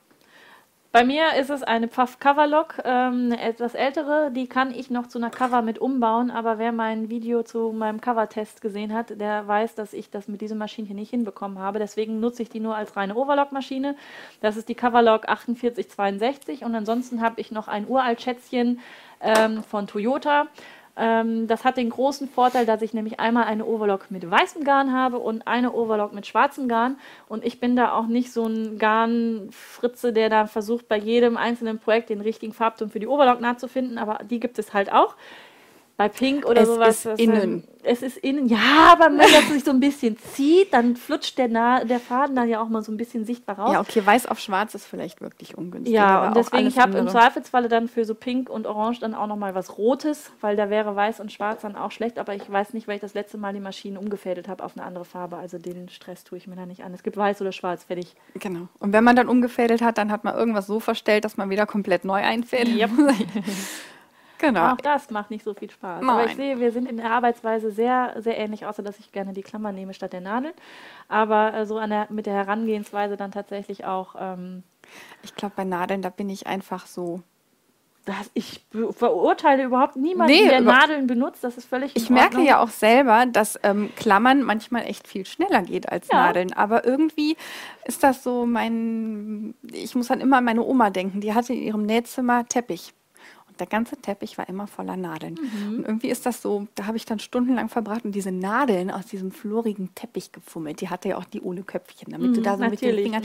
[0.94, 4.30] Bei mir ist es eine Puff Coverlock, ähm, eine etwas ältere.
[4.30, 6.30] Die kann ich noch zu einer Cover mit umbauen.
[6.30, 10.40] Aber wer mein Video zu meinem Cover-Test gesehen hat, der weiß, dass ich das mit
[10.40, 11.80] diesem Maschinchen nicht hinbekommen habe.
[11.80, 13.96] Deswegen nutze ich die nur als reine Overlock-Maschine.
[14.40, 16.64] Das ist die Coverlock 4862.
[16.64, 18.78] Und ansonsten habe ich noch ein uralt Schätzchen
[19.20, 20.46] ähm, von Toyota.
[20.96, 24.92] Ähm, das hat den großen Vorteil, dass ich nämlich einmal eine Overlock mit weißem Garn
[24.92, 26.98] habe und eine Overlock mit schwarzem Garn.
[27.28, 31.78] Und ich bin da auch nicht so ein Garnfritze, der da versucht, bei jedem einzelnen
[31.78, 33.98] Projekt den richtigen Farbton für die Overlock nachzufinden.
[33.98, 35.16] Aber die gibt es halt auch.
[35.96, 37.06] Bei Pink oder Es sowas.
[37.06, 37.62] ist innen.
[37.86, 41.48] Es ist innen, ja, aber wenn das sich so ein bisschen zieht, dann flutscht der,
[41.48, 43.72] Na der Faden dann ja auch mal so ein bisschen sichtbar raus.
[43.74, 45.94] Ja, okay, weiß auf schwarz ist vielleicht wirklich ungünstig.
[45.94, 47.08] Ja, und deswegen, ich habe im.
[47.08, 50.96] Zweifelsfalle dann für so Pink und Orange dann auch nochmal was Rotes, weil da wäre
[50.96, 53.52] Weiß und Schwarz dann auch schlecht, aber ich weiß nicht, weil ich das letzte Mal
[53.52, 55.36] die Maschinen umgefädelt habe auf eine andere Farbe.
[55.36, 56.94] Also den Stress tue ich mir da nicht an.
[56.94, 58.16] Es gibt Weiß oder Schwarz, fertig.
[58.34, 58.66] Genau.
[58.80, 61.66] Und wenn man dann umgefädelt hat, dann hat man irgendwas so verstellt, dass man wieder
[61.66, 62.76] komplett neu einfädelt.
[62.78, 62.90] Yep.
[64.46, 64.72] genau.
[64.72, 66.02] Auch das macht nicht so viel Spaß.
[66.02, 66.28] Aber Nein.
[66.28, 69.42] ich sehe, wir sind in der Arbeitsweise sehr, sehr ähnlich, außer dass ich gerne die
[69.42, 70.52] Klammer nehme statt der Nadel.
[71.08, 74.62] Aber äh, so der, mit der Herangehensweise dann tatsächlich auch, ähm,
[75.22, 77.20] Ich glaube, bei Nadeln, da bin ich einfach so.
[78.04, 81.42] dass ich verurteile überhaupt niemanden, Nee, der Nadeln benutzt.
[81.42, 85.62] Das ist völlig Ich merke ja auch selber, dass ähm, Klammern manchmal echt viel schneller
[85.62, 86.26] geht als Ja.
[86.26, 86.52] Nadeln.
[86.52, 87.36] Aber irgendwie
[87.86, 89.54] ist das so mein.
[89.72, 91.20] Ich muss dann immer an meine Oma denken.
[91.22, 92.92] Die hatte in ihrem Nähzimmer Teppich.
[93.58, 95.34] Der ganze Teppich war immer voller Nadeln.
[95.34, 95.78] Mhm.
[95.78, 99.06] Und irgendwie ist das so, da habe ich dann stundenlang verbracht und diese Nadeln aus
[99.06, 100.80] diesem florigen Teppich gefummelt.
[100.80, 103.04] Die hatte ja auch die ohne Köpfchen, damit du da so mit den Mhm, natürlich.
[103.04, 103.22] Fingern.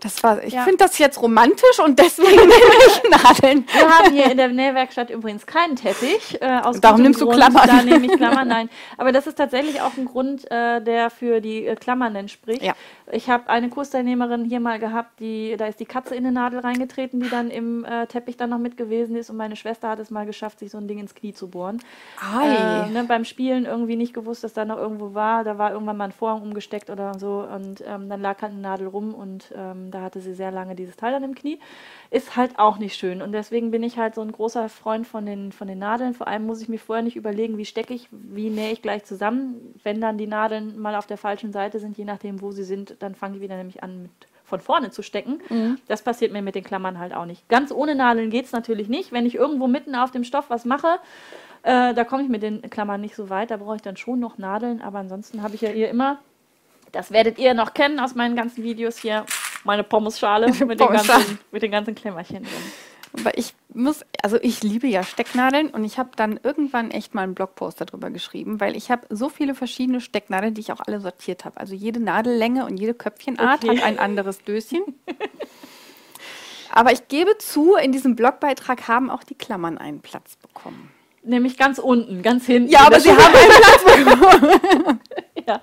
[0.00, 0.62] Das war, ich Ja.
[0.62, 2.50] finde das jetzt romantisch und deswegen nehme
[2.86, 3.66] ich Nadeln.
[3.72, 6.40] Wir haben hier in der Nähwerkstatt übrigens keinen Teppich.
[6.40, 7.36] Äh, aus Darum nimmst du Grund.
[7.36, 7.66] Klammern.
[7.66, 8.70] Da nehme ich Klammern, nein.
[8.96, 12.62] Aber das ist tatsächlich auch ein Grund, äh, der für die äh, Klammern dann spricht.
[12.62, 12.74] Ja.
[13.12, 16.60] Ich habe eine Kursteilnehmerin hier mal gehabt, die, da ist die Katze in eine Nadel
[16.60, 19.30] reingetreten, die dann im äh, Teppich dann noch mit gewesen ist.
[19.30, 21.80] Und meine Schwester hat es mal geschafft, sich so ein Ding ins Knie zu bohren.
[22.36, 22.86] Ei.
[22.86, 25.44] Äh, ne, beim Spielen irgendwie nicht gewusst, dass da noch irgendwo war.
[25.44, 27.46] Da war irgendwann mal ein Vorhang umgesteckt oder so.
[27.52, 30.74] Und ähm, dann lag halt eine Nadel rum und ähm, da hatte sie sehr lange
[30.74, 31.58] dieses Teil dann im Knie.
[32.10, 33.22] Ist halt auch nicht schön.
[33.22, 36.14] Und deswegen bin ich halt so ein großer Freund von den, von den Nadeln.
[36.14, 39.04] Vor allem muss ich mir vorher nicht überlegen, wie stecke ich, wie nähe ich gleich
[39.04, 39.74] zusammen.
[39.82, 42.96] Wenn dann die Nadeln mal auf der falschen Seite sind, je nachdem, wo sie sind,
[43.00, 44.10] dann fange ich wieder nämlich an mit
[44.50, 45.40] von vorne zu stecken.
[45.88, 47.48] Das passiert mir mit den Klammern halt auch nicht.
[47.48, 49.12] Ganz ohne Nadeln geht es natürlich nicht.
[49.12, 50.98] Wenn ich irgendwo mitten auf dem Stoff was mache,
[51.62, 53.50] äh, da komme ich mit den Klammern nicht so weit.
[53.50, 54.82] Da brauche ich dann schon noch Nadeln.
[54.82, 56.18] Aber ansonsten habe ich ja hier immer,
[56.92, 59.24] das werdet ihr noch kennen aus meinen ganzen Videos hier,
[59.64, 62.72] meine Pommesschale mit, den ganzen, mit den ganzen Klemmerchen drin.
[63.18, 67.22] Aber ich muss, also ich liebe ja Stecknadeln und ich habe dann irgendwann echt mal
[67.22, 71.00] einen Blogpost darüber geschrieben, weil ich habe so viele verschiedene Stecknadeln, die ich auch alle
[71.00, 71.58] sortiert habe.
[71.58, 73.78] Also jede Nadellänge und jede Köpfchenart Okay.
[73.78, 74.82] hat ein anderes Döschen.
[76.72, 80.90] Aber ich gebe zu, in diesem Blogbeitrag haben auch die Klammern einen Platz bekommen.
[81.22, 82.70] Nämlich ganz unten, ganz hinten.
[82.70, 85.00] Ja, aber sie haben einen Platz bekommen.
[85.50, 85.60] Ja.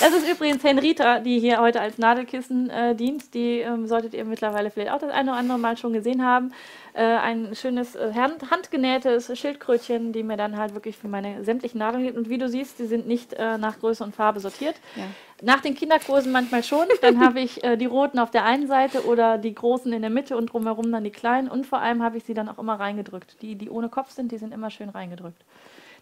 [0.00, 3.34] Das ist übrigens Henrita, die hier heute als Nadelkissen äh, dient.
[3.34, 6.52] Die ähm, solltet ihr mittlerweile vielleicht auch das eine oder andere Mal schon gesehen haben.
[6.94, 11.78] Äh, ein schönes äh, hand, handgenähtes Schildkrötchen, die mir dann halt wirklich für meine sämtlichen
[11.78, 12.16] Nadeln gibt.
[12.16, 14.76] Und wie du siehst, die sind nicht äh, nach Größe und Farbe sortiert.
[14.96, 15.04] Ja.
[15.42, 16.86] Nach den Kinderkursen manchmal schon.
[17.02, 20.10] Dann habe ich äh, die roten auf der einen Seite oder die großen in der
[20.10, 21.48] Mitte und drumherum dann die kleinen.
[21.48, 23.36] Und vor allem habe ich sie dann auch immer reingedrückt.
[23.42, 25.44] Die, die ohne Kopf sind, die sind immer schön reingedrückt.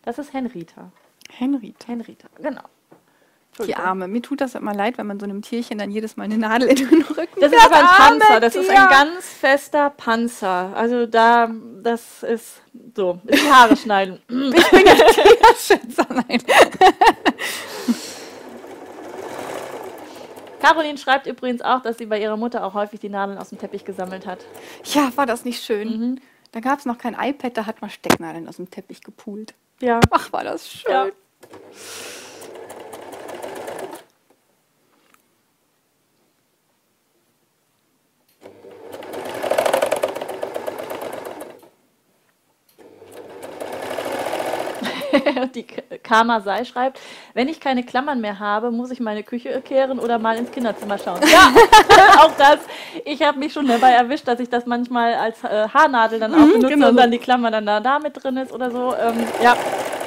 [0.02, 0.92] Das ist Henrita.
[1.30, 1.86] Henriette.
[1.86, 2.62] Henrita, genau.
[3.66, 4.08] Die Arme.
[4.08, 6.68] Mir tut das immer leid, wenn man so einem Tierchen dann jedes Mal eine Nadel
[6.68, 10.72] in den Rücken Das ist aber ein Panzer, das ist ein ganz fester Panzer.
[10.74, 11.50] Also da,
[11.82, 12.62] das ist
[12.94, 14.20] so, die Haare schneiden.
[14.28, 15.18] Ich bin jetzt
[15.68, 16.06] Tierschützer.
[16.10, 16.42] Nein.
[20.60, 23.58] Caroline schreibt übrigens auch, dass sie bei ihrer Mutter auch häufig die Nadeln aus dem
[23.58, 24.44] Teppich gesammelt hat.
[24.84, 25.88] Ja, war das nicht schön?
[25.88, 26.20] Mhm.
[26.52, 29.54] Da gab es noch kein iPad, da hat man Stecknadeln aus dem Teppich gepult.
[29.80, 30.00] Ja.
[30.10, 30.90] Ach, war das schön.
[30.90, 31.06] Ja.
[45.54, 45.64] Die
[46.02, 47.00] Karma Sei schreibt,
[47.34, 50.98] wenn ich keine Klammern mehr habe, muss ich meine Küche kehren oder mal ins Kinderzimmer
[50.98, 51.20] schauen.
[51.30, 51.52] Ja,
[52.20, 52.58] auch das.
[53.04, 56.46] Ich habe mich schon dabei erwischt, dass ich das manchmal als äh, Haarnadel dann auch
[56.46, 58.94] benutze genau und dann die Klammer dann da, da mit drin ist oder so.
[58.94, 59.56] Ähm, ja,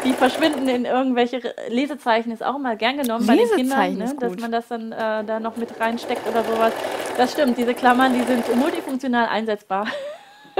[0.03, 4.15] die verschwinden in irgendwelche Lesezeichen ist auch immer gern genommen bei den Kindern, ne?
[4.19, 6.73] dass man das dann äh, da noch mit reinsteckt oder sowas.
[7.17, 9.87] Das stimmt, diese Klammern, die sind multifunktional einsetzbar.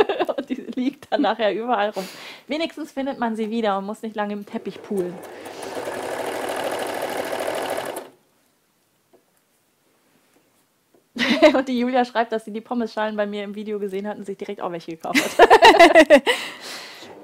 [0.38, 2.08] und die liegt dann nachher überall rum.
[2.48, 5.14] Wenigstens findet man sie wieder und muss nicht lange im Teppich poolen.
[11.54, 14.26] und die Julia schreibt, dass sie die Pommesschalen bei mir im Video gesehen hat und
[14.26, 15.50] sich direkt auch welche gekauft hat.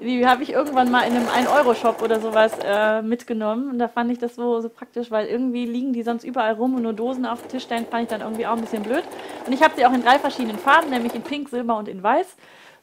[0.00, 3.70] die habe ich irgendwann mal in einem 1-Euro-Shop oder sowas äh, mitgenommen.
[3.70, 6.74] Und da fand ich das so, so praktisch, weil irgendwie liegen die sonst überall rum
[6.74, 9.04] und nur Dosen auf den Tisch stellen, fand ich dann irgendwie auch ein bisschen blöd.
[9.46, 12.02] Und ich habe sie auch in drei verschiedenen Farben, nämlich in Pink, Silber und in
[12.02, 12.36] Weiß,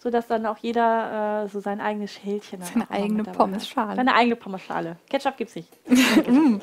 [0.06, 3.36] sodass dann auch jeder äh, so sein eigenes Schälchen dann Seine eigene hat.
[3.36, 3.95] Pommesschale.
[3.95, 4.97] Seine eigene Pommesschale.
[5.10, 5.70] Ketchup gibt's nicht.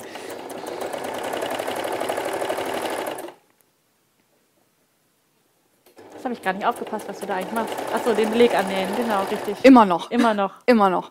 [6.14, 7.74] Das habe ich gar nicht aufgepasst, was du da eigentlich machst.
[7.92, 9.56] Achso, den Beleg annähen, genau, richtig.
[9.64, 10.08] Immer noch.
[10.12, 10.52] Immer noch.
[10.66, 11.10] Immer noch.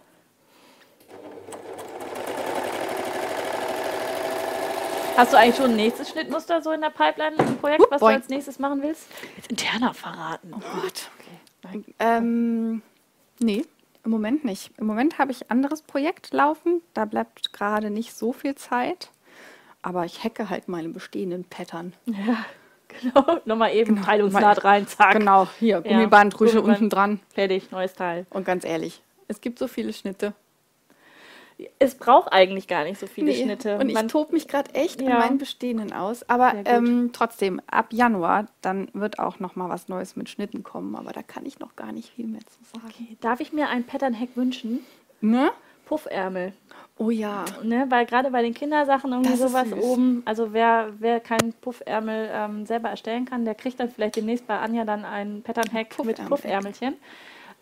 [5.17, 8.05] Hast du eigentlich schon ein nächstes Schnittmuster so in der Pipeline, ein Projekt, was du
[8.05, 8.15] boing.
[8.15, 9.05] als nächstes machen willst?
[9.36, 10.53] Jetzt interner verraten.
[10.55, 11.09] Oh Gott.
[11.99, 12.82] Ähm,
[13.39, 13.66] nee,
[14.03, 14.72] im Moment nicht.
[14.78, 16.82] Im Moment habe ich anderes Projekt laufen.
[16.93, 19.09] Da bleibt gerade nicht so viel Zeit.
[19.84, 21.93] Aber ich hacke halt meine bestehenden Pattern.
[22.05, 22.45] Ja,
[23.01, 23.39] genau.
[23.45, 24.05] Nochmal eben Genau.
[24.05, 25.14] Teilungsnaht rein, zack.
[25.14, 26.78] Genau, hier, Ja, Gummibandrüsche Gummiband.
[26.82, 27.20] unten dran.
[27.34, 28.26] Fertig, neues Teil.
[28.30, 30.34] Und ganz ehrlich, es gibt so viele Schnitte.
[31.80, 33.43] Es braucht eigentlich gar nicht so viele Nee.
[33.43, 33.78] Schnitte.
[33.78, 35.09] Und ich Man- tobe mich gerade echt Ja.
[35.16, 36.28] an meinen bestehenden aus.
[36.30, 40.95] Aber ähm, trotzdem, ab Januar, dann wird auch noch mal was Neues mit Schnitten kommen.
[40.95, 42.86] Aber da kann ich noch gar nicht viel mehr zu sagen.
[42.88, 44.80] Okay, Darf ich mir ein Pattern-Hack wünschen?
[45.22, 45.51] Ne?
[45.86, 46.53] Puffärmel.
[46.97, 47.43] Oh ja.
[47.64, 49.84] Ne, weil gerade bei den Kindersachen irgendwie sowas süß.
[49.84, 54.47] oben, also wer, wer keinen Puffärmel ähm, selber erstellen kann, der kriegt dann vielleicht demnächst
[54.47, 56.30] bei Anja dann einen Pattern-Hack mit Puffärmel.
[56.30, 56.93] Puffärmelchen.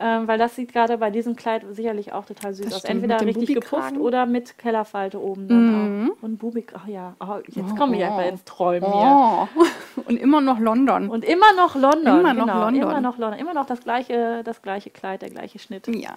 [0.01, 2.79] Ähm, weil das sieht gerade bei diesem Kleid sicherlich auch total süß Das aus.
[2.81, 6.11] stimmt, Entweder richtig gepufft oder mit Kellerfalte oben dann Mhm.
[6.11, 6.23] auch.
[6.23, 8.05] Und Bubik, ach ja, oh, jetzt komme ich Oh.
[8.05, 9.47] einfach ins Träumen hier.
[9.55, 10.01] Oh.
[10.07, 11.09] Und immer noch London.
[11.09, 12.19] Und immer noch London.
[12.21, 12.81] Immer noch genau, London.
[12.81, 13.39] Immer noch London.
[13.41, 15.87] Immer noch das gleiche, das gleiche Kleid, der gleiche Schnitt.
[15.89, 16.15] Ja.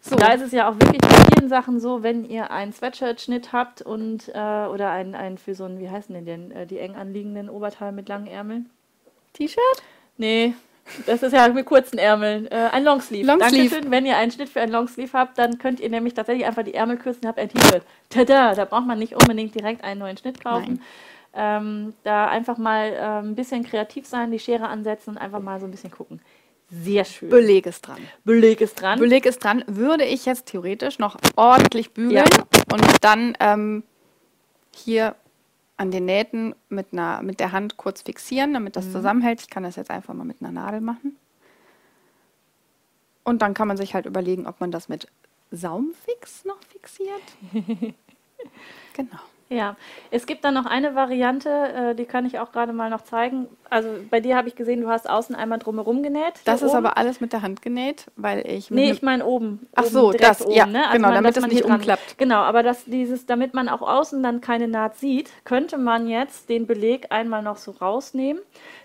[0.00, 0.14] So.
[0.14, 3.82] Da ist es ja auch wirklich bei vielen Sachen so, wenn ihr einen Sweatshirt-Schnitt habt
[3.82, 6.94] und äh, oder einen, einen für so einen, wie heißen denn denn, äh, die eng
[6.94, 8.70] anliegenden Oberteil mit langen Ärmeln?
[9.34, 9.60] T-Shirt?
[10.16, 10.54] Nee,
[11.06, 12.46] das ist ja mit kurzen Ärmeln.
[12.50, 13.26] Äh, ein Longsleeve.
[13.26, 13.68] Longsleeve.
[13.70, 13.90] Dankeschön.
[13.90, 16.74] Wenn ihr einen Schnitt für einen Longsleeve habt, dann könnt ihr nämlich tatsächlich einfach die
[16.74, 17.82] Ärmel kürzen und habt ein T-Shirt.
[18.10, 18.54] Tada!
[18.54, 20.82] Da braucht man nicht unbedingt direkt einen neuen Schnitt kaufen.
[21.34, 25.60] Ähm, da einfach mal äh, ein bisschen kreativ sein, die Schere ansetzen und einfach mal
[25.60, 26.20] so ein bisschen gucken.
[26.70, 27.30] Sehr schön.
[27.30, 27.98] Beleg ist dran.
[28.24, 28.98] Beleg ist dran.
[28.98, 29.64] Beleg ist dran.
[29.66, 32.24] Würde ich jetzt theoretisch noch ordentlich bügeln Ja.
[32.72, 33.84] und dann ähm,
[34.74, 35.14] hier
[35.78, 38.80] an den Nähten mit, einer, mit der Hand kurz fixieren, damit Mhm.
[38.80, 39.40] das zusammenhält.
[39.40, 41.16] Ich kann das jetzt einfach mal mit einer Nadel machen.
[43.24, 45.08] Und dann kann man sich halt überlegen, ob man das mit
[45.50, 47.22] Saumfix noch fixiert.
[48.94, 49.18] genau.
[49.50, 49.76] Ja,
[50.10, 53.46] es gibt dann noch eine Variante, äh, die kann ich auch gerade mal noch zeigen.
[53.70, 56.34] Also bei dir habe ich gesehen, du hast außen einmal drumherum genäht.
[56.44, 56.78] Das ist oben.
[56.78, 59.66] aber alles mit der Hand genäht, weil ich Nee, ich meine oben.
[59.74, 62.18] Ach oben, so, das, ja, genau, man- damit es nicht dran- umklappt.
[62.18, 66.50] Genau, aber das, dieses, damit man auch außen dann keine Naht sieht, könnte man jetzt
[66.50, 68.42] den Beleg einmal noch so rausnehmen,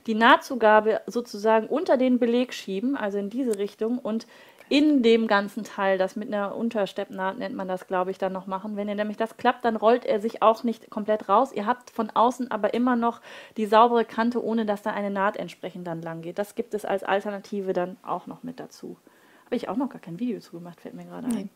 [0.08, 4.28] die Nahtzugabe sozusagen unter den Beleg schieben, also in diese Richtung und
[4.74, 8.48] in dem ganzen Teil, das mit einer Untersteppnaht nennt man das, glaube ich, dann noch
[8.48, 8.76] machen.
[8.76, 11.52] Wenn ihr nämlich das klappt, dann rollt er sich auch nicht komplett raus.
[11.54, 13.22] Ihr habt von außen aber immer noch
[13.56, 16.40] die saubere Kante, ohne dass da eine Naht entsprechend dann lang geht.
[16.40, 18.98] Das gibt es als Alternative dann auch noch mit dazu.
[19.46, 21.52] Habe ich auch noch gar kein Video zu gemacht, fällt mir gerade ein.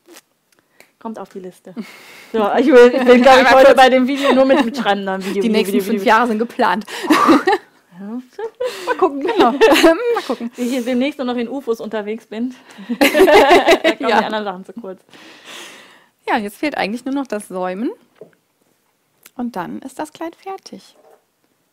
[0.99, 1.73] Kommt auf die Liste.
[2.31, 5.03] So, ich will, ich bin, glaube ich, heute bei dem Video nur mit, mit Schreiben
[5.07, 5.41] dann Video.
[5.41, 6.13] Die Video, nächsten Video, fünf Video.
[6.13, 6.85] Jahre sind geplant.
[7.99, 9.51] Mal gucken, genau.
[9.51, 10.51] Mal gucken.
[10.55, 12.53] Wie ich hier demnächst nur noch in UFOs unterwegs bin.
[12.99, 14.19] da kommen Ja.
[14.19, 15.01] die anderen Sachen zu kurz.
[16.27, 17.91] Ja, jetzt fehlt eigentlich nur noch das Säumen.
[19.35, 20.95] Und dann ist das Kleid fertig.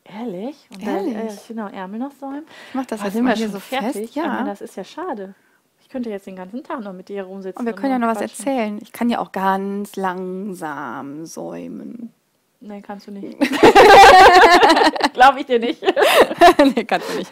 [0.04, 0.68] Ehrlich?
[0.70, 1.14] Und Ehrlich?
[1.14, 2.44] Dann, äh, genau, Ärmel noch säumen.
[2.68, 3.92] Ich mach das Was, jetzt immer hier schon so fertig?
[3.92, 4.14] fest.
[4.16, 4.30] Ja.
[4.30, 5.34] Aber das ist ja schade.
[5.80, 7.58] Ich könnte jetzt den ganzen Tag noch mit dir rumsitzen.
[7.60, 8.46] Und wir können ja noch was quatschen.
[8.46, 8.78] erzählen.
[8.82, 12.12] Ich kann ja auch ganz langsam säumen.
[12.60, 13.38] Nee, kannst du nicht.
[15.12, 15.82] Glaube ich dir nicht.
[16.74, 17.30] nee, kannst du nicht.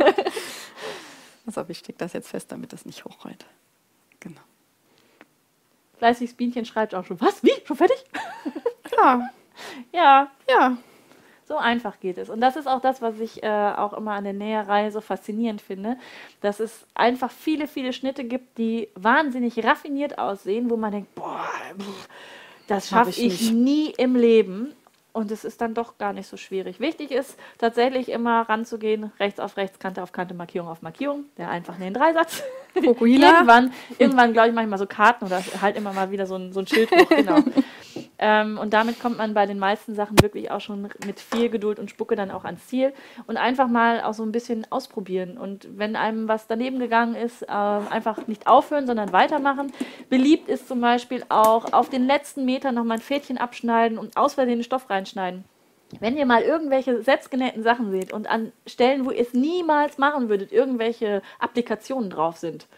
[1.55, 3.44] Auf, ich stecke das jetzt fest, damit das nicht hochrollt.
[4.20, 4.40] Genau.
[5.99, 7.20] Fleißiges Bienchen schreibt auch schon.
[7.20, 7.43] Was?
[7.43, 7.53] Wie?
[7.66, 7.97] Schon fertig?
[8.99, 9.31] Ja,
[9.93, 10.77] Ja, ja.
[11.47, 12.28] so einfach geht es.
[12.28, 15.62] Und das ist auch das, was ich äh, auch immer an der Näherei so faszinierend
[15.62, 15.97] finde,
[16.43, 21.49] dass es einfach viele, viele Schnitte gibt, die wahnsinnig raffiniert aussehen, wo man denkt, boah,
[21.78, 22.09] pff,
[22.66, 24.74] das Schaff schaffe ich ich, nie im Leben.
[25.15, 26.81] Und es ist dann doch gar nicht so schwierig.
[26.81, 31.51] Wichtig ist tatsächlich immer ranzugehen, rechts auf rechts, Kante auf Kante, Markierung auf Markierung, der
[31.51, 32.43] einfach einen Dreisatz.
[33.37, 36.61] Irgendwann, irgendwann glaube ich, manchmal so Karten oder halt immer mal wieder so ein, so
[36.61, 37.43] ein Schild hoch, genau.
[38.24, 41.81] ähm, und damit kommt man bei den meisten Sachen wirklich auch schon mit viel Geduld
[41.81, 42.94] und Spucke dann auch ans Ziel
[43.27, 45.36] und einfach mal auch so ein bisschen ausprobieren.
[45.36, 49.73] Und wenn einem was daneben gegangen ist, äh, einfach nicht aufhören, sondern weitermachen.
[50.09, 54.35] Beliebt ist zum Beispiel auch auf den letzten Metern nochmal ein Fädchen abschneiden und aus
[54.35, 55.44] Versehen den Stoff reinschneiden.
[55.99, 60.28] Wenn ihr mal irgendwelche selbstgenähten Sachen seht und an Stellen, wo ihr es niemals machen
[60.28, 62.69] würdet, irgendwelche Applikationen drauf sind,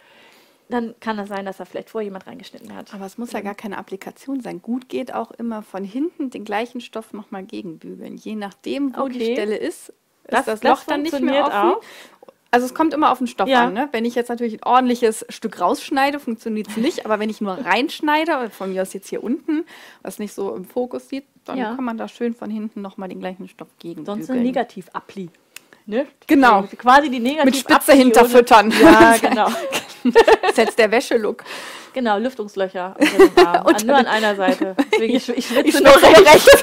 [0.68, 2.94] dann kann das sein, dass da vielleicht vorher jemand reingeschnitten hat.
[2.94, 4.62] Aber es muss ja gar keine Applikation sein.
[4.62, 8.16] Gut geht auch immer von hinten den gleichen Stoff nochmal gegenbügeln.
[8.16, 9.32] Je nachdem, wo die Okay.
[9.34, 9.94] Stelle ist, ist
[10.28, 11.74] Das- das, das Loch dann nicht mehr offen.
[12.50, 13.64] Also es kommt immer auf den Stoff Ja.
[13.64, 13.74] an.
[13.74, 13.88] Ne?
[13.90, 17.04] Wenn ich jetzt natürlich ein ordentliches Stück rausschneide, funktioniert es nicht.
[17.04, 19.64] Aber wenn ich nur reinschneide, von mir aus jetzt hier unten,
[20.02, 21.74] was nicht so im Fokus sieht, dann Ja.
[21.74, 24.18] kann man da schön von hinten nochmal den gleichen Stoff gegenbügeln.
[24.24, 25.30] Sonst ein Negativ-Appli.
[25.86, 26.06] Ne?
[26.28, 26.62] Genau.
[26.78, 28.72] Quasi die Negativ Mit Spitze hinterfüttern.
[28.80, 29.48] Ja, genau.
[30.42, 31.44] Das ist jetzt der Wäschelook.
[31.92, 34.76] Genau, Lüftungslöcher unter an, nur an einer Seite.
[34.92, 36.62] Deswegen, ich, ich schwitze Ich nur schnurre rechts.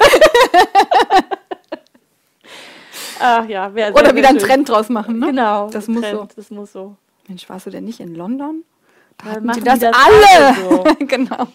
[3.20, 5.18] Ach ja, wer Oder wieder einen Trend draus machen.
[5.18, 5.26] Ne?
[5.26, 6.28] Genau, Das muss so.
[6.34, 6.96] Das muss so.
[7.28, 8.64] Mensch, warst du denn nicht in London?
[9.18, 10.46] Da hatten machen die das die das alle.
[10.46, 10.84] alle so.
[11.06, 11.46] genau.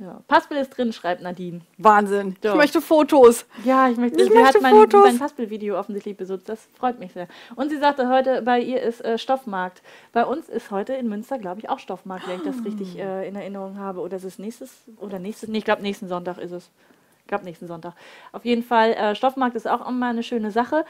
[0.00, 0.20] Ja.
[0.28, 1.60] Passbild ist drin, schreibt Nadine.
[1.76, 2.36] Wahnsinn.
[2.40, 2.50] So.
[2.50, 3.46] Ich möchte Fotos.
[3.64, 5.02] Ja, ich möchte, Ich sie möchte hat mein, Fotos.
[5.02, 6.48] mein Passbild-Video offensichtlich besitzt.
[6.48, 7.26] Das freut mich sehr.
[7.56, 9.82] Und sie sagte heute, bei ihr ist äh, Stoffmarkt.
[10.12, 13.26] Bei uns ist heute in Münster, glaube ich, auch Stoffmarkt, wenn ich das richtig äh,
[13.26, 14.00] in Erinnerung habe.
[14.00, 16.70] Oder ist es nächstes, oder nächstes, nee, ich glaube nächsten Sonntag ist es.
[17.22, 17.94] Ich glaube nächsten Sonntag.
[18.30, 20.84] Auf jeden Fall, äh, Stoffmarkt ist auch immer eine schöne Sache.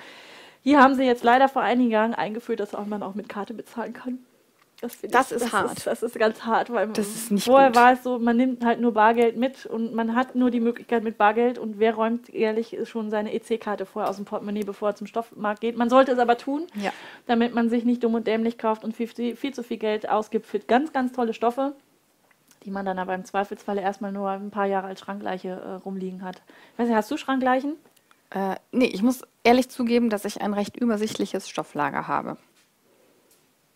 [0.62, 3.94] Hier haben sie jetzt leider vor einigen Jahren eingeführt, dass man auch mit Karte bezahlen
[3.94, 4.18] kann.
[4.80, 5.86] Das, Das ich- ist hart.
[5.88, 7.76] das ist ganz hart, weil Das ist vorher gut.
[7.76, 11.02] war es so, man nimmt halt nur Bargeld mit und man hat nur die Möglichkeit
[11.02, 14.94] mit Bargeld und wer räumt ehrlich schon seine EC-Karte vorher aus dem Portemonnaie, bevor er
[14.94, 15.76] zum Stoffmarkt geht.
[15.76, 16.92] Man sollte es aber tun, Ja.
[17.26, 20.08] damit man sich nicht dumm und dämlich kauft und viel, viel, viel zu viel Geld
[20.08, 21.72] ausgibt für ganz, ganz tolle Stoffe,
[22.64, 26.22] die man dann aber im Zweifelsfalle erstmal nur ein paar Jahre als Schrankleiche äh, rumliegen
[26.22, 26.40] hat.
[26.74, 27.74] Ich weiß nicht, hast du Schrankleichen?
[28.30, 32.36] Äh, nee, ich muss ehrlich zugeben, dass ich ein recht übersichtliches Stofflager habe.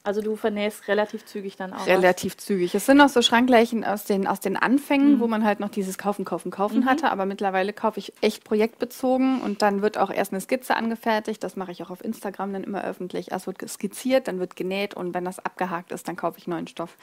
[0.05, 1.87] Also du vernähst relativ zügig dann auch.
[1.87, 2.75] Relativ zügig.
[2.75, 4.59] Es sind noch so Schrankleichen aus den, aus den Mhm.
[4.61, 7.11] Anfängen, wo man halt noch dieses Kaufen, Kaufen, Kaufen hatte.
[7.13, 11.45] Aber mittlerweile kaufe ich echt projektbezogen und dann wird auch erst eine Skizze angefertigt.
[11.45, 13.31] Das mache ich auch auf Instagram dann immer öffentlich.
[13.31, 16.67] Erst wird skizziert, dann wird genäht und wenn das abgehakt ist, dann kaufe ich neuen
[16.67, 16.97] Stoff.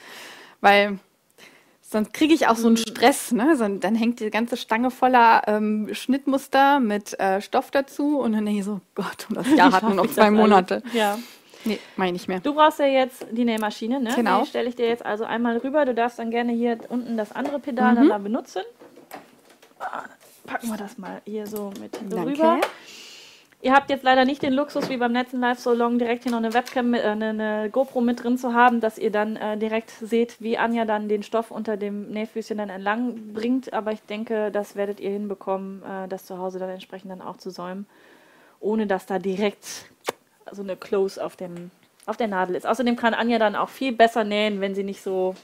[0.60, 0.98] Weil
[1.80, 2.80] sonst kriege ich auch so einen Mhm.
[2.90, 3.32] Stress.
[3.32, 3.56] Ne?
[3.56, 8.44] So, dann hängt die ganze Stange voller ähm, Schnittmuster mit äh, Stoff dazu und dann
[8.44, 10.82] denke ich so, Gott, und das Jahr hat nur noch zwei Monate.
[10.84, 10.94] alles.
[10.94, 11.18] Ja.
[11.64, 12.40] Nee, meine ich nicht mehr.
[12.40, 14.12] Du brauchst ja jetzt die Nähmaschine, ne?
[14.14, 14.40] Genau.
[14.40, 15.84] Die stelle ich dir jetzt also einmal rüber.
[15.84, 18.62] Du darfst dann gerne hier unten das andere Pedal dann da benutzen.
[19.78, 20.04] Ah,
[20.46, 22.26] Packen wir das mal hier so mit Danke.
[22.30, 22.60] rüber.
[23.62, 26.32] Ihr habt jetzt leider nicht den Luxus, wie beim letzten Live So Long, direkt hier
[26.32, 29.36] noch eine Webcam, mit, äh, eine, eine GoPro mit drin zu haben, dass ihr dann
[29.36, 33.74] äh, direkt seht, wie Anja dann den Stoff unter dem Nähfüßchen dann entlang bringt.
[33.74, 37.36] Aber ich denke, das werdet ihr hinbekommen, äh, das zu Hause dann entsprechend dann auch
[37.36, 37.86] zu säumen,
[38.60, 39.90] ohne dass da direkt
[40.52, 41.70] so eine Close auf, dem,
[42.06, 42.66] auf der Nadel ist.
[42.66, 45.34] Außerdem kann Anja dann auch viel besser nähen, wenn sie nicht so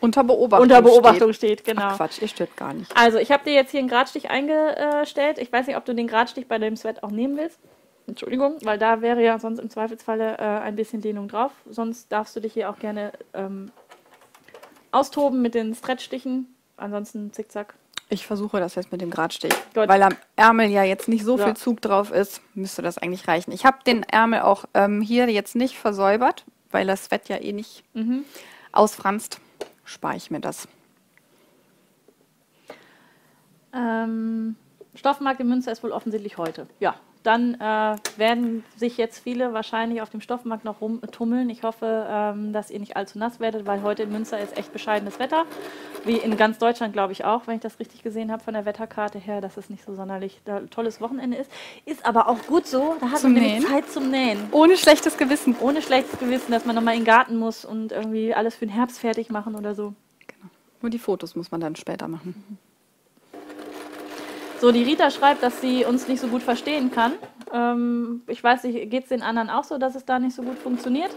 [0.00, 0.62] Unter Beobachtung.
[0.64, 1.60] unter Beobachtung Steht.
[1.60, 1.64] steht.
[1.76, 1.88] Genau.
[1.88, 2.90] Ach Quatsch, ihr stört gar nicht.
[2.96, 5.38] Also, ich habe dir jetzt hier einen Gradstich eingestellt.
[5.38, 7.58] Ich weiß nicht, ob du den Gradstich bei dem Sweat auch nehmen willst.
[8.06, 11.52] Entschuldigung, weil da wäre ja sonst im Zweifelsfalle äh, ein bisschen Dehnung drauf.
[11.70, 13.70] Sonst darfst du dich hier auch gerne ähm,
[14.92, 16.54] austoben mit den Stretchstichen.
[16.76, 17.74] Ansonsten zickzack.
[18.10, 19.52] Ich versuche das jetzt mit dem Gradstich.
[19.74, 19.88] Gut.
[19.88, 21.46] Weil am Ärmel ja jetzt nicht so Ja.
[21.46, 23.50] viel Zug drauf ist, müsste das eigentlich reichen.
[23.52, 27.52] Ich habe den Ärmel auch ähm, hier jetzt nicht versäubert, weil das Fett ja eh
[27.52, 28.24] nicht Mhm.
[28.72, 29.40] ausfranst.
[29.84, 30.68] Spare ich mir das.
[33.72, 34.56] Ähm,
[34.94, 36.66] Stoffmarkt in Münster ist wohl offensichtlich heute.
[36.80, 36.94] Ja,
[37.24, 41.48] dann äh, werden sich jetzt viele wahrscheinlich auf dem Stoffmarkt noch rumtummeln.
[41.48, 44.74] Ich hoffe, ähm, dass ihr nicht allzu nass werdet, weil heute in Münster ist echt
[44.74, 45.46] bescheidenes Wetter.
[46.04, 48.66] Wie in ganz Deutschland, glaube ich auch, wenn ich das richtig gesehen habe von der
[48.66, 51.50] Wetterkarte her, dass es nicht so sonderlich ein tolles Wochenende ist.
[51.86, 52.94] Ist aber auch gut so.
[53.00, 53.70] Da hat Zum man nämlich?
[53.70, 54.38] Zeit zum Nähen.
[54.52, 55.56] Ohne schlechtes Gewissen.
[55.60, 58.74] Ohne schlechtes Gewissen, dass man nochmal in den Garten muss und irgendwie alles für den
[58.74, 59.94] Herbst fertig machen oder so.
[60.82, 62.58] Nur die Fotos muss man dann später machen.
[64.64, 67.12] So, die Rita schreibt, dass sie uns nicht so gut verstehen kann.
[67.52, 70.40] Ähm, ich weiß nicht, geht es den anderen auch so, dass es da nicht so
[70.40, 71.10] gut funktioniert?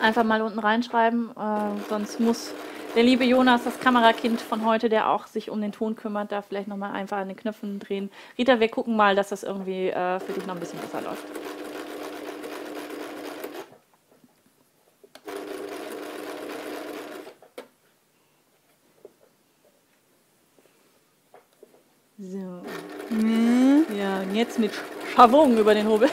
[0.00, 2.54] Einfach mal unten reinschreiben, äh, sonst muss
[2.94, 6.40] der liebe Jonas, das Kamerakind von heute, der auch sich um den Ton kümmert, da
[6.40, 8.10] vielleicht nochmal einfach an den Knöpfen drehen.
[8.38, 11.26] Rita, wir gucken mal, dass das irgendwie äh, für dich noch ein bisschen besser läuft.
[22.30, 22.62] So.
[23.96, 24.72] Ja, und jetzt mit
[25.14, 26.08] Schwung über den Hobel.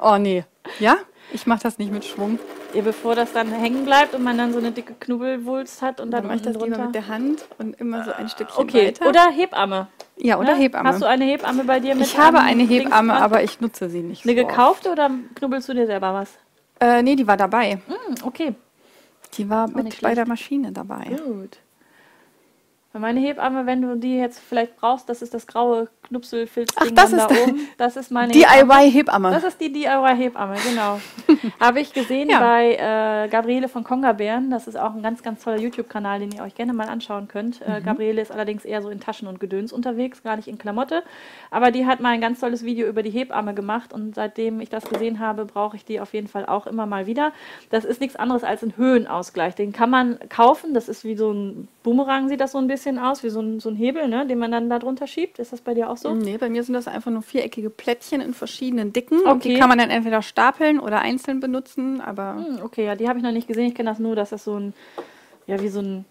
[0.00, 0.44] Oh nee.
[0.78, 0.96] Ja?
[1.32, 2.38] Ich mache das nicht mit Schwung.
[2.72, 6.10] Ja, bevor das dann hängen bleibt und man dann so eine dicke Knubbelwulst hat und
[6.10, 6.84] dann, Dann mache ich das lieber drunter.
[6.86, 9.08] mit der Hand und immer so ein Stückchen Okay, weiter.
[9.08, 9.88] oder Hebamme.
[10.16, 10.60] ja, oder ne?
[10.60, 10.88] Hebamme.
[10.88, 12.04] Hast du eine Hebamme bei dir mit?
[12.06, 14.24] ich habe eine Hebamme, aber ich nutze sie nicht.
[14.26, 14.48] Eine so oft.
[14.50, 16.30] gekaufte oder knubbelst du dir selber was?
[16.80, 17.78] Äh, nee, die war dabei.
[17.86, 18.54] Hm, okay,
[19.34, 21.04] Die war nicht mit bei der Maschine dabei.
[21.24, 21.58] gut.
[22.94, 26.90] Weil meine Hebamme, wenn du die jetzt vielleicht brauchst, das ist das graue Knupselfilzding Ach,
[26.94, 27.60] das dann ist da oben.
[27.76, 28.72] Das ist meine Hebamme.
[28.84, 29.30] DIY-Hebamme.
[29.32, 31.00] Das ist die DIY-Hebamme, genau.
[31.60, 32.38] Habe ich gesehen Ja.
[32.38, 34.48] bei äh, Gabriele von Kongerbären.
[34.50, 37.60] Das ist auch ein ganz, ganz toller YouTube-Kanal, den ihr euch gerne mal anschauen könnt.
[37.62, 37.84] Äh, Mhm.
[37.84, 41.02] Gabriele ist allerdings eher so in Taschen und Gedöns unterwegs, gar nicht in Klamotte.
[41.50, 44.70] Aber die hat mal ein ganz tolles Video über die Hebamme gemacht und seitdem ich
[44.70, 47.32] das gesehen habe, brauche ich die auf jeden Fall auch immer mal wieder.
[47.70, 49.56] Das ist nichts anderes als ein Höhenausgleich.
[49.56, 50.74] Den kann man kaufen.
[50.74, 53.60] Das ist wie so ein Boomerang, sieht das so ein bisschen aus, wie so ein,
[53.60, 55.38] so ein Hebel, ne, den man dann da drunter schiebt.
[55.38, 56.14] Ist das bei dir auch so?
[56.14, 59.20] Nee, bei mir sind das einfach nur viereckige Plättchen in verschiedenen Dicken.
[59.20, 59.52] Und Okay.
[59.54, 63.18] die kann man dann entweder stapeln oder einzeln benutzen, aber Hm, okay, ja, die habe
[63.18, 63.66] ich noch nicht gesehen.
[63.66, 64.74] Ich kenne das nur, dass das so ein,
[65.46, 66.04] ja, wie so ein,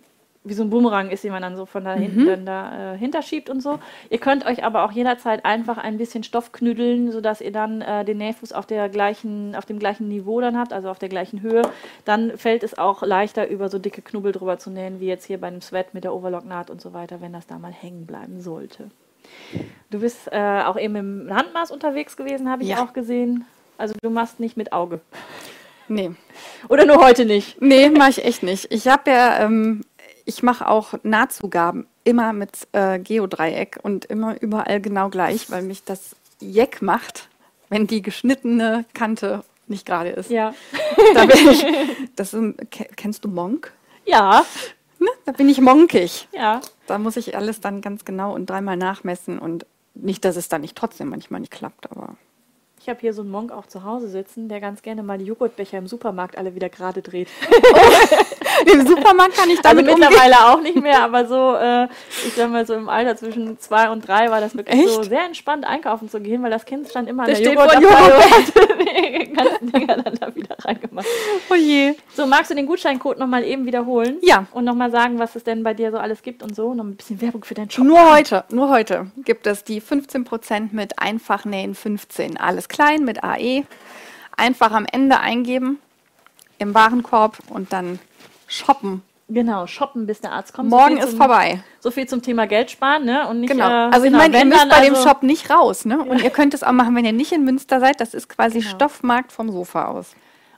[0.45, 2.97] wie so ein Boomerang ist, den man dann so von da hinten dann da äh,
[2.97, 3.79] hinterschiebt und so.
[4.09, 8.03] Ihr könnt euch aber auch jederzeit einfach ein bisschen Stoff knüdeln, sodass ihr dann äh,
[8.03, 11.41] den Nähfuß auf der gleichen, auf dem gleichen Niveau dann habt, also auf der gleichen
[11.41, 11.61] Höhe.
[12.03, 15.39] Dann fällt es auch leichter, über so dicke Knubbel drüber zu nähen, wie jetzt hier
[15.39, 18.41] bei einem Sweat mit der Overlocknaht und so weiter, wenn das da mal hängen bleiben
[18.41, 18.89] sollte.
[19.91, 22.83] Du bist äh, auch eben im Handmaß unterwegs gewesen, habe ich Ja.
[22.83, 23.45] auch gesehen.
[23.77, 24.99] Also du machst nicht mit Auge.
[25.87, 26.11] nee.
[26.69, 27.61] Oder nur heute nicht.
[27.61, 28.71] Nee, mache ich echt nicht.
[28.71, 29.81] Ich habe ja, ähm,
[30.25, 35.83] ich mache auch Nahtzugaben immer mit äh, Geodreieck und immer überall genau gleich, weil mich
[35.83, 37.29] das Jeck macht,
[37.69, 40.29] wenn die geschnittene Kante nicht gerade ist.
[40.29, 40.53] Ja.
[41.13, 41.65] Da bin ich,
[42.15, 43.71] das ist, ke- kennst du Monk?
[44.05, 44.45] Ja,
[44.99, 45.09] Ne?
[45.25, 46.29] Da bin ich monkig.
[46.31, 46.61] ja.
[46.87, 50.61] Da muss ich alles dann ganz genau und dreimal nachmessen und nicht, dass es dann
[50.61, 52.15] nicht trotzdem manchmal nicht klappt, aber
[52.79, 55.25] Ich habe hier so einen Monk auch zu Hause sitzen, der ganz gerne mal die
[55.25, 57.27] Joghurtbecher im Supermarkt alle wieder gerade dreht.
[58.71, 60.07] im Supermarkt kann ich Also damit umgehen.
[60.09, 61.85] mittlerweile auch nicht mehr, aber so, äh,
[62.25, 65.09] ich sag mal so im Alter zwischen zwei und drei war das wirklich so Echt?
[65.09, 67.73] sehr entspannt einkaufen zu gehen, weil das Kind stand immer an Der der, steht vor
[67.73, 71.07] Joghurtabteilung und hat ganzen Dinger dann da wieder reingemacht.
[71.49, 71.95] Oh je.
[72.15, 74.17] So, magst du den Gutscheincode nochmal eben wiederholen?
[74.21, 74.45] Ja.
[74.51, 76.73] Und nochmal sagen, was es denn bei dir so alles gibt und so?
[76.73, 77.85] Noch ein bisschen Werbung für deinen Shop.
[77.85, 82.37] Nur heute, nur heute gibt es die 15% mit Einfachnähen 15.
[82.39, 83.63] Alles klein mit AE.
[84.37, 85.79] Einfach am Ende eingeben
[86.59, 87.99] im Warenkorb und dann
[88.53, 89.01] shoppen.
[89.29, 90.69] Genau, shoppen, bis der Arzt kommt.
[90.69, 91.63] Morgen viel ist zum- vorbei.
[91.79, 93.27] So viel zum Thema Geld sparen, ne?
[93.29, 93.67] Und nicht, Genau.
[93.67, 95.99] Äh, Also ich genau, meine, ihr müsst bei dem also- Shop nicht raus, ne?
[96.03, 97.99] Und ihr könnt es auch machen, wenn ihr nicht in Münster seid.
[98.01, 98.71] Das ist quasi Genau.
[98.71, 100.13] Stoffmarkt vom Sofa aus.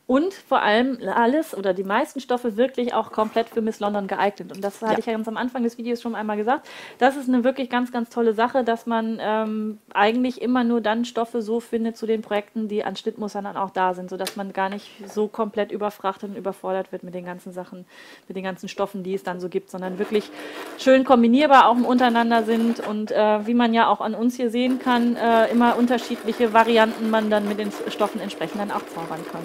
[0.08, 4.52] Und vor allem alles oder die meisten Stoffe wirklich auch komplett für Miss London geeignet.
[4.56, 5.00] Und das hatte Ja.
[5.00, 6.68] ich ja ganz am Anfang des Videos schon einmal gesagt.
[7.00, 11.06] Das ist eine wirklich ganz, ganz tolle Sache, dass man ähm, eigentlich immer nur dann
[11.06, 14.54] Stoffe so findet zu den Projekten, die an Schnittmustern dann auch da sind, sodass man
[14.54, 17.86] gar nicht so komplett überfrachtet und überfordert wird mit den ganzen Sachen,
[18.28, 20.30] mit den ganzen Stoffen, die es dann so gibt, sondern wirklich
[20.78, 24.78] schön kombinierbar auch untereinander sind und äh, wie man ja auch an uns hier sehen
[24.78, 29.42] kann, äh, immer unterschiedliche Varianten man dann mit den Stoffen entsprechend dann auch zaubern kann.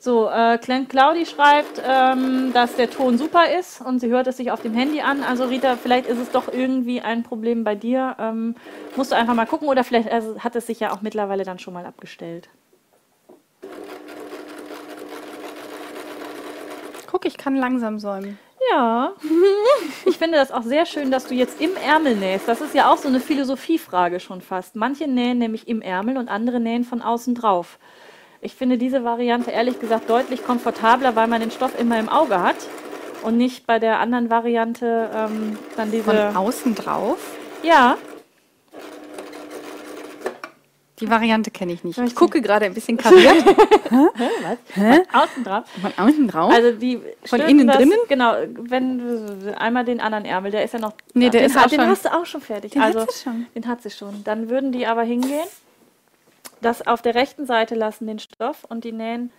[0.00, 4.52] So, äh, Claudi schreibt, ähm, dass der Ton super ist und sie hört es sich
[4.52, 5.24] auf dem Handy an.
[5.24, 8.14] Also Rita, vielleicht ist es doch irgendwie ein Problem bei dir.
[8.20, 8.54] Ähm,
[8.94, 11.58] musst du einfach mal gucken oder vielleicht also, hat es sich ja auch mittlerweile dann
[11.58, 12.48] schon mal abgestellt.
[17.10, 18.38] Guck, ich kann langsam säumen.
[18.70, 19.12] Ja.
[20.04, 22.48] Ich finde das auch sehr schön, dass du jetzt im Ärmel nähst.
[22.48, 24.74] Das ist ja auch so eine Philosophiefrage schon fast.
[24.74, 27.78] Manche nähen nämlich im Ärmel und andere nähen von außen drauf.
[28.40, 32.40] Ich finde diese Variante ehrlich gesagt deutlich komfortabler, weil man den Stoff immer im Auge
[32.40, 32.56] hat
[33.22, 36.04] und nicht bei der anderen Variante ähm, dann diese.
[36.04, 37.18] Von außen drauf.
[37.62, 37.96] Ja,
[41.00, 41.96] Die Variante kenne ich nicht.
[41.98, 43.44] Ich gucke gerade ein bisschen kariert.
[43.90, 44.58] was?
[44.74, 45.00] Hä?
[45.12, 45.64] Außen drauf.
[45.80, 46.52] Von außen drauf?
[46.52, 47.98] Also die Von innen das, drinnen?
[48.08, 50.94] Genau, wenn einmal den anderen Ärmel, der ist ja noch.
[51.14, 52.72] Nee, der den, ist hat- auch den schon- hast du auch schon fertig.
[52.72, 53.46] Den hat also, sie schon.
[53.54, 54.24] Den hat sie schon.
[54.24, 55.46] Dann würden die aber hingehen,
[56.60, 59.32] das auf der rechten Seite lassen, den Stoff, und die nähen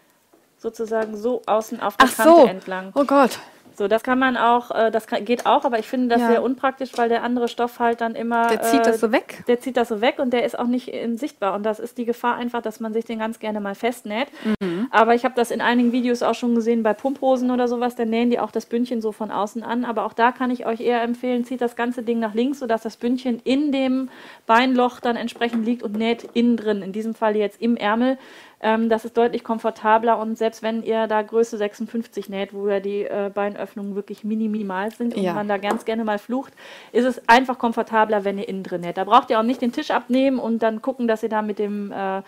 [0.58, 2.46] sozusagen so außen auf der Ach Kante so.
[2.46, 2.92] entlang.
[2.96, 3.40] oh Gott.
[3.80, 6.28] So, das kann man auch, äh, das kann, geht auch, aber ich finde das Ja.
[6.28, 8.48] sehr unpraktisch, weil der andere Stoff halt dann immer.
[8.48, 9.46] Der zieht äh, das so weg.
[9.48, 11.56] der zieht das so weg und der ist auch nicht in sichtbar.
[11.56, 14.28] Und das ist die Gefahr einfach, dass man sich den ganz gerne mal festnäht.
[14.60, 14.90] Mhm.
[14.92, 17.96] Aber ich habe das in einigen Videos auch schon gesehen bei Pumphosen oder sowas.
[17.96, 19.86] Da nähen die auch das Bündchen so von außen an.
[19.86, 22.82] Aber auch da kann ich euch eher empfehlen, zieht das ganze Ding nach links, sodass
[22.82, 24.10] das Bündchen in dem
[24.46, 26.82] Beinloch dann entsprechend liegt und näht innen drin.
[26.82, 28.18] In diesem Fall jetzt im Ärmel.
[28.62, 32.80] Ähm, das ist deutlich komfortabler und selbst wenn ihr da Größe 56 näht, wo ja
[32.82, 35.34] die äh, Beinöffnungen wirklich mini- minimal sind und Ja.
[35.34, 36.52] man da ganz gerne mal flucht,
[36.92, 38.98] ist es einfach komfortabler, wenn ihr innen drin näht.
[38.98, 41.58] Da braucht ihr auch nicht den Tisch abnehmen und dann gucken, dass ihr da mit
[41.58, 42.22] dem äh,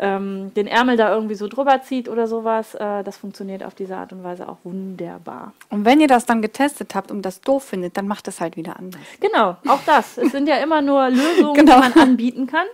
[0.00, 2.74] ähm, den Ärmel da irgendwie so drüber zieht oder sowas.
[2.76, 5.52] Äh, das funktioniert auf diese Art und Weise auch wunderbar.
[5.70, 8.56] Und wenn ihr das dann getestet habt und das doof findet, dann macht das halt
[8.56, 9.00] wieder anders.
[9.18, 10.16] Genau, auch das.
[10.18, 11.80] Es sind ja immer nur Lösungen, Genau.
[11.80, 12.66] die man anbieten kann.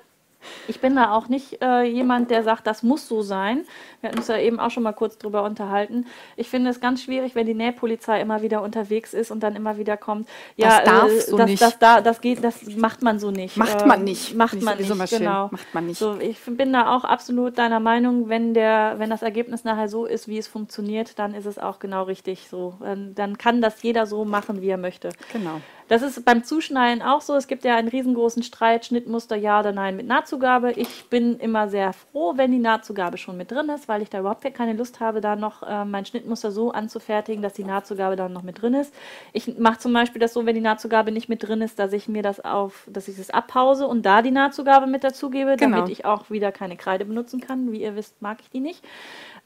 [0.69, 3.65] Ich bin da auch nicht äh, jemand, der sagt, das muss so sein.
[4.01, 6.07] Wir hatten uns ja eben auch schon mal kurz drüber unterhalten.
[6.37, 9.79] Ich finde es ganz schwierig, wenn die Nähpolizei immer wieder unterwegs ist und dann immer
[9.79, 10.29] wieder kommt.
[10.57, 11.63] Ja, Das darf äh, so das, nicht.
[11.63, 13.57] Das, da, das geht, das macht man so nicht.
[13.57, 14.35] Macht Äh, man nicht.
[14.35, 15.11] Macht Finde ich man nicht.
[15.19, 15.49] Genau.
[15.51, 15.99] Macht man nicht.
[15.99, 20.07] So, ich bin da auch absolut deiner Meinung, wenn der, wenn das Ergebnis nachher so
[20.07, 22.75] ist, wie es funktioniert, dann ist es auch genau richtig so.
[22.81, 25.11] Dann, dann kann das jeder so machen, wie er möchte.
[25.33, 25.61] Genau.
[25.89, 27.35] Das ist beim Zuschneiden auch so.
[27.35, 30.73] Es gibt ja einen riesengroßen Streit, Schnittmuster ja oder nein mit Nahtzugabe.
[30.73, 34.21] Ich bin immer sehr froh, wenn die Nahtzugabe schon mit drin ist, weil ich da
[34.21, 38.33] überhaupt keine Lust habe, da noch äh, mein Schnittmuster so anzufertigen, dass die Nahtzugabe dann
[38.33, 38.95] noch mit drin ist.
[39.33, 42.09] Ich mache zum Beispiel das so, wenn die Nahtzugabe nicht mit drin ist, dass ich
[42.09, 45.77] mir das auf, dass ich das abpause und da die Nahtzugabe mit dazugebe, Genau.
[45.79, 47.73] damit ich auch wieder keine Kreide benutzen kann.
[47.73, 48.83] Wie ihr wisst, mag ich die nicht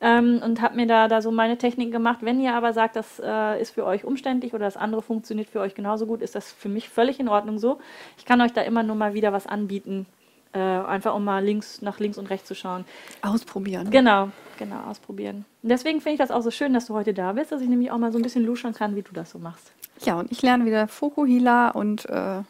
[0.01, 2.19] ähm, und habe mir da, da so meine Technik gemacht.
[2.23, 5.61] Wenn ihr aber sagt, das äh, ist für euch umständlich oder das andere funktioniert für
[5.61, 7.79] euch genauso gut, ist das für mich völlig in Ordnung so.
[8.17, 10.07] Ich kann euch da immer nur mal wieder was anbieten,
[10.53, 12.85] äh, einfach um mal links nach links und rechts zu schauen.
[13.23, 13.91] Ausprobieren.
[13.91, 15.45] Genau, genau, ausprobieren.
[15.63, 17.69] Und deswegen finde ich das auch so schön, dass du heute da bist, dass ich
[17.69, 19.73] nämlich auch mal so ein bisschen luschern kann, wie du das so machst.
[20.01, 22.43] Ja, und ich lerne wieder Fokuhila und äh,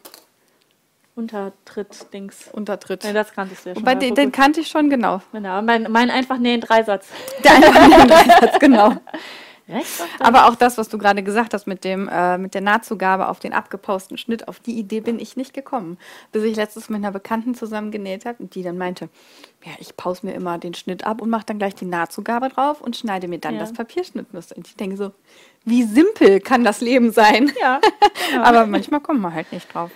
[1.19, 2.47] Untertritt, Dings.
[2.53, 3.03] Untertritt.
[3.03, 3.83] Nee, das kanntest du ja schon.
[3.83, 5.21] Wobei, den, den kannte ich schon, genau.
[5.33, 7.07] genau, mein, mein einfach nähen Dreisatz.
[7.43, 8.95] Der Einsatz, genau.
[9.67, 13.27] Rechts, Aber auch das, was du gerade gesagt hast mit, dem, äh, mit der Nahtzugabe
[13.27, 15.99] auf den abgepausten Schnitt, auf die Idee bin ich nicht gekommen.
[16.31, 19.09] Bis ich letztes mit einer Bekannten zusammen genäht habe und die dann meinte,
[19.63, 22.81] ja, ich pause mir immer den Schnitt ab und mache dann gleich die Nahtzugabe drauf
[22.81, 23.59] und schneide mir dann Ja.
[23.59, 24.57] das Papierschnittmuster.
[24.57, 25.11] Und ich denke so,
[25.65, 27.51] wie simpel kann das Leben sein?
[27.61, 27.79] Ja,
[28.31, 28.43] genau.
[28.43, 29.91] Aber manchmal kommen wir halt nicht drauf.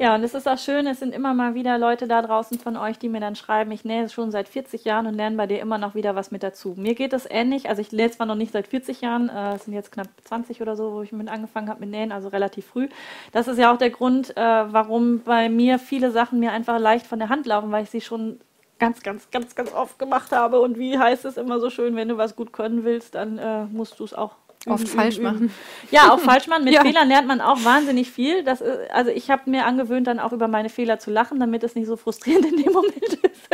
[0.00, 2.78] Ja, und es ist auch schön, es sind immer mal wieder Leute da draußen von
[2.78, 5.60] euch, die mir dann schreiben, ich nähe schon seit 40 Jahren und lerne bei dir
[5.60, 6.72] immer noch wieder was mit dazu.
[6.74, 9.66] Mir geht es ähnlich, also ich nähe zwar noch nicht seit 40 Jahren, äh, es
[9.66, 12.64] sind jetzt knapp 20 oder so, wo ich mit angefangen habe mit Nähen, also relativ
[12.64, 12.88] früh.
[13.32, 17.06] Das ist ja auch der Grund, äh, warum bei mir viele Sachen mir einfach leicht
[17.06, 18.40] von der Hand laufen, weil ich sie schon
[18.78, 20.60] ganz, ganz, ganz, ganz oft gemacht habe.
[20.60, 23.64] Und wie heißt es immer so schön, wenn du was gut können willst, dann äh,
[23.64, 24.36] musst du es auch
[24.66, 25.34] Oft üben, falsch üben, üben.
[25.34, 25.54] machen.
[25.90, 26.64] Ja, auch falsch machen.
[26.64, 26.82] Mit Ja.
[26.82, 28.44] Fehlern lernt man auch wahnsinnig viel.
[28.44, 31.62] Das, ist- also ich habe mir angewöhnt, dann auch über meine Fehler zu lachen, damit
[31.64, 33.48] es nicht so frustrierend in dem Moment ist,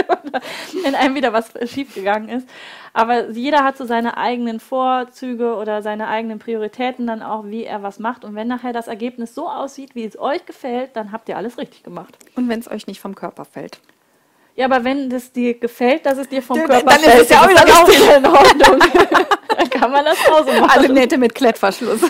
[0.85, 2.49] wenn einem wieder was schiefgegangen ist.
[2.93, 7.83] Aber jeder hat so seine eigenen Vorzüge oder seine eigenen Prioritäten dann auch, wie er
[7.83, 8.25] was macht.
[8.25, 11.57] Und wenn nachher das Ergebnis so aussieht, wie es euch gefällt, dann habt ihr alles
[11.59, 12.17] richtig gemacht.
[12.35, 13.79] Und wenn es euch nicht vom Körper fällt.
[14.57, 17.23] Ja, aber wenn es dir gefällt, dass es dir vom Dann- Körper dann ist fällt,
[17.25, 18.89] es ja auch ist wieder das wieder in Ordnung.
[19.57, 20.71] dann kann man das auch so machen.
[20.71, 22.01] Alle Nähte mit Klettverschluss.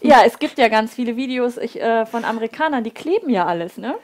[0.00, 3.76] Ja, es gibt ja ganz viele Videos ich, äh, von Amerikanern, die kleben ja alles,
[3.76, 3.96] ne?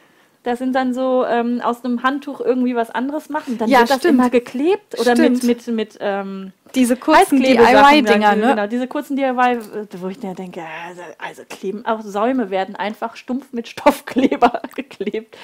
[0.43, 3.57] Das sind dann so ähm, aus einem Handtuch irgendwie was anderes machen.
[3.57, 4.19] Dann Ja, wird das stimmt.
[4.19, 5.45] immer geklebt oder Stimmt.
[5.45, 8.49] mit, mit, mit ähm, Diese kurzen DIY-Dinger, ne?
[8.49, 9.59] Genau, diese kurzen DIY,
[10.01, 15.39] wo ich mir denke, also, also kleben, auch Säume werden einfach stumpf mit Stoffkleber geklebt.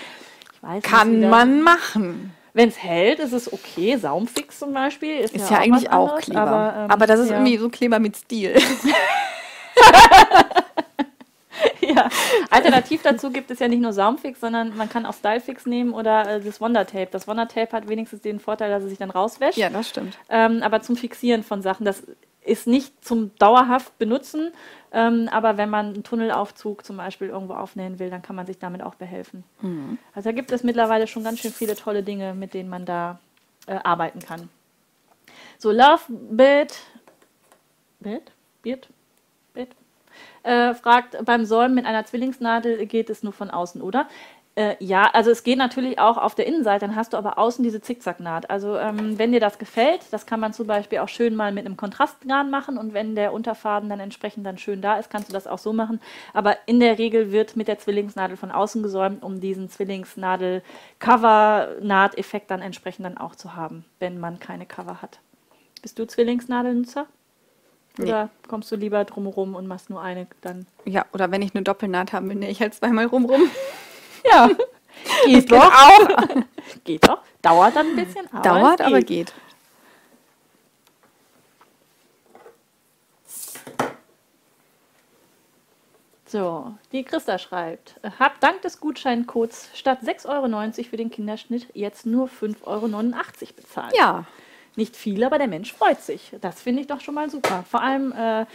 [0.62, 2.34] Ich weiß Kann man machen.
[2.52, 3.96] Wenn es hält, ist es okay.
[3.96, 6.40] Saumfix zum Beispiel ist, Ist ja, auch eigentlich auch anderes, Kleber.
[6.40, 7.36] Aber, Aber, ähm, das ist ja.
[7.36, 8.56] irgendwie so Kleber mit Stil.
[11.80, 12.08] Ja,
[12.50, 16.36] alternativ dazu gibt es ja nicht nur Saumfix, sondern man kann auch Stylefix nehmen oder
[16.36, 17.08] äh, das Wondertape.
[17.10, 19.58] Das Wondertape hat wenigstens den Vorteil, dass es sich dann rauswäscht.
[19.58, 20.16] ja, das stimmt.
[20.28, 22.02] Ähm, aber zum Fixieren von Sachen, das
[22.50, 24.52] ist nicht zum dauerhaft benutzen.
[24.92, 28.58] Ähm, aber wenn man einen Tunnelaufzug zum Beispiel irgendwo aufnähen will, dann kann man sich
[28.58, 29.44] damit auch behelfen.
[30.14, 33.20] Also da gibt es mittlerweile schon ganz schön viele tolle Dinge, mit denen man da
[33.66, 34.48] äh, arbeiten kann.
[35.58, 36.78] So, Love Bit,
[38.00, 38.32] Bit,
[38.62, 38.88] Bit,
[39.54, 39.68] Bit,
[40.42, 44.08] äh, fragt, beim Säumen mit einer Zwillingsnadel geht es nur von außen, oder?
[44.56, 47.62] Äh, ja, also es geht natürlich auch auf der Innenseite, dann hast du aber außen
[47.62, 48.50] diese Zickzacknaht.
[48.50, 51.66] Also ähm, wenn dir das gefällt, das kann man zum Beispiel auch schön mal mit
[51.66, 55.32] einem Kontrastgarn machen und wenn der Unterfaden dann entsprechend dann schön da ist, kannst du
[55.32, 56.00] das auch so machen.
[56.34, 62.60] Aber in der Regel wird mit der Zwillingsnadel von außen gesäumt, um diesen Zwillingsnadel-Cover-Nahteffekt dann
[62.60, 65.20] entsprechend dann auch zu haben, wenn man keine Cover hat.
[65.80, 67.06] Bist du Zwillingsnadelnutzer?
[67.98, 68.30] Oder nee.
[68.48, 70.66] kommst du lieber drumherum und machst nur eine dann?
[70.84, 73.42] Ja, oder wenn ich eine Doppelnaht habe, nähe ich halt zweimal rumrum.
[74.24, 74.48] Ja.
[75.24, 75.72] Geht doch.
[75.72, 76.08] auch.
[76.84, 77.18] geht doch.
[77.40, 78.28] Dauert dann ein bisschen.
[78.32, 78.86] Aber Dauert, geht.
[78.86, 79.32] aber geht.
[86.26, 92.06] So, die Christa schreibt, hab dank des Gutscheincodes statt 6,90 Euro für den Kinderschnitt jetzt
[92.06, 93.96] nur 5,89 Euro bezahlt.
[93.96, 94.26] Ja.
[94.76, 96.32] Nicht viel, aber der Mensch freut sich.
[96.40, 97.64] Das finde ich doch schon mal super.
[97.68, 98.46] Vor allem äh,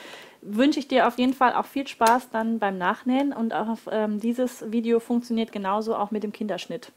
[0.46, 4.20] wünsche ich dir auf jeden Fall auch viel Spaß dann beim Nachnähen und auch ähm,
[4.20, 6.92] dieses Video funktioniert genauso auch mit dem Kinderschnitt.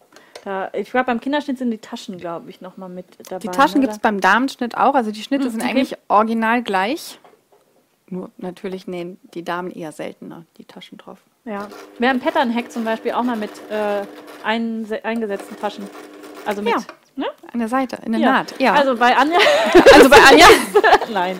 [0.44, 3.40] Da, ich glaube, beim Kinderschnitt sind die Taschen, glaube ich, nochmal mit dabei.
[3.40, 4.94] Die Taschen gibt es beim Damenschnitt auch.
[4.94, 5.70] Also die Schnitte mhm, sind okay.
[5.70, 7.18] eigentlich original gleich.
[8.08, 11.18] Nur natürlich nähen die Damen eher seltener die Taschen drauf.
[11.44, 11.68] Ja.
[11.98, 14.02] Wir haben Pattern-Hack zum Beispiel auch mal mit äh,
[14.44, 15.84] ein, eingesetzten Taschen.
[16.46, 16.80] Also mit ja.
[17.18, 17.26] Ne?
[17.52, 18.30] An der Seite, in der ja.
[18.30, 18.54] Naht.
[18.60, 18.74] Ja.
[18.74, 19.38] Also bei Anja.
[19.92, 20.46] also bei Anja?
[21.12, 21.36] nein.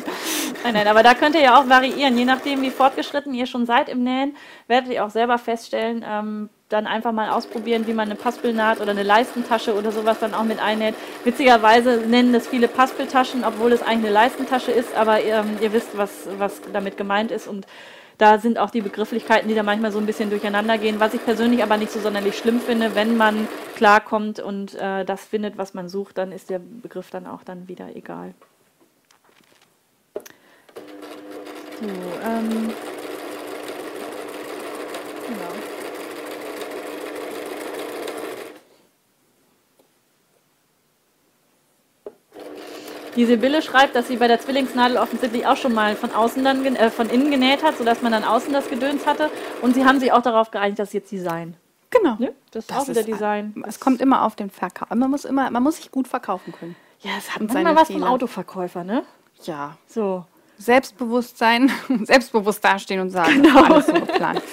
[0.64, 2.18] Nein, nein, aber da könnt ihr ja auch variieren.
[2.18, 4.36] Je nachdem, wie fortgeschritten ihr schon seid im Nähen,
[4.66, 8.90] werdet ihr auch selber feststellen, ähm, dann einfach mal ausprobieren, wie man eine Paspelnaht oder
[8.90, 10.96] eine Leistentasche oder sowas dann auch mit einnäht.
[11.22, 15.96] Witzigerweise nennen das viele Paspeltaschen, obwohl es eigentlich eine Leistentasche ist, aber ähm, ihr wisst,
[15.96, 17.68] was, was damit gemeint ist und
[18.18, 21.24] da sind auch die Begrifflichkeiten, die da manchmal so ein bisschen durcheinander gehen, was ich
[21.24, 22.96] persönlich aber nicht so sonderlich schlimm finde.
[22.96, 23.46] Wenn man
[23.76, 27.68] klarkommt und äh, das findet, was man sucht, dann ist der Begriff dann auch dann
[27.68, 28.34] wieder egal.
[31.80, 32.72] So, ähm,
[35.28, 35.67] genau.
[43.16, 46.64] Die Sibylle schreibt, dass sie bei der Zwillingsnadel offensichtlich auch schon mal von außen dann
[46.76, 49.30] äh, von innen genäht hat, sodass man dann außen das Gedöns hatte.
[49.62, 51.54] Und sie haben sich auch darauf geeinigt, dass jetzt Design.
[51.90, 52.16] Genau.
[52.18, 52.34] Ne?
[52.50, 53.64] Das ist das auch wieder Design.
[53.66, 54.90] Es kommt immer auf den Verkauf.
[54.90, 56.76] Man muss immer, man muss sich gut verkaufen können.
[57.00, 58.00] Ja, es hat manchmal was Fehler.
[58.00, 59.04] vom Autoverkäufer, ne?
[59.44, 59.76] Ja.
[59.86, 60.24] So.
[60.58, 61.70] Selbstbewusstsein,
[62.02, 63.62] selbstbewusst dastehen und sagen, genau.
[63.62, 64.42] alles so geplant.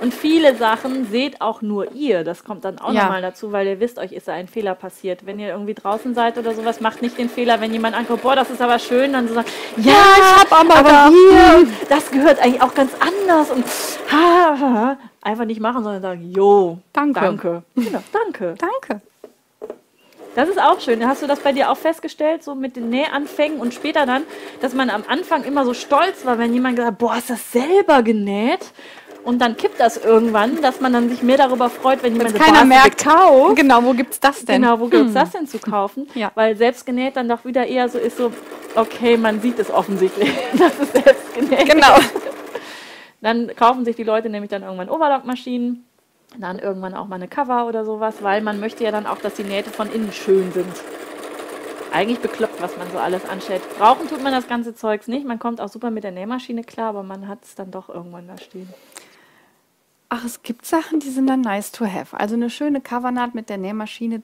[0.00, 2.24] Und viele Sachen seht auch nur ihr.
[2.24, 3.02] Das kommt dann auch ja.
[3.02, 5.26] nochmal dazu, weil ihr wisst, euch ist da ein Fehler passiert.
[5.26, 8.34] Wenn ihr irgendwie draußen seid oder sowas, macht nicht den Fehler, wenn jemand anguckt, boah,
[8.34, 12.10] das ist aber schön, dann so sagt, ja, ja ich hab aber, aber hier, das
[12.10, 13.64] gehört eigentlich auch ganz anders und
[14.10, 17.20] ha, ha, einfach nicht machen, sondern sagen, jo, danke.
[17.20, 17.62] Danke.
[17.74, 18.54] Genau, danke.
[18.58, 19.02] Danke.
[20.34, 21.06] Das ist auch schön.
[21.06, 24.22] Hast du das bei dir auch festgestellt, so mit den Nähanfängen und später dann,
[24.60, 27.34] dass man am Anfang immer so stolz war, wenn jemand gesagt hat, boah, hast du
[27.34, 28.72] das selber genäht?
[29.30, 32.64] Und dann kippt das irgendwann, dass man dann sich mehr darüber freut, wenn jemand keiner
[32.64, 33.54] merkt, kauft.
[33.54, 34.60] Genau, wo gibt's das denn?
[34.60, 35.14] Genau, wo gibt's hm.
[35.14, 36.08] das denn zu kaufen?
[36.16, 36.32] ja.
[36.34, 38.32] Weil selbst genäht dann doch wieder eher so ist so,
[38.74, 40.28] okay, man sieht es offensichtlich,
[40.58, 41.94] dass es selbst genäht Genau.
[43.20, 45.86] Dann kaufen sich die Leute nämlich dann irgendwann Overlock-Maschinen,
[46.36, 49.34] dann irgendwann auch mal eine Cover oder sowas, weil man möchte ja dann auch, dass
[49.34, 50.74] die Nähte von innen schön sind
[51.92, 53.62] eigentlich bekloppt, was man so alles anstellt.
[53.78, 55.26] Brauchen tut man das ganze Zeugs nicht.
[55.26, 58.28] Man kommt auch super mit der Nähmaschine klar, aber man hat es dann doch irgendwann
[58.28, 58.68] da stehen.
[60.10, 62.18] Ach, es gibt Sachen, die sind dann nice to have.
[62.18, 64.22] Also eine schöne Covernaht mit der Nähmaschine,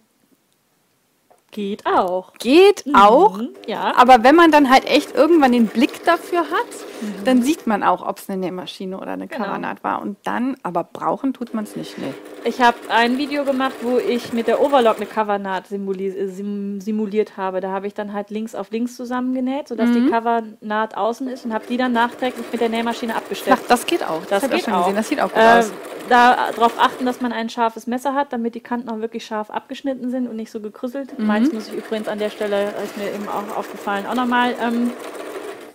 [1.57, 2.35] Geht auch.
[2.35, 3.41] Geht mhm, auch.
[3.67, 3.97] Ja.
[3.97, 7.25] Aber wenn man dann halt echt irgendwann den Blick dafür hat, mhm.
[7.25, 9.47] dann sieht man auch, ob es eine Nähmaschine oder eine genau.
[9.83, 10.03] war.
[10.03, 11.99] Und dann, aber brauchen tut man es nicht.
[11.99, 12.15] Nee.
[12.45, 17.37] Ich habe ein Video gemacht, wo ich mit der Overlock eine Covernaht simuli sim simuliert
[17.37, 17.61] habe.
[17.61, 20.07] Da habe ich dann halt links auf links zusammengenäht, sodass mhm.
[20.07, 23.59] die Covernaht außen ist und habe die dann nachträglich mit der Nähmaschine abgesteckt.
[23.61, 24.25] Ach, das geht auch.
[24.27, 24.81] Das, das geht auch.
[24.81, 24.97] Gesehen.
[24.97, 25.73] Das sieht auch gut äh, aus.
[26.09, 30.11] Darauf achten, dass man ein scharfes Messer hat, damit die Kanten auch wirklich scharf abgeschnitten
[30.11, 31.19] sind und nicht so gekrüsselt.
[31.19, 31.27] Mhm.
[31.27, 34.93] Meins muss ich übrigens an der Stelle, ist mir eben auch aufgefallen, auch nochmal ähm,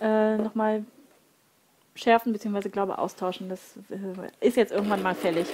[0.00, 0.54] äh, noch
[1.94, 2.68] schärfen bzw.
[2.68, 3.48] glaube austauschen.
[3.48, 3.60] Das
[4.40, 5.46] ist jetzt irgendwann mal fällig.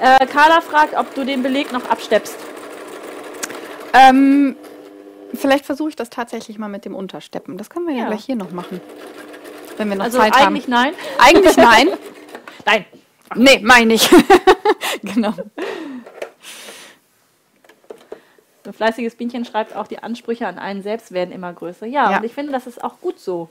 [0.00, 2.36] Äh, Carla fragt, ob du den Beleg noch absteppst.
[3.92, 4.56] Ähm,
[5.34, 7.58] vielleicht versuche ich das tatsächlich mal mit dem Untersteppen.
[7.58, 8.80] Das können wir ja, ja gleich hier noch machen.
[9.76, 10.70] Wenn wir noch also Zeit eigentlich haben.
[10.70, 10.94] nein.
[11.18, 11.88] Eigentlich nein.
[12.66, 12.84] nein.
[13.34, 14.08] Nee, meine ich.
[15.02, 15.34] genau.
[18.64, 21.86] Ein fleißiges Bienchen schreibt auch, die Ansprüche an einen selbst werden immer größer.
[21.86, 22.18] Ja, ja.
[22.18, 23.48] und ich finde, das ist auch gut so.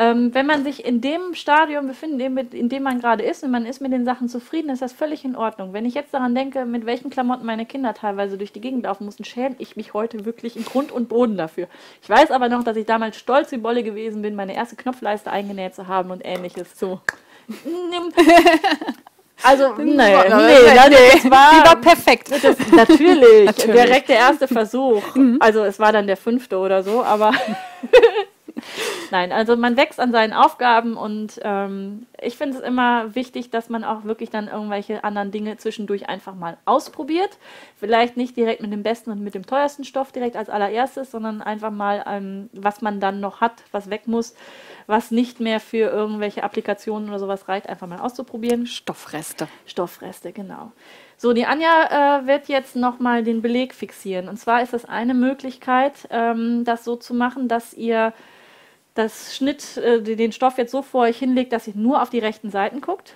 [0.00, 3.66] Ähm, wenn man sich in dem Stadium befindet, in dem, man gerade ist und man
[3.66, 5.72] ist mit den Sachen zufrieden, ist das völlig in Ordnung.
[5.72, 9.06] Wenn ich jetzt daran denke, mit welchen Klamotten meine Kinder teilweise durch die Gegend laufen
[9.06, 11.66] mussten, schäme ich mich heute wirklich in Grund und Boden dafür.
[12.00, 15.32] Ich weiß aber noch, dass ich damals stolz wie Bolle gewesen bin, meine erste Knopfleiste
[15.32, 16.78] eingenäht zu haben und ähnliches.
[16.78, 17.00] So.
[19.44, 22.28] Also, nee, nee, nee, das war, Die war perfekt.
[22.42, 23.82] das, natürlich, Natürlich.
[23.82, 25.00] direkt der erste Versuch.
[25.38, 27.32] Also es war dann der fünfte oder so, aber
[29.10, 33.68] nein, also man wächst an seinen Aufgaben und ähm, ich finde es immer wichtig, dass
[33.68, 37.38] man auch wirklich dann irgendwelche anderen Dinge zwischendurch einfach mal ausprobiert.
[37.76, 41.42] Vielleicht nicht direkt mit dem besten und mit dem teuersten Stoff direkt als allererstes, sondern
[41.42, 44.34] einfach mal, ähm, was man dann noch hat, was weg muss,
[44.86, 48.66] was nicht mehr für irgendwelche Applikationen oder sowas reicht, einfach mal auszuprobieren.
[48.66, 49.48] Stoffreste.
[49.66, 50.72] Stoffreste, genau.
[51.20, 54.28] So, die Anja äh, wird jetzt nochmal den Beleg fixieren.
[54.28, 58.12] Und zwar ist das eine Möglichkeit, ähm, das so zu machen, dass ihr
[58.98, 62.18] das Schnitt, äh, den Stoff jetzt so vor euch hinlegt, dass ihr nur auf die
[62.18, 63.14] rechten Seiten guckt.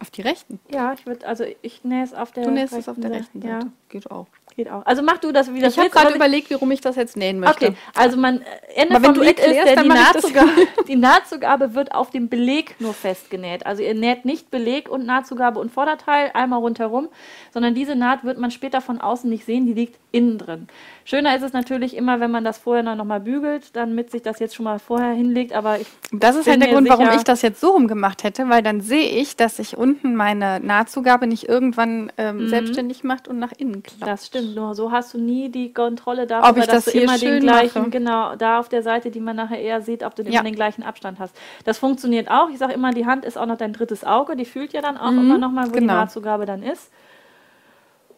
[0.00, 0.60] Auf die rechten.
[0.70, 3.40] Ja, ich würde, also ich nähe es auf der Du nähst es auf der rechten
[3.40, 3.52] Seite.
[3.52, 4.26] Ja, Geht auch.
[4.54, 4.84] geht auch.
[4.84, 7.40] Also mach du das, wie das Ich habe gerade überlegt, warum ich das jetzt nähen
[7.40, 7.68] möchte.
[7.68, 8.44] Okay, also man äh,
[8.74, 9.90] Ende Aber wenn vom du Lied ist, erklärst, der, dann die.
[9.90, 10.50] Nahtzugabe,
[10.88, 13.64] die Nahtzugabe wird auf dem Beleg nur festgenäht.
[13.64, 17.08] Also ihr näht nicht Beleg und Nahtzugabe und Vorderteil einmal rundherum,
[17.54, 20.68] sondern diese Naht wird man später von außen nicht sehen, die liegt innen drin.
[21.08, 24.40] Schöner ist es natürlich immer, wenn man das vorher noch mal bügelt, damit sich das
[24.40, 27.24] jetzt schon mal vorher hinlegt, aber ich Das ist halt der Grund, warum sicher- ich
[27.24, 31.26] das jetzt so rum gemacht hätte, weil dann sehe ich, dass sich unten meine Nahtzugabe
[31.26, 34.06] nicht irgendwann ähm, selbstständig macht und nach innen klappt.
[34.06, 37.00] Das stimmt, nur so hast du nie die Kontrolle darüber, Ob ich dass das du
[37.00, 37.90] immer den gleichen, mache.
[37.90, 40.28] genau, da auf der Seite, die man nachher eher sieht, ob du Ja.
[40.40, 41.34] immer den gleichen Abstand hast.
[41.64, 42.50] Das funktioniert auch.
[42.50, 44.98] Ich sage immer, die Hand ist auch noch dein drittes Auge, die fühlt ja dann
[44.98, 45.94] auch Mhm, immer noch mal, wo die genau.
[45.94, 46.90] Nahtzugabe dann ist.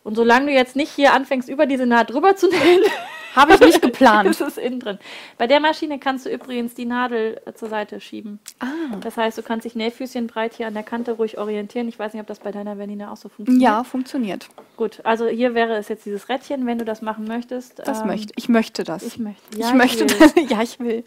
[0.02, 2.82] Und solange du jetzt nicht hier anfängst, über diese Naht drüber zu nähen,
[3.34, 4.28] Habe ich nicht geplant.
[4.30, 4.98] ist es innen drin.
[5.38, 8.40] Bei der Maschine kannst du übrigens die Nadel äh, zur Seite schieben.
[8.60, 8.66] ah.
[9.00, 11.88] Das heißt, du kannst dich Nähfüßchen breit hier an der Kante ruhig orientieren.
[11.88, 13.62] Ich weiß nicht, ob das bei deiner Vanina auch so funktioniert.
[13.62, 14.48] Ja, funktioniert.
[14.76, 17.80] Gut, also hier wäre es jetzt dieses Rädchen, wenn du das machen möchtest.
[17.86, 18.48] Das ähm, möchte ich.
[18.48, 19.02] möchte das.
[19.02, 19.42] Ich möchte.
[19.56, 20.16] ich möchte will.
[20.18, 20.34] das.
[20.50, 21.04] Ja, ich will.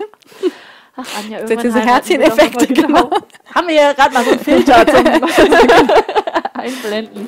[0.96, 3.10] Ach, Anja, irgendwann diese Herzcheneffekte, mal, genau.
[3.54, 5.06] Haben wir ja gerade mal so einen Filter zum
[6.54, 7.28] Einblenden.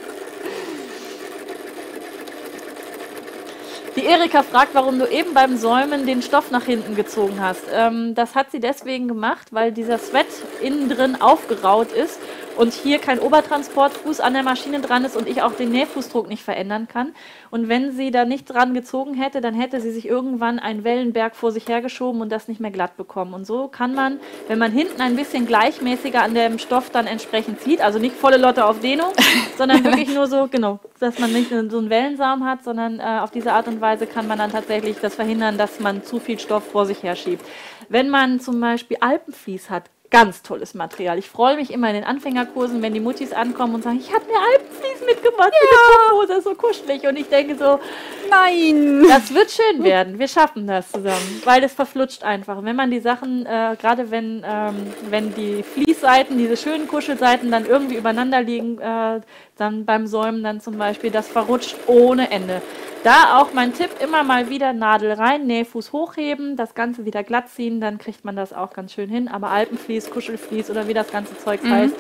[3.95, 7.63] Die Erika fragt, warum du eben beim Säumen den Stoff nach hinten gezogen hast.
[7.73, 10.26] Ähm, das hat sie deswegen gemacht, weil dieser Sweat
[10.61, 12.19] innen drin aufgeraut ist
[12.57, 16.44] und hier kein Obertransportfuß an der Maschine dran ist und ich auch den Nähfußdruck nicht
[16.44, 17.14] verändern kann.
[17.52, 21.36] Und wenn sie da nicht dran gezogen hätte, dann hätte sie sich irgendwann einen Wellenberg
[21.36, 23.34] vor sich hergeschoben und das nicht mehr glatt bekommen.
[23.34, 27.61] Und so kann man, wenn man hinten ein bisschen gleichmäßiger an dem Stoff dann entsprechend
[27.61, 29.11] zieht, also nicht volle Lotte auf Dehnung,
[29.57, 33.32] sondern wirklich nur so, genau, dass man nicht so einen Wellensaum hat, sondern äh, auf
[33.32, 36.64] diese Art und Weise kann man dann tatsächlich das verhindern, dass man zu viel Stoff
[36.72, 37.45] vor sich herschiebt.
[37.90, 41.18] Wenn man zum Beispiel Alpenvlies hat, ganz tolles Material.
[41.20, 44.24] Ich freue mich immer in den Anfängerkursen, wenn die Muttis ankommen und sagen, ich habe
[44.26, 46.26] mir Alpenvlies mitgebracht, ja.
[46.26, 47.06] das ist so kuschelig.
[47.06, 47.82] Und ich denke so,
[48.30, 49.04] Nein.
[49.10, 50.18] das wird schön werden.
[50.18, 52.64] Wir schaffen das zusammen, weil es verflutscht einfach.
[52.64, 57.66] Wenn man die Sachen, äh, gerade wenn, ähm, wenn die Fließseiten, diese schönen Kuschelseiten dann
[57.66, 59.20] irgendwie übereinander liegen, äh,
[59.57, 62.61] dann beim Säumen dann zum Beispiel, das verrutscht ohne Ende.
[63.03, 67.49] Da auch mein Tipp, immer mal wieder Nadel rein, Nähfuß hochheben, das Ganze wieder glatt
[67.49, 69.27] ziehen, dann kriegt man das auch ganz schön hin.
[69.27, 71.95] Aber Alpenvlies, Kuschelvlies oder wie das ganze Zeug heißt,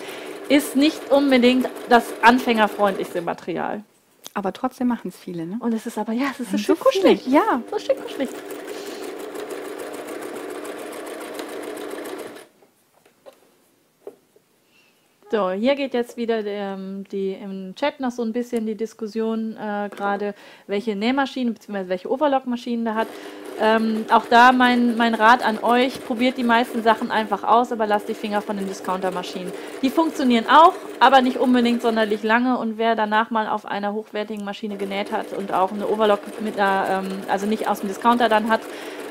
[0.49, 3.83] ist nicht unbedingt das anfängerfreundlichste Material.
[4.33, 5.57] Aber trotzdem machen es viele, ne?
[5.59, 7.61] Und es ist aber, ja, es ist so schön kuschelig, ja.
[7.71, 8.29] So schön kuschelig.
[15.35, 16.77] So, hier geht jetzt wieder der,
[17.11, 20.33] die, im Chat noch so ein bisschen die Diskussion äh, gerade,
[20.65, 21.89] welche Nähmaschine bzw.
[21.89, 23.07] welche Overlock-Maschinen da hat.
[23.59, 27.85] Ähm, auch da mein, mein Rat an euch, probiert die meisten Sachen einfach aus, aber
[27.85, 29.51] lasst die Finger von den Discounter-Maschinen.
[29.81, 34.45] Die funktionieren auch, aber nicht unbedingt sonderlich lange und wer danach mal auf einer hochwertigen
[34.45, 38.29] Maschine genäht hat und auch eine Overlock mit einer, ähm, also nicht aus dem Discounter
[38.29, 38.61] dann hat,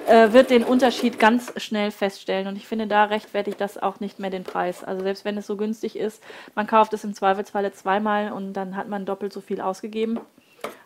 [0.09, 2.47] äh, wird den Unterschied ganz schnell feststellen.
[2.47, 4.85] Und ich finde, da rechtfertigt das auch nicht mehr den Preis.
[4.85, 6.23] Also selbst wenn es so günstig ist,
[6.55, 10.19] man kauft es im Zweifelsfalle zweimal und dann hat man doppelt so viel ausgegeben.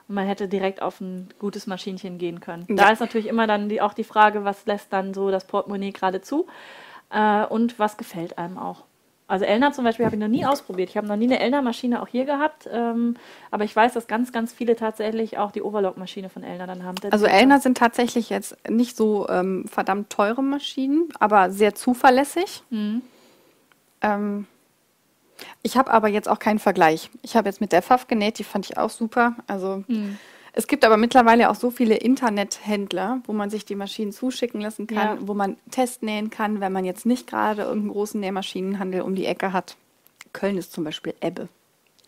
[0.08, 2.64] Und man hätte direkt auf ein gutes Maschinchen gehen können.
[2.68, 2.90] Da Ja.
[2.90, 6.20] ist natürlich immer dann die, auch die Frage, was lässt dann so das Portemonnaie gerade
[6.22, 6.46] zu
[7.10, 8.84] äh, und was gefällt einem auch.
[9.28, 10.88] Also Elna zum Beispiel habe ich noch nie ausprobiert.
[10.88, 13.14] Ich habe noch nie eine Elna-Maschine auch hier gehabt, ähm,
[13.50, 16.96] aber ich weiß, dass ganz, ganz viele tatsächlich auch die Overlock-Maschine von Elna dann haben.
[17.10, 22.62] Also Elner sind tatsächlich jetzt nicht so ähm, verdammt teure Maschinen, aber sehr zuverlässig.
[22.70, 23.02] Mhm.
[24.00, 24.46] Ähm,
[25.62, 27.10] ich habe aber jetzt auch keinen Vergleich.
[27.20, 29.36] Ich habe jetzt mit der Pfaff genäht, die fand ich auch super.
[29.46, 30.18] Also Mhm.
[30.52, 34.86] Es gibt aber mittlerweile auch so viele Internethändler, wo man sich die Maschinen zuschicken lassen
[34.86, 35.28] kann, Ja.
[35.28, 39.52] wo man testnähen kann, wenn man jetzt nicht gerade irgendeinen großen Nähmaschinenhandel um die Ecke
[39.52, 39.76] hat.
[40.32, 41.48] Köln ist zum Beispiel Ebbe.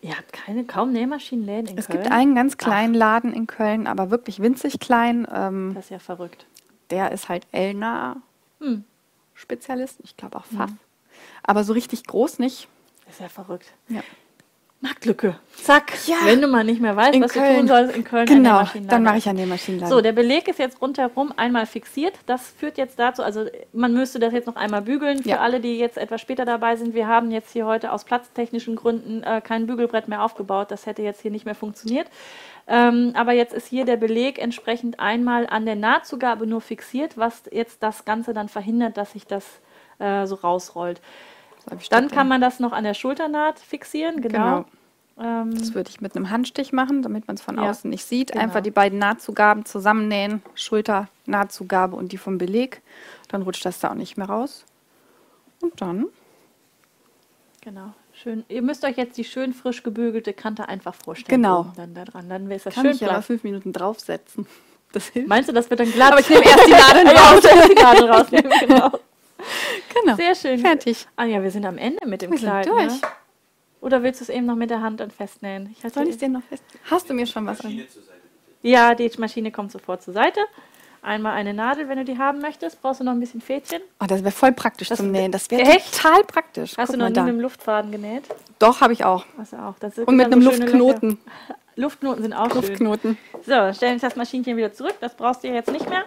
[0.01, 2.01] Ihr habt keine, kaum Nähmaschinenläden in Es Köln?
[2.01, 5.27] gibt einen ganz kleinen Laden in Köln, aber wirklich winzig klein.
[5.31, 6.45] Ähm, Das ist ja verrückt.
[6.89, 8.17] der ist halt Elna
[8.59, 8.83] Hm.
[9.35, 10.69] Spezialist, ich glaube auch Fach.
[11.43, 12.67] Aber so richtig groß nicht.
[13.05, 13.73] Das ist ja verrückt.
[13.89, 14.01] Ja.
[14.83, 15.35] Marktlücke.
[15.55, 15.93] Zack.
[16.07, 16.15] Ja.
[16.25, 17.57] Wenn du mal nicht mehr weißt, In was du Köln.
[17.59, 19.95] tun sollst, in Köln Genau, dann mache ich einen Nähmaschinenladen.
[19.95, 22.13] So, der Beleg ist jetzt rundherum einmal fixiert.
[22.25, 25.21] Das führt jetzt dazu, also man müsste das jetzt noch einmal bügeln.
[25.21, 25.39] Für Ja.
[25.39, 29.21] alle, die jetzt etwas später dabei sind, wir haben jetzt hier heute aus platztechnischen Gründen
[29.21, 30.71] äh, kein Bügelbrett mehr aufgebaut.
[30.71, 32.07] Das hätte jetzt hier nicht mehr funktioniert.
[32.67, 37.43] Ähm, aber jetzt ist hier der Beleg entsprechend einmal an der Nahtzugabe nur fixiert, was
[37.51, 39.45] jetzt das Ganze dann verhindert, dass sich das
[39.99, 41.01] äh, so rausrollt.
[41.89, 44.65] Dann kann man das noch an der Schulternaht fixieren, genau.
[45.19, 48.05] Ähm, Das würde ich mit einem Handstich machen, damit man es von Ja, außen nicht
[48.05, 48.31] sieht.
[48.31, 48.43] genau.
[48.43, 52.81] Einfach die beiden Nahtzugaben zusammennähen, Schulter, Nahtzugabe und die vom Beleg.
[53.27, 54.65] Dann rutscht das da auch nicht mehr raus.
[55.61, 56.05] Und dann
[57.61, 57.93] Genau.
[58.13, 58.43] Schön.
[58.49, 61.41] Ihr müsst euch jetzt die schön frisch gebügelte Kante einfach vorstellen.
[61.41, 61.71] Genau.
[61.75, 62.27] Dann da dran.
[62.27, 63.25] Dann ist das kann schön ich aber platt.
[63.25, 64.47] fünf Minuten draufsetzen.
[64.91, 65.29] Das hilft.
[65.29, 66.11] Meinst du, das wird dann glatt?
[66.11, 67.43] Aber ich nehme erst die Nadeln ja, raus.
[67.45, 68.51] ich muss die Nadel rausnehmen.
[68.61, 68.91] Genau.
[70.01, 70.15] Genau.
[70.15, 70.59] Sehr schön.
[70.59, 71.07] Fertig.
[71.15, 72.67] Anja, wir sind am Ende mit dem Wir sind Kleid.
[72.67, 72.87] durch.
[73.01, 73.01] Ne?
[73.81, 75.75] Oder willst du es eben noch mit der Hand dann festnähen?
[75.83, 76.63] Ich Soll ich dir noch fest?
[76.89, 77.81] Hast du mir schon was an?
[78.61, 80.39] Ja, die Maschine kommt sofort zur Seite.
[81.03, 82.79] Einmal eine Nadel, wenn du die haben möchtest.
[82.79, 83.81] Brauchst du noch ein bisschen Fädchen?
[83.99, 85.31] Oh, das wäre voll praktisch Das- zum Nähen.
[85.31, 85.95] Das wäre Echt?
[85.99, 86.77] total praktisch.
[86.77, 87.23] Hast Guck du noch nie da.
[87.23, 88.25] mit dem Luftfaden genäht?
[88.59, 89.25] Doch, habe ich auch.
[89.35, 89.73] Hast du auch.
[90.05, 91.09] Und mit einem so Luftknoten.
[91.09, 91.55] Löcher.
[91.75, 92.61] Luftknoten sind auch schön.
[92.61, 93.17] Luftknoten.
[93.47, 94.93] So, stellen wir das Maschinchen wieder zurück.
[95.01, 96.03] Das brauchst du jetzt nicht mehr.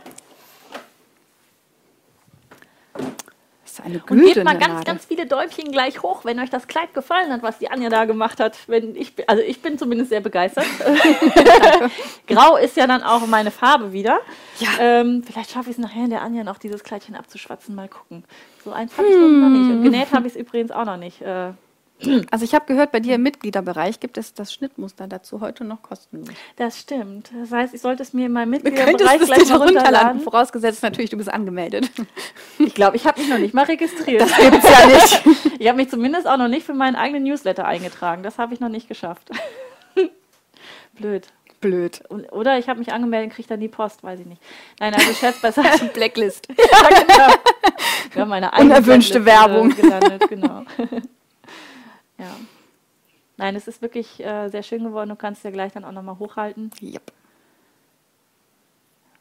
[3.79, 4.85] Ist eine Und gebt mal ganz, Nadel.
[4.85, 8.05] ganz viele Däumchen gleich hoch, wenn euch das Kleid gefallen hat, was die Anja da
[8.05, 8.57] gemacht hat.
[8.67, 10.67] Wenn ich, bin- also ich bin zumindest sehr begeistert.
[12.27, 14.19] Grau ist ja dann auch meine Farbe wieder.
[14.59, 14.69] Ja.
[14.79, 17.75] Ähm, vielleicht schaffe ich es nachher, der Anja noch dieses Kleidchen abzuschwatzen.
[17.75, 18.25] Mal gucken.
[18.65, 19.71] So eins habe ich noch nicht.
[19.71, 21.21] Und genäht habe ich es übrigens auch noch nicht.
[21.23, 21.51] Äh,
[22.31, 25.81] Also ich habe gehört, bei dir im Mitgliederbereich gibt es das Schnittmuster dazu heute noch
[25.83, 26.29] kostenlos.
[26.57, 27.31] das stimmt.
[27.41, 30.21] Das heißt, ich sollte es mir in meinem Mitgliederbereich es gleich mal runterladen, runterladen.
[30.21, 31.91] vorausgesetzt natürlich, du bist angemeldet.
[32.59, 34.21] Ich glaube, ich habe mich noch nicht mal registriert.
[34.21, 35.23] Das gibt's ja nicht.
[35.61, 38.23] Ich habe mich zumindest auch noch nicht für meinen eigenen Newsletter eingetragen.
[38.23, 39.31] Das habe ich noch nicht geschafft.
[40.95, 41.29] Blöd.
[41.61, 42.03] Blöd.
[42.11, 44.43] Oder ich habe mich angemeldet und kriege dann die Post, weiß ich nicht.
[44.79, 45.87] Nein, also Scherz beiseite.
[45.95, 46.49] Blacklist.
[46.59, 47.35] ja, genau.
[48.13, 49.71] Wir haben meine eigene Unerwünschte Werbung.
[49.71, 50.65] Gelandet, genau.
[52.19, 52.35] Ja.
[53.37, 55.11] Nein, es ist wirklich äh, sehr schön geworden.
[55.11, 56.71] Du kannst ja gleich dann auch nochmal hochhalten.
[56.81, 57.13] Yep.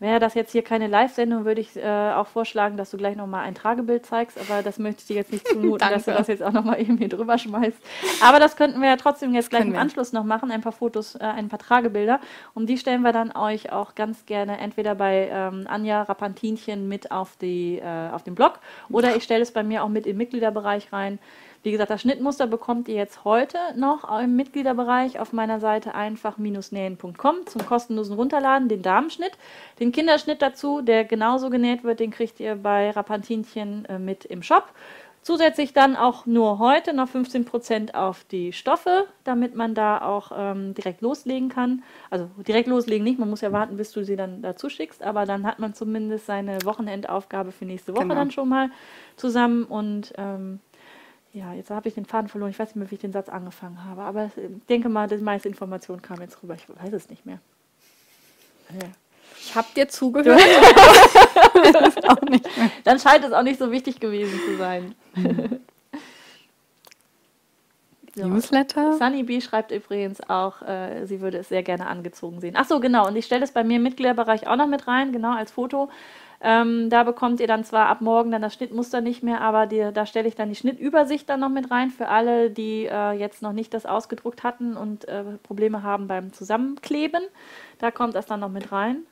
[0.04, 3.46] Wäre das jetzt hier keine Live-Sendung, würde ich äh, auch vorschlagen, dass du gleich nochmal
[3.46, 6.44] ein Tragebild zeigst, aber das möchte ich dir jetzt nicht zumuten, dass du das jetzt
[6.44, 7.78] auch nochmal eben hier drüber schmeißt.
[8.22, 9.80] Aber das könnten wir ja trotzdem jetzt gleich im wir.
[9.80, 12.20] Anschluss noch machen, ein paar Fotos, äh, ein paar Tragebilder.
[12.54, 17.12] Und die stellen wir dann euch auch ganz gerne entweder bei ähm, Anja Rapantinchen mit
[17.14, 18.60] auf, die, äh, auf den Blog
[18.90, 21.18] oder ich stelle es bei mir auch mit im Mitgliederbereich rein.
[21.64, 27.46] Wie gesagt, das Schnittmuster bekommt ihr jetzt heute noch im Mitgliederbereich auf meiner Seite einfach-nähen.com
[27.46, 29.32] zum kostenlosen Runterladen, den Damenschnitt.
[29.80, 34.44] Den Kinderschnitt dazu, der genauso genäht wird, den kriegt ihr bei Rapantinchen äh, mit im
[34.44, 34.66] Shop.
[35.22, 40.74] Zusätzlich dann auch nur heute noch 15% auf die Stoffe, damit man da auch ähm,
[40.74, 41.82] direkt loslegen kann.
[42.10, 45.26] Also direkt loslegen nicht, man muss ja warten, bis du sie dann dazu schickst, aber
[45.26, 48.16] dann hat man zumindest seine Wochenendaufgabe für nächste Woche Genau.
[48.16, 48.70] dann schon mal
[49.16, 50.60] zusammen und ähm,
[51.34, 52.52] ja, jetzt habe ich den Faden verloren.
[52.52, 54.04] Ich weiß nicht mehr, wie ich den Satz angefangen habe.
[54.04, 54.34] Aber ich
[54.70, 56.54] denke mal, die meiste Information kam jetzt rüber.
[56.54, 57.40] Ich weiß es nicht mehr.
[58.72, 58.88] Ja.
[59.40, 60.40] Ich habe dir zugehört.
[62.84, 64.94] Dann scheint es auch nicht so wichtig gewesen zu sein.
[68.16, 68.28] So.
[68.28, 68.94] Newsletter.
[68.94, 72.54] Sunny B schreibt übrigens auch, äh, sie würde es sehr gerne angezogen sehen.
[72.56, 73.08] Ach so, genau.
[73.08, 75.90] Und ich stelle es bei mir im Mitgliederbereich auch noch mit rein, genau als Foto.
[76.46, 79.92] Ähm, da bekommt ihr dann zwar ab morgen dann das Schnittmuster nicht mehr, aber die,
[79.94, 83.42] da stelle ich dann die Schnittübersicht dann noch mit rein für alle, die äh, jetzt
[83.42, 87.24] noch nicht das ausgedruckt hatten und äh, Probleme haben beim Zusammenkleben.
[87.80, 89.06] Da kommt das dann noch mit rein.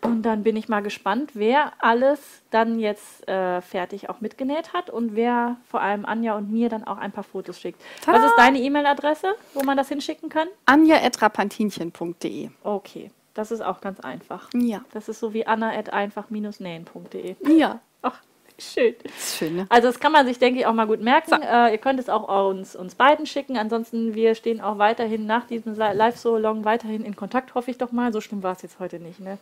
[0.00, 4.90] Und dann bin ich mal gespannt, wer alles dann jetzt äh, fertig auch mitgenäht hat
[4.90, 7.80] und wer vor allem Anja und mir dann auch ein paar Fotos schickt.
[8.04, 8.18] Tada!
[8.18, 10.48] Was ist deine E-Mail-Adresse, wo man das hinschicken kann?
[10.66, 12.50] anja.rapantinchen.de.
[12.62, 14.48] Okay, das ist auch ganz einfach.
[14.54, 14.82] Ja.
[14.92, 17.36] Das ist so wie anna.einfach-nähen.de.
[17.56, 17.80] Ja.
[18.02, 18.20] Ach,
[18.58, 18.94] schön.
[19.02, 19.66] Das ist schön, ne?
[19.68, 21.42] Also das kann man sich, denke ich, auch mal gut merken.
[21.42, 23.56] Äh, ihr könnt es auch uns, uns beiden schicken.
[23.56, 27.92] Ansonsten, wir stehen auch weiterhin nach diesem Li- Live-So-Long weiterhin in Kontakt, hoffe ich doch
[27.92, 28.12] mal.
[28.12, 29.38] So schlimm war es jetzt heute nicht, ne?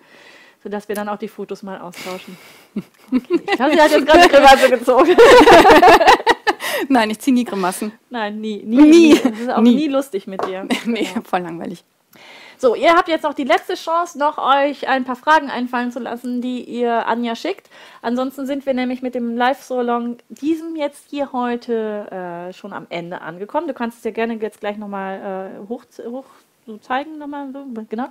[0.67, 2.37] Sodass wir dann auch die Fotos mal austauschen.
[3.13, 3.23] Okay.
[3.31, 5.17] Ich glaube, sie hat jetzt gerade die Grimasse gezogen.
[6.89, 7.93] Nein, ich ziehe nie Grimassen.
[8.11, 8.65] Nein, nie.
[8.65, 8.83] Nie.
[8.83, 9.15] Nie.
[9.15, 9.77] Das ist auch Nie.
[9.77, 10.67] nie lustig mit dir.
[10.85, 11.85] nee, voll langweilig.
[12.59, 16.01] So, ihr habt jetzt noch die letzte Chance, noch euch ein paar Fragen einfallen zu
[16.01, 17.71] lassen, die ihr Anja schickt.
[18.03, 23.21] Ansonsten sind wir nämlich mit dem Live-So-Long diesem jetzt hier heute äh, schon am Ende
[23.21, 23.69] angekommen.
[23.69, 26.27] Du kannst es ja gerne jetzt gleich nochmal äh, hoch, hoch
[26.67, 28.09] so zeigen nochmal so, genau.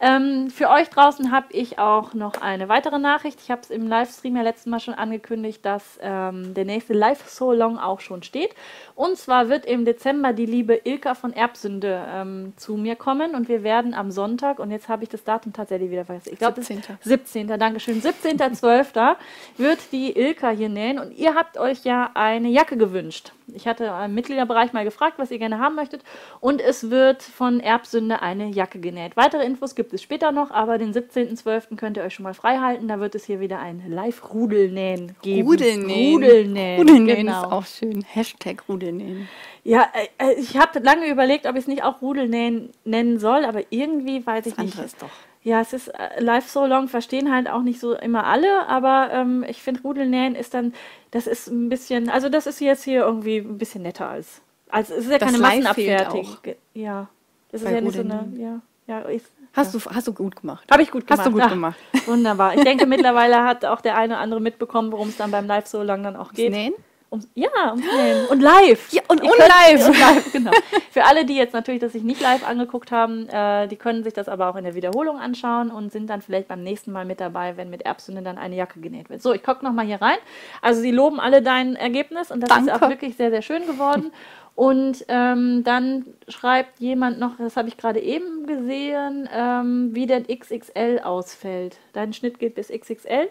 [0.00, 3.38] Ähm, für euch draußen habe ich auch noch eine weitere Nachricht.
[3.42, 7.28] Ich habe es im Livestream ja letztes Mal schon angekündigt, dass ähm, der nächste Live
[7.28, 8.54] So Long auch schon steht.
[8.94, 13.48] Und zwar wird im Dezember die liebe Ilka von Erbsünde ähm, zu mir kommen und
[13.48, 16.30] wir werden am Sonntag, und jetzt habe ich das Datum tatsächlich wieder vergessen.
[16.32, 16.98] Ich glaube, 17.
[17.02, 17.46] 17.
[17.58, 18.00] Dankeschön.
[18.00, 19.16] 17.12.
[19.58, 23.32] wird die Ilka hier nähen und ihr habt euch ja eine Jacke gewünscht.
[23.54, 26.02] Ich hatte im Mitgliederbereich mal gefragt, was ihr gerne haben möchtet
[26.40, 29.16] und es wird von Erbsünde eine Jacke genäht.
[29.16, 31.76] Weitere Infos gibt es später noch, aber den 17.12.
[31.76, 32.88] könnt ihr euch schon mal frei halten.
[32.88, 35.48] Da wird es hier wieder ein Live-Rudelnähen geben.
[35.48, 36.14] Rudelnähen.
[36.14, 37.42] Rudelnähen, Rudelnähen genau.
[37.42, 38.04] ist auch schön.
[38.08, 39.28] Hashtag Rudelnähen.
[39.64, 39.86] Ja,
[40.18, 44.26] äh, ich habe lange überlegt, ob ich es nicht auch Rudelnähen nennen soll, aber irgendwie
[44.26, 44.78] weiß ich Das nicht.
[44.78, 45.10] ist doch.
[45.42, 49.10] Ja, es ist äh, live so long, verstehen halt auch nicht so immer alle, aber
[49.12, 50.74] ähm, ich finde Rudelnähen ist dann,
[51.10, 54.90] das ist ein bisschen, also das ist jetzt hier irgendwie ein bisschen netter als, als
[54.90, 56.26] es ist ja Das keine Massenabfertigung.
[56.74, 57.08] Ja,
[57.50, 59.22] das ist ja nicht so eine, ja, ja, ich,
[59.54, 60.64] Hast, du, hast du gut gemacht.
[60.70, 61.20] habe ich gut gemacht.
[61.20, 61.76] Hast du gut Ah, gemacht.
[62.06, 62.54] Wunderbar.
[62.54, 65.66] Ich denke, mittlerweile hat auch der eine oder andere mitbekommen, worum es dann beim Live
[65.66, 66.52] so lang dann auch geht.
[66.52, 66.74] Nähen?
[67.10, 68.26] Ums, ja, ums Nähen.
[68.26, 68.92] Und live.
[68.92, 69.88] Ja, und- und könnt- live.
[69.88, 70.50] Und live, genau.
[70.90, 74.12] Für alle, die jetzt natürlich das sich nicht live angeguckt haben, äh, die können sich
[74.12, 77.18] das aber auch in der Wiederholung anschauen und sind dann vielleicht beim nächsten Mal mit
[77.18, 79.22] dabei, wenn mit Erbsünde dann eine Jacke genäht wird.
[79.22, 80.18] So, ich gucke nochmal hier rein.
[80.60, 82.74] Also sie loben alle dein Ergebnis und das ist Danke.
[82.84, 84.12] auch wirklich sehr, sehr schön geworden.
[84.58, 90.24] Und ähm, dann schreibt jemand noch, das habe ich gerade eben gesehen, ähm, wie der
[90.24, 91.78] XXL ausfällt.
[91.92, 93.28] Dein Schnitt geht bis XXL.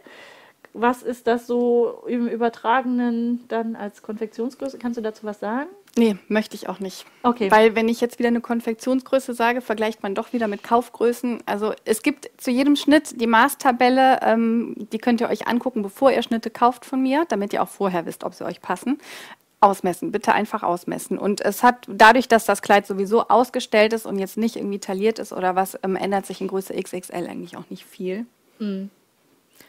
[0.71, 4.77] Was ist das so im Übertragenen dann als Konfektionsgröße?
[4.77, 5.67] Kannst du dazu was sagen?
[5.97, 7.05] Nee, möchte ich auch nicht.
[7.23, 7.51] Okay.
[7.51, 11.39] Weil wenn ich jetzt wieder eine Konfektionsgröße sage, vergleicht man doch wieder mit Kaufgrößen.
[11.45, 16.09] Also es gibt zu jedem Schnitt die Maßtabelle, ähm, die könnt ihr euch angucken, bevor
[16.09, 18.99] ihr Schnitte kauft von mir, damit ihr auch vorher wisst, ob sie euch passen.
[19.59, 21.17] Ausmessen, bitte einfach ausmessen.
[21.17, 25.17] Und es hat dadurch, dass das Kleid sowieso ausgestellt ist und jetzt nicht irgendwie tailliert
[25.19, 28.25] ist oder was, ähm, ändert sich in Größe XXL eigentlich auch nicht viel.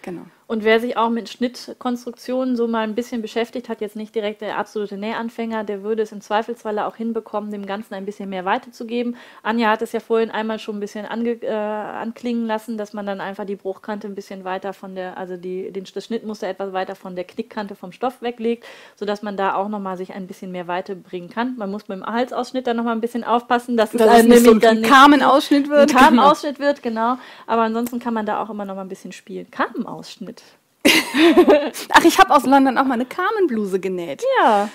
[0.02, 0.22] Genau.
[0.48, 4.40] Und wer sich auch mit Schnittkonstruktionen so mal ein bisschen beschäftigt hat, jetzt nicht direkt
[4.40, 8.46] der absolute Nähanfänger, der würde es im Zweifelsfalle auch hinbekommen, dem Ganzen ein bisschen mehr
[8.46, 9.14] Weite zu geben.
[9.42, 13.04] Anja hat es ja vorhin einmal schon ein bisschen ange, äh, anklingen lassen, dass man
[13.04, 16.72] dann einfach die Bruchkante ein bisschen weiter von der, also die, den, das Schnittmuster etwas
[16.72, 18.64] weiter von der Knickkante vom Stoff weglegt,
[18.96, 21.56] sodass man da auch nochmal sich ein bisschen mehr Weite bringen kann.
[21.58, 24.52] Man muss beim Halsausschnitt dann nochmal ein bisschen aufpassen, dass, Dass es einem nicht so
[24.52, 25.90] ein Carmen-Ausschnitt wird.
[25.90, 27.18] ein Carmen-Ausschnitt wird, genau.
[27.46, 29.50] Aber ansonsten kann man da auch immer noch mal ein bisschen spielen.
[29.50, 30.37] Carmen-Ausschnitt.
[31.92, 34.22] Ach, ich habe aus London auch mal eine Carmen-Bluse genäht.
[34.40, 34.68] Ja.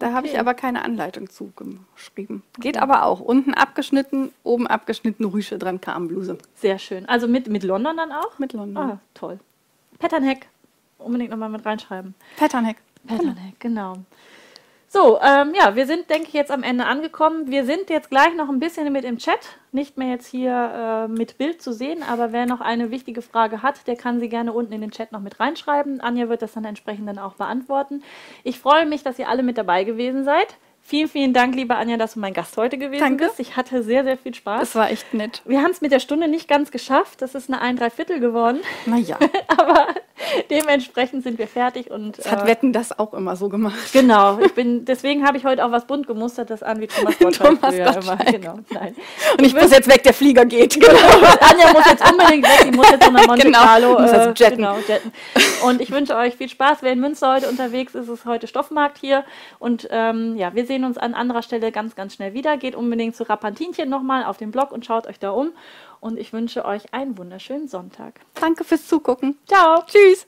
[0.00, 1.52] Da habe ich aber keine Anleitung zu
[1.94, 2.42] geschrieben.
[2.58, 3.20] Geht aber auch.
[3.20, 6.38] Unten abgeschnitten, oben abgeschnitten, Rüsche dran, Carmenbluse.
[6.54, 7.06] Sehr schön.
[7.06, 8.38] Also mit, mit London dann auch?
[8.38, 8.82] Mit London.
[8.82, 9.38] Ah, toll.
[9.98, 10.46] Patternhack.
[10.96, 12.14] Unbedingt nochmal mit reinschreiben.
[12.38, 12.76] Patternhack.
[13.06, 13.98] Patternhack, genau.
[14.92, 17.48] So, ähm, ja, wir sind, denke ich, jetzt am Ende angekommen.
[17.48, 19.38] Wir sind jetzt gleich noch ein bisschen mit im Chat.
[19.70, 23.62] Nicht mehr jetzt hier äh, mit Bild zu sehen, aber wer noch eine wichtige Frage
[23.62, 26.00] hat, der kann sie gerne unten in den Chat noch mit reinschreiben.
[26.00, 28.02] Anja wird das dann entsprechend dann auch beantworten.
[28.42, 30.56] Ich freue mich, dass ihr alle mit dabei gewesen seid.
[30.82, 33.26] Vielen, vielen Dank, liebe Anja, dass du mein Gast heute gewesen Danke.
[33.26, 33.38] bist.
[33.38, 34.60] Ich hatte sehr, sehr viel Spaß.
[34.60, 35.40] Das war echt nett.
[35.44, 37.22] wir haben es mit der Stunde nicht ganz geschafft.
[37.22, 38.58] Das ist eine ein Dreiviertel geworden.
[38.86, 39.16] Naja,
[39.48, 39.86] Aber
[40.50, 43.92] dementsprechend sind wir fertig und das hat äh, Wetten das auch immer so gemacht.
[43.92, 47.60] Genau, ich bin, deswegen habe ich heute auch was bunt gemustertes an wie Thomas Gottschalk
[47.60, 48.20] Thomas früher Gottschalk.
[48.20, 48.32] immer.
[48.32, 48.94] Genau, nein.
[49.38, 50.76] Und ich muss jetzt weg, der Flieger geht.
[51.40, 54.56] Anja muss jetzt unbedingt weg, die muss jetzt nach Monte Genau, Carlo äh, jetzt jetten.
[54.56, 55.12] Genau, jetten.
[55.64, 56.78] Und ich wünsche euch viel Spaß.
[56.80, 59.24] Wer in Münster heute unterwegs ist, ist heute Stoffmarkt hier.
[59.58, 62.56] Und ähm, ja, wir sehen uns an anderer Stelle ganz, ganz schnell wieder.
[62.56, 65.52] Geht unbedingt zu Rapantinchen nochmal auf den Blog und schaut euch da um.
[66.00, 68.20] Und ich wünsche euch einen wunderschönen Sonntag.
[68.34, 69.36] Danke fürs Zugucken.
[69.46, 69.82] Ciao.
[69.86, 70.26] Tschüss.